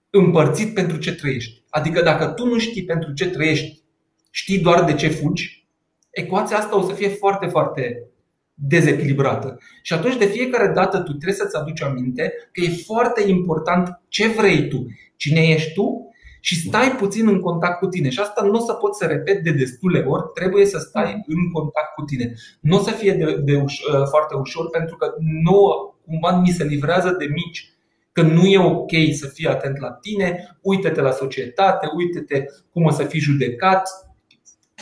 împărțit 0.09 0.73
pentru 0.73 0.97
ce 0.97 1.15
trăiești. 1.15 1.63
Adică 1.69 2.01
dacă 2.01 2.25
tu 2.25 2.45
nu 2.45 2.57
știi 2.59 2.83
pentru 2.83 3.13
ce 3.13 3.29
trăiești, 3.29 3.81
știi 4.29 4.59
doar 4.59 4.83
de 4.83 4.93
ce 4.93 5.07
fugi, 5.07 5.67
ecuația 6.09 6.57
asta 6.57 6.77
o 6.77 6.81
să 6.81 6.93
fie 6.93 7.09
foarte, 7.09 7.47
foarte 7.47 8.07
dezechilibrată. 8.53 9.57
Și 9.81 9.93
atunci 9.93 10.17
de 10.17 10.25
fiecare 10.25 10.73
dată 10.73 10.97
tu 10.97 11.11
trebuie 11.11 11.33
să-ți 11.33 11.55
aduci 11.55 11.81
aminte 11.81 12.33
că 12.51 12.61
e 12.61 12.83
foarte 12.85 13.29
important 13.29 14.01
ce 14.07 14.27
vrei 14.27 14.67
tu, 14.67 14.85
cine 15.15 15.41
ești 15.41 15.73
tu 15.73 16.07
și 16.41 16.59
stai 16.67 16.95
puțin 16.95 17.27
în 17.27 17.39
contact 17.39 17.79
cu 17.79 17.87
tine. 17.87 18.09
Și 18.09 18.19
asta 18.19 18.43
nu 18.43 18.59
o 18.59 18.59
să 18.59 18.73
poți 18.73 18.97
să 18.97 19.05
repet 19.05 19.43
de 19.43 19.51
destule 19.51 19.99
ori, 19.99 20.23
trebuie 20.33 20.65
să 20.65 20.77
stai 20.77 21.23
în 21.27 21.51
contact 21.51 21.93
cu 21.95 22.01
tine. 22.01 22.33
Nu 22.59 22.77
o 22.77 22.81
să 22.81 22.91
fie 22.91 23.13
de, 23.13 23.37
de 23.43 23.57
uș- 23.57 23.93
uh, 23.93 24.07
foarte 24.09 24.35
ușor 24.35 24.69
pentru 24.69 24.95
că 24.95 25.13
nu 25.43 25.57
cumva 26.05 26.39
mi 26.39 26.49
se 26.49 26.63
livrează 26.63 27.15
de 27.19 27.25
mici 27.25 27.73
că 28.11 28.21
nu 28.21 28.45
e 28.45 28.59
ok 28.59 28.91
să 29.13 29.27
fii 29.27 29.47
atent 29.47 29.79
la 29.79 29.91
tine, 29.91 30.57
uite-te 30.61 31.01
la 31.01 31.11
societate, 31.11 31.87
uite-te 31.95 32.45
cum 32.71 32.85
o 32.85 32.91
să 32.91 33.03
fii 33.03 33.19
judecat, 33.19 33.89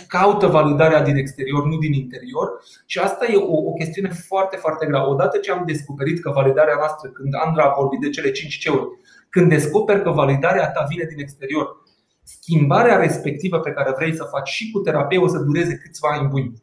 caută 0.08 0.48
validarea 0.48 1.02
din 1.02 1.16
exterior, 1.16 1.66
nu 1.66 1.78
din 1.78 1.94
interior 1.94 2.50
și 2.86 3.00
asta 3.00 3.26
e 3.26 3.36
o, 3.36 3.58
o 3.70 3.74
chestiune 3.74 4.10
foarte, 4.10 4.58
foarte 4.58 4.86
grea. 4.86 5.10
Odată 5.10 5.38
ce 5.38 5.52
am 5.52 5.64
descoperit 5.66 6.22
că 6.22 6.32
validarea 6.32 6.76
noastră, 6.78 7.10
când 7.10 7.34
Andra 7.46 7.64
a 7.64 7.76
vorbit 7.80 8.00
de 8.00 8.10
cele 8.10 8.32
5 8.32 8.58
ceuri, 8.58 8.88
când 9.30 9.50
descoperi 9.50 10.04
că 10.04 10.10
validarea 10.10 10.72
ta 10.72 10.86
vine 10.90 11.06
din 11.10 11.20
exterior, 11.20 11.68
schimbarea 12.24 12.98
respectivă 12.98 13.60
pe 13.60 13.72
care 13.72 13.94
vrei 13.96 14.16
să 14.16 14.24
faci 14.24 14.50
și 14.50 14.72
cu 14.72 14.80
terapie 14.80 15.18
o 15.18 15.28
să 15.28 15.38
dureze 15.38 15.76
câțiva 15.76 16.10
ani 16.12 16.28
buni. 16.28 16.54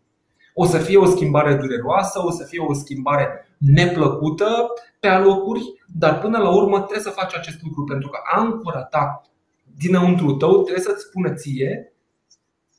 O 0.55 0.65
să 0.65 0.79
fie 0.79 0.97
o 0.97 1.07
schimbare 1.07 1.55
dureroasă, 1.55 2.23
o 2.25 2.31
să 2.31 2.45
fie 2.45 2.61
o 2.61 2.73
schimbare 2.73 3.49
neplăcută 3.59 4.47
pe 5.01 5.09
alocuri, 5.09 5.63
dar 5.87 6.19
până 6.19 6.39
la 6.39 6.55
urmă 6.55 6.77
trebuie 6.77 7.03
să 7.03 7.11
faci 7.11 7.35
acest 7.35 7.63
lucru 7.63 7.85
pentru 7.85 8.09
că 8.09 8.19
ancora 8.35 8.83
ta 8.83 9.23
dinăuntru 9.77 10.33
tău 10.33 10.63
trebuie 10.63 10.85
să-ți 10.85 11.05
spună 11.05 11.35
ție 11.35 11.93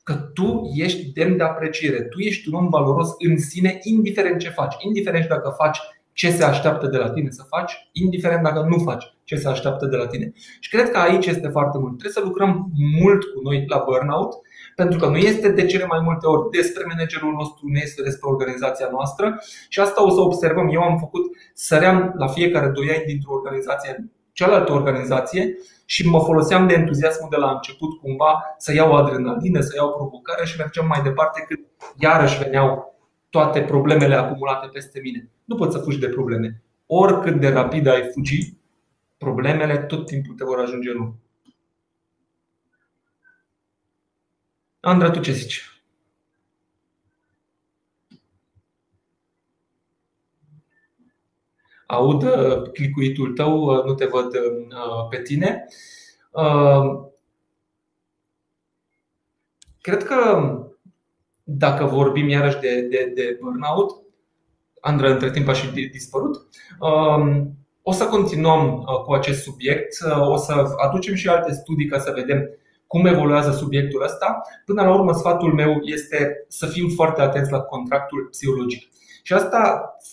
că 0.02 0.14
tu 0.14 0.70
ești 0.74 1.12
demn 1.12 1.36
de 1.36 1.42
apreciere, 1.42 2.02
tu 2.02 2.18
ești 2.18 2.48
un 2.48 2.54
om 2.54 2.68
valoros 2.68 3.08
în 3.18 3.38
sine, 3.38 3.78
indiferent 3.82 4.38
ce 4.38 4.48
faci, 4.48 4.74
indiferent 4.78 5.28
dacă 5.28 5.54
faci 5.56 5.78
ce 6.12 6.30
se 6.30 6.44
așteaptă 6.44 6.86
de 6.86 6.96
la 6.96 7.10
tine 7.10 7.30
să 7.30 7.42
faci, 7.48 7.88
indiferent 7.92 8.42
dacă 8.42 8.66
nu 8.68 8.78
faci 8.78 9.04
ce 9.24 9.36
se 9.36 9.48
așteaptă 9.48 9.86
de 9.86 9.96
la 9.96 10.06
tine. 10.06 10.32
Și 10.60 10.70
cred 10.70 10.90
că 10.90 10.98
aici 10.98 11.26
este 11.26 11.48
foarte 11.48 11.78
mult. 11.78 11.98
Trebuie 11.98 12.22
să 12.22 12.28
lucrăm 12.28 12.70
mult 13.00 13.24
cu 13.24 13.40
noi 13.42 13.64
la 13.68 13.82
burnout, 13.86 14.34
pentru 14.76 14.98
că 14.98 15.06
nu 15.06 15.16
este 15.16 15.48
de 15.48 15.66
cele 15.66 15.84
mai 15.84 16.00
multe 16.02 16.26
ori 16.26 16.50
despre 16.50 16.84
managerul 16.88 17.32
nostru, 17.32 17.68
nu 17.68 17.78
este 17.78 18.02
despre 18.02 18.28
organizația 18.28 18.88
noastră 18.90 19.38
și 19.68 19.80
asta 19.80 20.04
o 20.04 20.10
să 20.10 20.20
observăm. 20.20 20.68
Eu 20.72 20.80
am 20.80 20.98
făcut, 20.98 21.22
săream 21.54 22.14
la 22.16 22.26
fiecare 22.26 22.68
doi 22.68 22.90
ani 22.90 23.04
dintr-o 23.06 23.32
organizație 23.32 23.94
în 23.98 24.04
cealaltă 24.32 24.72
organizație 24.72 25.58
și 25.84 26.08
mă 26.08 26.20
foloseam 26.20 26.66
de 26.66 26.74
entuziasmul 26.74 27.28
de 27.30 27.36
la 27.36 27.50
început 27.50 27.98
cumva 27.98 28.54
să 28.58 28.74
iau 28.74 28.96
adrenalină, 28.96 29.60
să 29.60 29.72
iau 29.76 29.92
provocare 29.92 30.44
și 30.46 30.58
mergeam 30.58 30.86
mai 30.86 31.02
departe 31.02 31.44
cât 31.48 31.60
iarăși 31.98 32.38
veneau 32.38 32.98
toate 33.30 33.60
problemele 33.62 34.14
acumulate 34.14 34.66
peste 34.66 35.00
mine. 35.00 35.30
Nu 35.44 35.54
poți 35.54 35.76
să 35.76 35.82
fugi 35.82 35.98
de 35.98 36.08
probleme. 36.08 36.62
Oricât 36.86 37.40
de 37.40 37.48
rapid 37.48 37.86
ai 37.86 38.10
fugi, 38.12 38.54
problemele 39.18 39.78
tot 39.78 40.06
timpul 40.06 40.34
te 40.34 40.44
vor 40.44 40.58
ajunge 40.58 40.90
în 40.90 40.96
urmă. 40.96 41.18
Andra, 44.80 45.10
tu 45.10 45.20
ce 45.20 45.32
zici? 45.32 45.69
Aud 51.90 52.22
uh, 52.22 52.70
clicuitul 52.72 53.32
tău, 53.32 53.62
uh, 53.62 53.84
nu 53.84 53.94
te 53.94 54.06
văd 54.06 54.34
uh, 54.34 55.08
pe 55.10 55.22
tine. 55.22 55.64
Cred 59.80 60.02
că 60.02 60.50
dacă 61.42 61.84
vorbim 61.84 62.28
iarăși 62.28 62.58
de, 62.58 62.80
de, 62.80 63.12
de 63.14 63.38
burnout, 63.40 64.02
Andra 64.80 65.10
între 65.10 65.30
timp 65.30 65.48
a 65.48 65.52
și 65.52 65.70
dispărut. 65.70 66.46
Um, 66.80 67.54
o 67.82 67.92
să 67.92 68.04
continuăm 68.04 68.82
cu 69.04 69.12
acest 69.12 69.42
subiect, 69.42 69.96
o 70.20 70.36
să 70.36 70.64
aducem 70.76 71.14
și 71.14 71.28
alte 71.28 71.52
studii 71.52 71.86
ca 71.86 71.98
să 71.98 72.12
vedem 72.14 72.50
cum 72.86 73.06
evoluează 73.06 73.50
subiectul 73.50 74.02
ăsta. 74.02 74.40
Până 74.64 74.82
la 74.82 74.94
urmă, 74.94 75.12
sfatul 75.12 75.52
meu 75.52 75.80
este 75.82 76.44
să 76.48 76.66
fim 76.66 76.88
foarte 76.88 77.20
atenți 77.20 77.50
la 77.50 77.60
contractul 77.60 78.28
psihologic. 78.30 78.90
Și 79.30 79.36
asta 79.36 79.62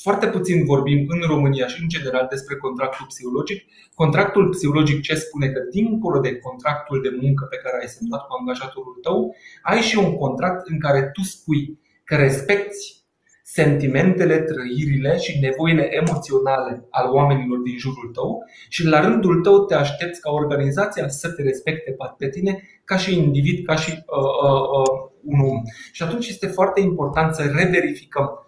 foarte 0.01 0.27
puțin 0.27 0.65
vorbim 0.65 1.05
în 1.07 1.21
România 1.27 1.67
și 1.67 1.81
în 1.81 1.87
general 1.87 2.27
despre 2.29 2.55
contractul 2.55 3.05
psihologic. 3.05 3.63
Contractul 3.93 4.49
psihologic 4.49 5.01
ce 5.01 5.15
spune 5.15 5.47
că 5.47 5.59
dincolo 5.71 6.19
de 6.19 6.37
contractul 6.37 7.01
de 7.01 7.17
muncă 7.21 7.45
pe 7.45 7.55
care 7.63 7.77
ai 7.81 7.87
semnat 7.87 8.21
cu 8.27 8.35
angajatorul 8.39 8.97
tău, 9.01 9.35
ai 9.61 9.81
și 9.81 9.97
un 9.97 10.15
contract 10.15 10.67
în 10.67 10.79
care 10.79 11.09
tu 11.13 11.21
spui 11.21 11.79
că 12.03 12.15
respecti 12.15 12.97
sentimentele, 13.43 14.37
trăirile 14.39 15.17
și 15.17 15.39
nevoile 15.39 15.89
emoționale 16.01 16.87
ale 16.89 17.09
oamenilor 17.09 17.57
din 17.57 17.77
jurul 17.77 18.09
tău 18.13 18.43
și 18.69 18.85
la 18.85 18.99
rândul 18.99 19.41
tău 19.41 19.65
te 19.65 19.75
aștepți 19.75 20.21
ca 20.21 20.31
organizația 20.31 21.07
să 21.07 21.31
te 21.31 21.41
respecte 21.41 21.95
pe 22.17 22.29
tine 22.29 22.61
ca 22.83 22.97
și 22.97 23.17
individ, 23.17 23.65
ca 23.65 23.75
și 23.75 23.91
uh, 23.91 24.49
uh, 24.49 24.61
uh, 24.77 25.09
un 25.23 25.39
om. 25.39 25.61
Și 25.91 26.03
atunci 26.03 26.27
este 26.27 26.47
foarte 26.47 26.81
important 26.81 27.35
să 27.35 27.41
reverificăm 27.55 28.46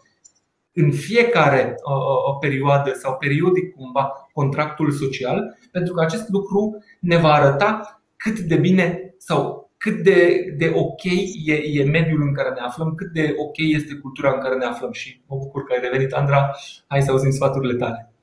în 0.79 0.91
fiecare 0.91 1.75
uh, 1.83 1.93
uh, 1.93 2.37
perioadă 2.39 2.93
sau 2.93 3.17
periodic 3.17 3.75
cumva 3.75 4.29
contractul 4.33 4.91
social, 4.91 5.57
pentru 5.71 5.93
că 5.93 6.01
acest 6.01 6.29
lucru 6.29 6.83
ne 6.99 7.17
va 7.17 7.33
arăta 7.33 8.01
cât 8.15 8.39
de 8.39 8.55
bine 8.55 9.13
sau 9.17 9.71
cât 9.77 10.03
de, 10.03 10.53
de 10.57 10.71
ok 10.75 11.03
e, 11.45 11.53
e 11.53 11.83
mediul 11.83 12.21
în 12.21 12.33
care 12.33 12.49
ne 12.49 12.59
aflăm, 12.59 12.95
cât 12.95 13.11
de 13.11 13.33
ok 13.37 13.57
este 13.57 13.93
cultura 13.93 14.33
în 14.33 14.39
care 14.39 14.55
ne 14.55 14.65
aflăm. 14.65 14.91
Și 14.91 15.21
mă 15.27 15.37
bucur 15.37 15.63
că 15.63 15.73
ai 15.73 15.79
revenit, 15.81 16.11
Andra. 16.11 16.51
Hai 16.87 17.01
să 17.01 17.11
auzim 17.11 17.31
sfaturile 17.31 17.73
tale. 17.73 18.13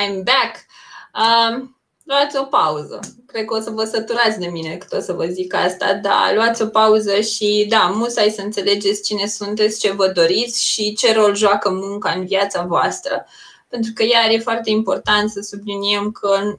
I'm 0.00 0.22
back. 0.24 0.66
Um, 1.14 1.73
luați 2.04 2.36
o 2.36 2.44
pauză. 2.44 3.00
Cred 3.26 3.44
că 3.44 3.54
o 3.54 3.60
să 3.60 3.70
vă 3.70 3.84
săturați 3.84 4.38
de 4.38 4.46
mine 4.46 4.76
cât 4.76 4.92
o 4.92 5.00
să 5.00 5.12
vă 5.12 5.24
zic 5.24 5.54
asta, 5.54 5.94
dar 5.94 6.32
luați 6.34 6.62
o 6.62 6.66
pauză 6.66 7.20
și 7.20 7.66
da, 7.68 7.92
musai 7.94 8.30
să 8.30 8.40
înțelegeți 8.40 9.02
cine 9.02 9.26
sunteți, 9.26 9.80
ce 9.80 9.92
vă 9.92 10.08
doriți 10.08 10.66
și 10.66 10.94
ce 10.94 11.12
rol 11.12 11.34
joacă 11.34 11.70
munca 11.70 12.10
în 12.10 12.26
viața 12.26 12.62
voastră. 12.62 13.26
Pentru 13.68 13.92
că 13.94 14.02
iar 14.02 14.30
e 14.30 14.38
foarte 14.38 14.70
important 14.70 15.30
să 15.30 15.40
subliniem 15.40 16.10
că 16.10 16.58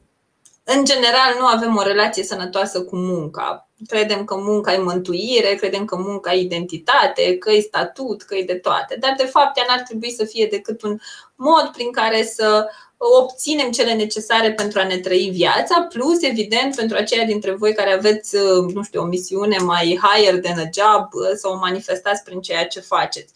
în 0.68 0.86
general, 0.86 1.36
nu 1.40 1.46
avem 1.46 1.76
o 1.76 1.82
relație 1.82 2.24
sănătoasă 2.24 2.84
cu 2.84 2.96
munca. 2.96 3.70
Credem 3.88 4.24
că 4.24 4.36
munca 4.36 4.74
e 4.74 4.78
mântuire, 4.78 5.56
credem 5.56 5.86
că 5.86 5.96
munca 5.96 6.34
e 6.34 6.40
identitate, 6.40 7.38
că 7.38 7.52
e 7.52 7.60
statut, 7.60 8.22
că 8.22 8.36
e 8.36 8.44
de 8.44 8.56
toate. 8.56 8.96
Dar, 9.00 9.14
de 9.18 9.26
fapt, 9.26 9.58
ea 9.58 9.66
n-ar 9.68 9.80
trebui 9.82 10.12
să 10.12 10.26
fie 10.26 10.48
decât 10.52 10.82
un 10.82 10.98
mod 11.36 11.70
prin 11.74 11.92
care 11.92 12.24
să 12.24 12.70
obținem 13.22 13.72
cele 13.72 13.94
necesare 13.94 14.54
pentru 14.54 14.80
a 14.80 14.84
ne 14.84 14.98
trăi 14.98 15.30
viața, 15.34 15.88
plus, 15.90 16.22
evident, 16.22 16.76
pentru 16.76 16.98
aceia 16.98 17.26
dintre 17.26 17.52
voi 17.52 17.74
care 17.74 17.94
aveți, 17.94 18.36
nu 18.74 18.84
știu, 18.84 19.02
o 19.02 19.06
misiune 19.06 19.58
mai 19.58 20.00
higher 20.02 20.40
than 20.40 20.60
a 20.60 20.70
job, 20.74 21.10
să 21.36 21.48
o 21.48 21.58
manifestați 21.58 22.24
prin 22.24 22.42
ceea 22.42 22.68
ce 22.68 22.80
faceți. 22.80 23.34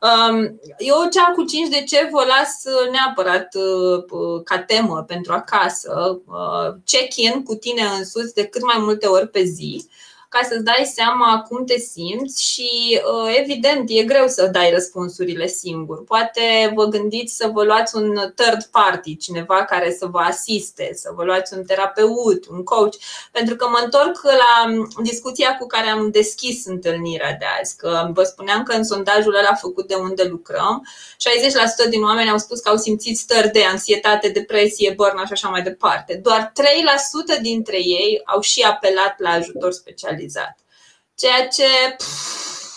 Um, 0.00 0.60
eu 0.78 1.08
cea 1.12 1.32
cu 1.34 1.44
5 1.44 1.68
de 1.68 1.82
ce 1.82 2.08
vă 2.12 2.24
las 2.24 2.62
uh, 2.64 2.90
neapărat 2.90 3.54
uh, 3.54 4.42
ca 4.44 4.58
temă 4.58 5.04
pentru 5.06 5.32
acasă. 5.32 6.20
Uh, 6.26 6.74
check-in 6.84 7.42
cu 7.42 7.54
tine 7.54 7.82
însuți 7.82 8.34
de 8.34 8.44
cât 8.44 8.62
mai 8.62 8.76
multe 8.78 9.06
ori 9.06 9.28
pe 9.28 9.42
zi 9.42 9.88
ca 10.28 10.40
să-ți 10.48 10.64
dai 10.64 10.90
seama 10.94 11.44
cum 11.48 11.64
te 11.64 11.78
simți 11.78 12.44
și, 12.44 13.00
uh, 13.00 13.34
evident, 13.40 13.90
e 13.90 14.02
greu 14.02 14.26
să 14.26 14.46
dai 14.46 14.70
răspunsurile 14.70 15.46
singur. 15.46 16.04
Poate 16.04 16.72
vă 16.74 16.84
gândiți 16.84 17.36
să 17.36 17.50
vă 17.52 17.64
luați 17.64 17.96
un 17.96 18.32
third 18.34 18.64
party, 18.64 19.16
cineva 19.16 19.64
care 19.64 19.96
să 19.98 20.06
vă 20.06 20.18
asiste, 20.18 20.90
să 20.94 21.10
vă 21.14 21.24
luați 21.24 21.54
un 21.54 21.64
terapeut, 21.64 22.46
un 22.50 22.62
coach, 22.62 22.94
pentru 23.32 23.56
că 23.56 23.68
mă 23.68 23.80
întorc 23.84 24.22
la 24.22 24.72
discuția 25.02 25.56
cu 25.56 25.66
care 25.66 25.88
am 25.88 26.10
deschis 26.10 26.66
întâlnirea 26.66 27.36
de 27.38 27.44
azi, 27.60 27.76
că 27.76 28.10
vă 28.12 28.22
spuneam 28.22 28.62
că 28.62 28.72
în 28.72 28.84
sondajul 28.84 29.34
ăla 29.34 29.54
făcut 29.54 29.86
de 29.88 29.94
unde 29.94 30.22
lucrăm, 30.22 30.86
60% 31.86 31.88
din 31.90 32.02
oameni 32.02 32.30
au 32.30 32.38
spus 32.38 32.60
că 32.60 32.68
au 32.68 32.76
simțit 32.76 33.18
stări 33.18 33.50
de 33.50 33.64
ansietate, 33.64 34.28
depresie, 34.28 34.92
burnout 34.96 35.26
și 35.26 35.32
așa 35.32 35.48
mai 35.48 35.62
departe. 35.62 36.20
Doar 36.22 36.52
3% 37.38 37.40
dintre 37.40 37.76
ei 37.76 38.22
au 38.24 38.40
și 38.40 38.62
apelat 38.62 39.14
la 39.18 39.30
ajutor 39.30 39.72
special 39.72 40.16
realizat. 40.18 40.56
Ceea 41.14 41.48
ce, 41.48 41.94
pff, 41.96 42.68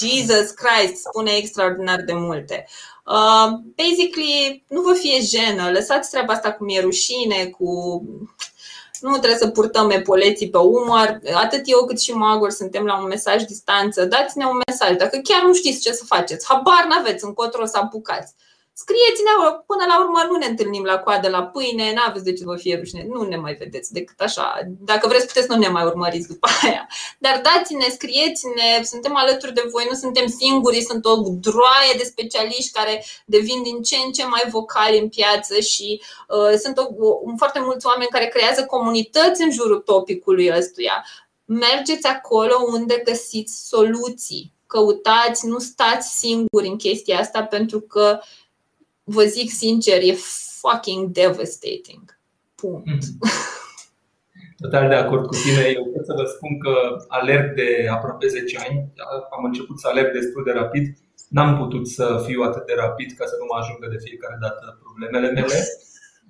Jesus 0.00 0.50
Christ, 0.50 0.96
spune 0.96 1.30
extraordinar 1.30 2.00
de 2.00 2.12
multe. 2.12 2.66
Uh, 3.06 3.50
basically, 3.76 4.64
nu 4.68 4.80
vă 4.80 4.92
fie 4.92 5.20
jenă, 5.20 5.70
lăsați 5.70 6.10
treaba 6.10 6.32
asta 6.32 6.52
cu 6.52 6.64
mie 6.64 6.80
rușine, 6.80 7.44
cu 7.46 8.02
nu 9.00 9.10
trebuie 9.10 9.38
să 9.38 9.48
purtăm 9.48 9.90
epoleții 9.90 10.50
pe 10.50 10.58
umăr. 10.58 11.20
Atât 11.34 11.62
eu 11.64 11.84
cât 11.84 12.00
și 12.00 12.12
Magor 12.12 12.50
suntem 12.50 12.84
la 12.84 12.98
un 12.98 13.06
mesaj 13.06 13.42
distanță. 13.42 14.04
Dați-ne 14.04 14.46
un 14.46 14.60
mesaj. 14.66 14.96
Dacă 14.96 15.20
chiar 15.22 15.42
nu 15.42 15.54
știți 15.54 15.80
ce 15.80 15.92
să 15.92 16.04
faceți, 16.04 16.46
habar 16.48 16.86
n-aveți 16.88 17.24
încotro 17.24 17.66
să 17.66 17.78
apucați. 17.78 18.34
Scrieți-ne, 18.82 19.32
până 19.66 19.84
la 19.88 19.96
urmă 20.02 20.20
nu 20.30 20.36
ne 20.36 20.46
întâlnim 20.46 20.84
la 20.84 20.98
coadă 20.98 21.28
la 21.28 21.42
pâine, 21.42 21.92
n-aveți 21.92 22.24
de 22.24 22.32
ce 22.32 22.44
vă 22.44 22.56
fie 22.56 22.76
rușine, 22.76 23.06
nu 23.08 23.22
ne 23.22 23.36
mai 23.36 23.54
vedeți 23.54 23.92
decât 23.92 24.20
așa. 24.20 24.60
Dacă 24.66 25.08
vreți, 25.08 25.26
puteți 25.26 25.48
nu 25.50 25.56
ne 25.56 25.68
mai 25.68 25.84
urmăriți 25.84 26.28
după 26.28 26.48
aia. 26.62 26.88
Dar 27.18 27.40
dați-ne, 27.44 27.86
scrieți-ne, 27.88 28.82
suntem 28.84 29.16
alături 29.16 29.54
de 29.54 29.64
voi, 29.70 29.86
nu 29.90 29.96
suntem 29.96 30.26
singuri, 30.26 30.80
sunt 30.80 31.04
o 31.04 31.14
droaie 31.46 31.92
de 31.96 32.04
specialiști 32.04 32.72
care 32.72 33.04
devin 33.24 33.62
din 33.62 33.82
ce 33.82 33.96
în 34.06 34.12
ce 34.12 34.24
mai 34.26 34.44
vocali 34.50 34.98
în 34.98 35.08
piață 35.08 35.60
și 35.60 36.02
uh, 36.28 36.58
sunt 36.58 36.78
o, 36.78 36.82
o, 36.98 37.36
foarte 37.36 37.60
mulți 37.60 37.86
oameni 37.86 38.10
care 38.10 38.26
creează 38.26 38.64
comunități 38.64 39.42
în 39.42 39.50
jurul 39.50 39.78
topicului 39.78 40.52
ăstuia. 40.58 41.04
Mergeți 41.44 42.06
acolo 42.06 42.54
unde 42.66 43.02
găsiți 43.04 43.68
soluții. 43.68 44.52
Căutați, 44.66 45.46
nu 45.46 45.58
stați 45.58 46.18
singuri 46.18 46.66
în 46.66 46.76
chestia 46.76 47.18
asta 47.18 47.42
pentru 47.42 47.80
că 47.80 48.18
uh, 48.18 48.41
vă 49.12 49.24
zic 49.24 49.50
sincer, 49.50 50.02
e 50.02 50.12
fucking 50.60 51.10
devastating. 51.10 52.18
Punct. 52.54 52.86
Mm-hmm. 52.86 53.60
Total 54.56 54.88
de 54.88 54.94
acord 54.94 55.26
cu 55.26 55.34
tine. 55.34 55.62
Eu 55.74 55.84
pot 55.84 56.04
să 56.04 56.14
vă 56.16 56.24
spun 56.24 56.58
că 56.58 56.74
alerg 57.08 57.54
de 57.54 57.88
aproape 57.90 58.26
10 58.26 58.58
ani. 58.58 58.92
Am 59.36 59.44
început 59.44 59.80
să 59.80 59.88
alerg 59.88 60.12
destul 60.12 60.42
de 60.44 60.52
rapid. 60.52 60.96
N-am 61.28 61.56
putut 61.56 61.88
să 61.88 62.22
fiu 62.26 62.42
atât 62.42 62.66
de 62.66 62.74
rapid 62.76 63.12
ca 63.18 63.24
să 63.26 63.36
nu 63.38 63.46
mă 63.48 63.56
ajungă 63.58 63.86
de 63.90 64.02
fiecare 64.06 64.36
dată 64.40 64.78
problemele 64.82 65.30
mele. 65.30 65.58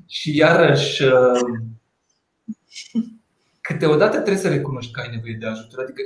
Și 0.08 0.36
iarăși 0.36 1.02
câteodată 3.68 4.16
trebuie 4.16 4.44
să 4.46 4.48
recunoști 4.48 4.92
că 4.92 5.00
ai 5.00 5.14
nevoie 5.14 5.36
de 5.40 5.46
ajutor. 5.46 5.78
Adică 5.82 6.02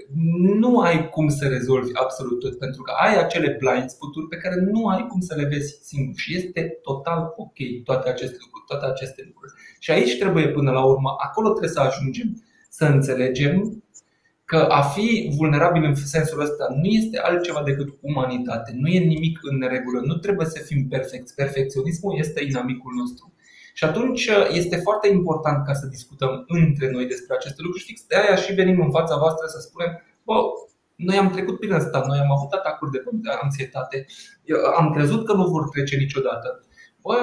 nu 0.63 0.81
ai 0.81 1.09
cum 1.09 1.29
să 1.29 1.49
rezolvi 1.49 1.95
absolut 1.95 2.41
tot, 2.41 2.59
pentru 2.59 2.83
că 2.83 2.93
ai 3.05 3.19
acele 3.19 3.57
blind 3.59 3.89
spot 3.89 4.29
pe 4.29 4.37
care 4.37 4.57
nu 4.61 4.87
ai 4.87 5.07
cum 5.07 5.21
să 5.21 5.35
le 5.35 5.45
vezi 5.45 5.79
singur. 5.83 6.19
Și 6.19 6.37
este 6.37 6.79
total 6.83 7.35
ok 7.37 7.57
toate 7.85 8.09
aceste 8.09 8.37
lucruri, 8.41 8.65
toate 8.67 8.87
aceste 8.87 9.23
lucruri. 9.27 9.53
Și 9.79 9.91
aici 9.91 10.19
trebuie 10.19 10.49
până 10.49 10.71
la 10.71 10.85
urmă, 10.85 11.15
acolo 11.19 11.49
trebuie 11.49 11.71
să 11.71 11.81
ajungem 11.81 12.45
să 12.69 12.85
înțelegem 12.85 13.83
că 14.45 14.57
a 14.57 14.83
fi 14.83 15.33
vulnerabil 15.37 15.85
în 15.85 15.95
sensul 15.95 16.41
ăsta 16.41 16.67
nu 16.77 16.85
este 16.85 17.19
altceva 17.19 17.63
decât 17.63 17.89
umanitate, 18.01 18.73
nu 18.75 18.89
e 18.89 18.99
nimic 18.99 19.39
în 19.43 19.57
neregulă, 19.57 20.01
nu 20.01 20.15
trebuie 20.15 20.47
să 20.47 20.63
fim 20.65 20.89
perfecți. 20.89 21.35
Perfecționismul 21.35 22.19
este 22.19 22.45
inamicul 22.45 22.93
nostru. 22.95 23.33
Și 23.79 23.85
atunci 23.85 24.27
uh, 24.27 24.49
este 24.61 24.77
foarte 24.77 25.09
important 25.09 25.67
ca 25.67 25.73
să 25.73 25.87
discutăm 25.87 26.45
între 26.47 26.91
noi 26.91 27.07
despre 27.07 27.35
aceste 27.35 27.63
lucruri 27.63 27.83
și 27.83 27.89
fix 27.91 28.07
de 28.07 28.17
aia 28.17 28.35
și 28.35 28.53
venim 28.53 28.81
în 28.81 28.91
fața 28.91 29.17
voastră 29.17 29.47
să 29.47 29.59
spunem, 29.61 29.91
bă, 30.25 30.35
noi 30.95 31.17
am 31.17 31.31
trecut 31.31 31.59
prin 31.59 31.73
asta, 31.73 32.05
noi 32.07 32.19
am 32.19 32.31
avut 32.31 32.53
atacuri 32.53 32.91
de 32.91 33.03
anxietate, 33.43 34.07
Eu 34.45 34.59
am 34.81 34.93
crezut 34.93 35.27
că 35.27 35.33
nu 35.33 35.45
vor 35.45 35.69
trece 35.69 35.97
niciodată. 35.97 36.65
Bă, 37.03 37.17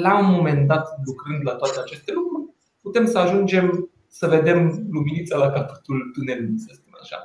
la 0.00 0.18
un 0.18 0.30
moment 0.30 0.66
dat, 0.66 0.86
lucrând 1.04 1.40
la 1.42 1.54
toate 1.54 1.78
aceste 1.80 2.12
lucruri, 2.12 2.44
putem 2.80 3.06
să 3.06 3.18
ajungem 3.18 3.90
să 4.08 4.26
vedem 4.26 4.86
luminița 4.90 5.36
la 5.36 5.50
capătul 5.50 6.10
tunelului, 6.12 6.58
să 6.58 6.70
spun 6.74 6.92
așa. 7.02 7.16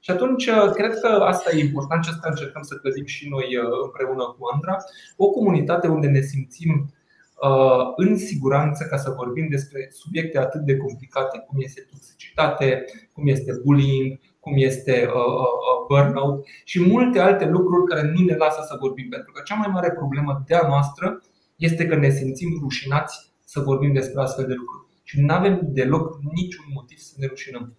Și 0.00 0.10
atunci, 0.10 0.46
uh, 0.46 0.70
cred 0.74 1.00
că 1.00 1.06
asta 1.06 1.56
e 1.56 1.64
important 1.64 2.04
și 2.04 2.10
asta 2.12 2.28
încercăm 2.28 2.62
să 2.62 2.74
clădim 2.74 3.04
și 3.04 3.28
noi 3.28 3.56
uh, 3.56 3.64
împreună 3.84 4.24
cu 4.24 4.42
Andra, 4.52 4.76
o 5.16 5.30
comunitate 5.30 5.88
unde 5.88 6.06
ne 6.06 6.20
simțim 6.20 6.72
Uh, 6.74 6.98
în 7.96 8.16
siguranță 8.18 8.84
ca 8.84 8.96
să 8.96 9.14
vorbim 9.16 9.48
despre 9.48 9.88
subiecte 9.90 10.38
atât 10.38 10.60
de 10.60 10.76
complicate 10.76 11.44
cum 11.46 11.58
este 11.60 11.86
toxicitate, 11.90 12.84
cum 13.12 13.26
este 13.26 13.52
bullying, 13.64 14.18
cum 14.40 14.52
este 14.56 15.06
uh, 15.06 15.14
uh, 15.14 15.86
burnout 15.88 16.46
și 16.64 16.88
multe 16.88 17.18
alte 17.18 17.44
lucruri 17.44 17.88
care 17.88 18.02
nu 18.02 18.24
ne 18.24 18.36
lasă 18.36 18.64
să 18.68 18.76
vorbim. 18.80 19.08
Pentru 19.08 19.32
că 19.32 19.42
cea 19.44 19.54
mai 19.54 19.68
mare 19.72 19.90
problemă 19.90 20.42
de 20.46 20.54
a 20.54 20.68
noastră 20.68 21.22
este 21.56 21.86
că 21.86 21.96
ne 21.96 22.10
simțim 22.10 22.58
rușinați 22.62 23.32
să 23.44 23.60
vorbim 23.60 23.92
despre 23.92 24.20
astfel 24.20 24.46
de 24.46 24.54
lucruri. 24.54 24.84
Și 25.02 25.20
nu 25.20 25.34
avem 25.34 25.60
deloc 25.62 26.18
niciun 26.34 26.64
motiv 26.74 26.98
să 26.98 27.14
ne 27.16 27.26
rușinăm. 27.26 27.76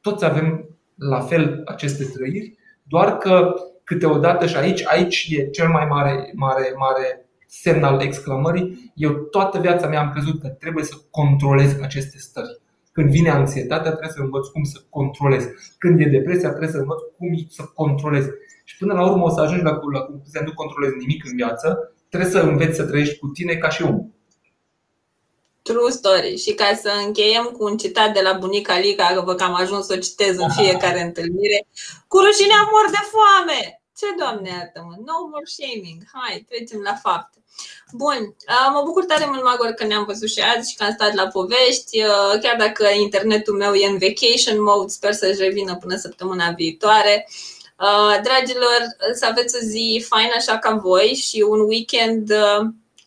Toți 0.00 0.24
avem 0.24 0.68
la 0.96 1.20
fel 1.20 1.62
aceste 1.64 2.04
trăiri, 2.04 2.56
doar 2.82 3.18
că 3.18 3.54
câteodată 3.84 4.46
și 4.46 4.56
aici, 4.56 4.82
aici 4.86 5.26
e 5.30 5.46
cel 5.46 5.68
mai 5.68 5.86
mare, 5.86 6.32
mare, 6.34 6.72
mare 6.76 7.21
semn 7.60 7.84
al 7.84 8.00
exclamării, 8.00 8.92
eu 8.94 9.12
toată 9.12 9.58
viața 9.58 9.86
mea 9.86 10.00
am 10.00 10.10
crezut 10.10 10.40
că 10.40 10.48
trebuie 10.48 10.84
să 10.84 10.94
controlez 11.10 11.76
aceste 11.82 12.18
stări. 12.18 12.60
Când 12.92 13.10
vine 13.10 13.30
anxietatea, 13.30 13.90
trebuie 13.90 14.16
să 14.16 14.20
învăț 14.20 14.46
cum 14.46 14.64
să 14.64 14.78
controlez. 14.88 15.44
Când 15.78 16.00
e 16.00 16.04
depresia, 16.04 16.48
trebuie 16.48 16.70
să 16.70 16.78
învăț 16.78 17.00
cum 17.18 17.46
să 17.48 17.62
controlez. 17.74 18.24
Și 18.64 18.76
până 18.76 18.92
la 18.94 19.10
urmă 19.10 19.24
o 19.24 19.30
să 19.30 19.40
ajungi 19.40 19.64
la, 19.64 19.70
la 19.92 20.00
concluzia 20.00 20.42
nu 20.44 20.52
controlezi 20.54 20.96
nimic 20.96 21.24
în 21.24 21.36
viață, 21.36 21.94
trebuie 22.08 22.30
să 22.30 22.40
înveți 22.40 22.76
să 22.76 22.84
trăiești 22.84 23.18
cu 23.18 23.26
tine 23.26 23.54
ca 23.54 23.68
și 23.68 23.82
om. 23.82 23.96
True 25.62 25.90
story. 25.90 26.36
Și 26.36 26.52
ca 26.54 26.74
să 26.82 26.90
încheiem 27.06 27.44
cu 27.44 27.64
un 27.64 27.76
citat 27.76 28.12
de 28.12 28.20
la 28.20 28.32
bunica 28.32 28.78
Lica, 28.78 29.06
că 29.14 29.20
vă 29.20 29.34
cam 29.34 29.54
ajuns 29.54 29.86
să 29.86 29.94
o 29.96 30.00
citez 30.06 30.36
în 30.38 30.50
fiecare 30.60 31.00
întâlnire, 31.02 31.66
cu 32.08 32.18
rușinea 32.18 32.62
mor 32.72 32.86
de 32.90 33.02
foame! 33.10 33.81
Ce, 33.98 34.06
Doamne, 34.18 34.48
iartă-mă! 34.48 34.94
No 35.06 35.16
more 35.30 35.44
shaming! 35.44 36.02
Hai, 36.12 36.46
trecem 36.48 36.80
la 36.80 36.94
fapte. 36.94 37.38
Bun, 37.92 38.34
mă 38.72 38.82
bucur 38.84 39.04
tare 39.04 39.26
mult, 39.26 39.44
Magor, 39.44 39.70
că 39.70 39.84
ne-am 39.84 40.04
văzut 40.04 40.28
și 40.28 40.40
azi 40.40 40.70
și 40.70 40.76
că 40.76 40.84
am 40.84 40.92
stat 40.92 41.14
la 41.14 41.26
povești. 41.26 42.00
Chiar 42.42 42.56
dacă 42.58 42.88
internetul 42.88 43.56
meu 43.56 43.74
e 43.74 43.86
în 43.86 43.98
vacation 43.98 44.62
mode, 44.62 44.92
sper 44.92 45.12
să-și 45.12 45.40
revină 45.40 45.76
până 45.76 45.96
săptămâna 45.96 46.50
viitoare. 46.50 47.28
Dragilor, 48.22 48.80
să 49.14 49.26
aveți 49.26 49.56
o 49.56 49.58
zi 49.66 50.04
faină 50.08 50.32
așa 50.36 50.58
ca 50.58 50.74
voi 50.74 51.06
și 51.06 51.44
un 51.48 51.60
weekend, 51.60 52.32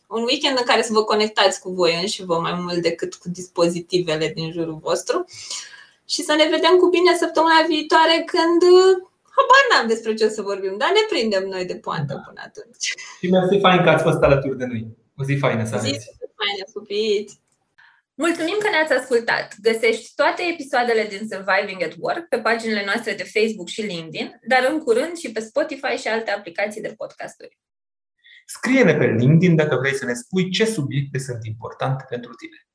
un 0.06 0.22
weekend 0.22 0.58
în 0.58 0.64
care 0.64 0.82
să 0.82 0.92
vă 0.92 1.04
conectați 1.04 1.60
cu 1.60 1.70
voi 1.70 2.04
și 2.06 2.24
vă 2.24 2.38
mai 2.38 2.52
mult 2.52 2.82
decât 2.82 3.14
cu 3.14 3.28
dispozitivele 3.28 4.32
din 4.34 4.52
jurul 4.52 4.78
vostru. 4.82 5.24
Și 6.08 6.22
să 6.22 6.34
ne 6.34 6.48
vedem 6.50 6.76
cu 6.76 6.88
bine 6.88 7.16
săptămâna 7.16 7.64
viitoare 7.68 8.24
când 8.26 8.62
Habar 9.36 9.62
n-am 9.70 9.86
despre 9.92 10.14
ce 10.14 10.28
să 10.28 10.42
vorbim, 10.42 10.74
dar 10.82 10.90
ne 10.94 11.04
prindem 11.08 11.44
noi 11.54 11.64
de 11.64 11.76
poantă 11.76 12.14
da. 12.14 12.20
până 12.26 12.40
atunci. 12.48 12.86
Și 13.20 13.26
mersi 13.30 13.58
fain 13.58 13.82
că 13.82 13.90
ați 13.90 14.02
fost 14.02 14.22
alături 14.22 14.58
de 14.58 14.66
noi. 14.66 14.82
O 15.20 15.22
zi 15.24 15.34
faină 15.34 15.64
să 15.64 15.74
aveți. 15.74 15.98
Zi 15.98 16.16
faină, 16.40 16.64
pupiți! 16.72 17.40
Mulțumim 18.14 18.56
că 18.62 18.68
ne-ați 18.70 18.92
ascultat! 18.92 19.46
Găsești 19.62 20.12
toate 20.14 20.42
episoadele 20.52 21.04
din 21.12 21.22
Surviving 21.32 21.82
at 21.82 21.94
Work 21.98 22.28
pe 22.28 22.38
paginile 22.38 22.84
noastre 22.84 23.12
de 23.20 23.30
Facebook 23.34 23.68
și 23.68 23.82
LinkedIn, 23.82 24.40
dar 24.52 24.62
în 24.70 24.78
curând 24.78 25.16
și 25.16 25.32
pe 25.32 25.40
Spotify 25.40 25.94
și 26.02 26.08
alte 26.08 26.30
aplicații 26.30 26.80
de 26.86 26.94
podcasturi. 26.96 27.58
Scrie-ne 28.46 28.94
pe 28.94 29.06
LinkedIn 29.06 29.56
dacă 29.56 29.76
vrei 29.76 29.94
să 29.94 30.04
ne 30.04 30.14
spui 30.14 30.50
ce 30.50 30.64
subiecte 30.64 31.18
sunt 31.18 31.44
importante 31.44 32.04
pentru 32.08 32.32
tine. 32.34 32.65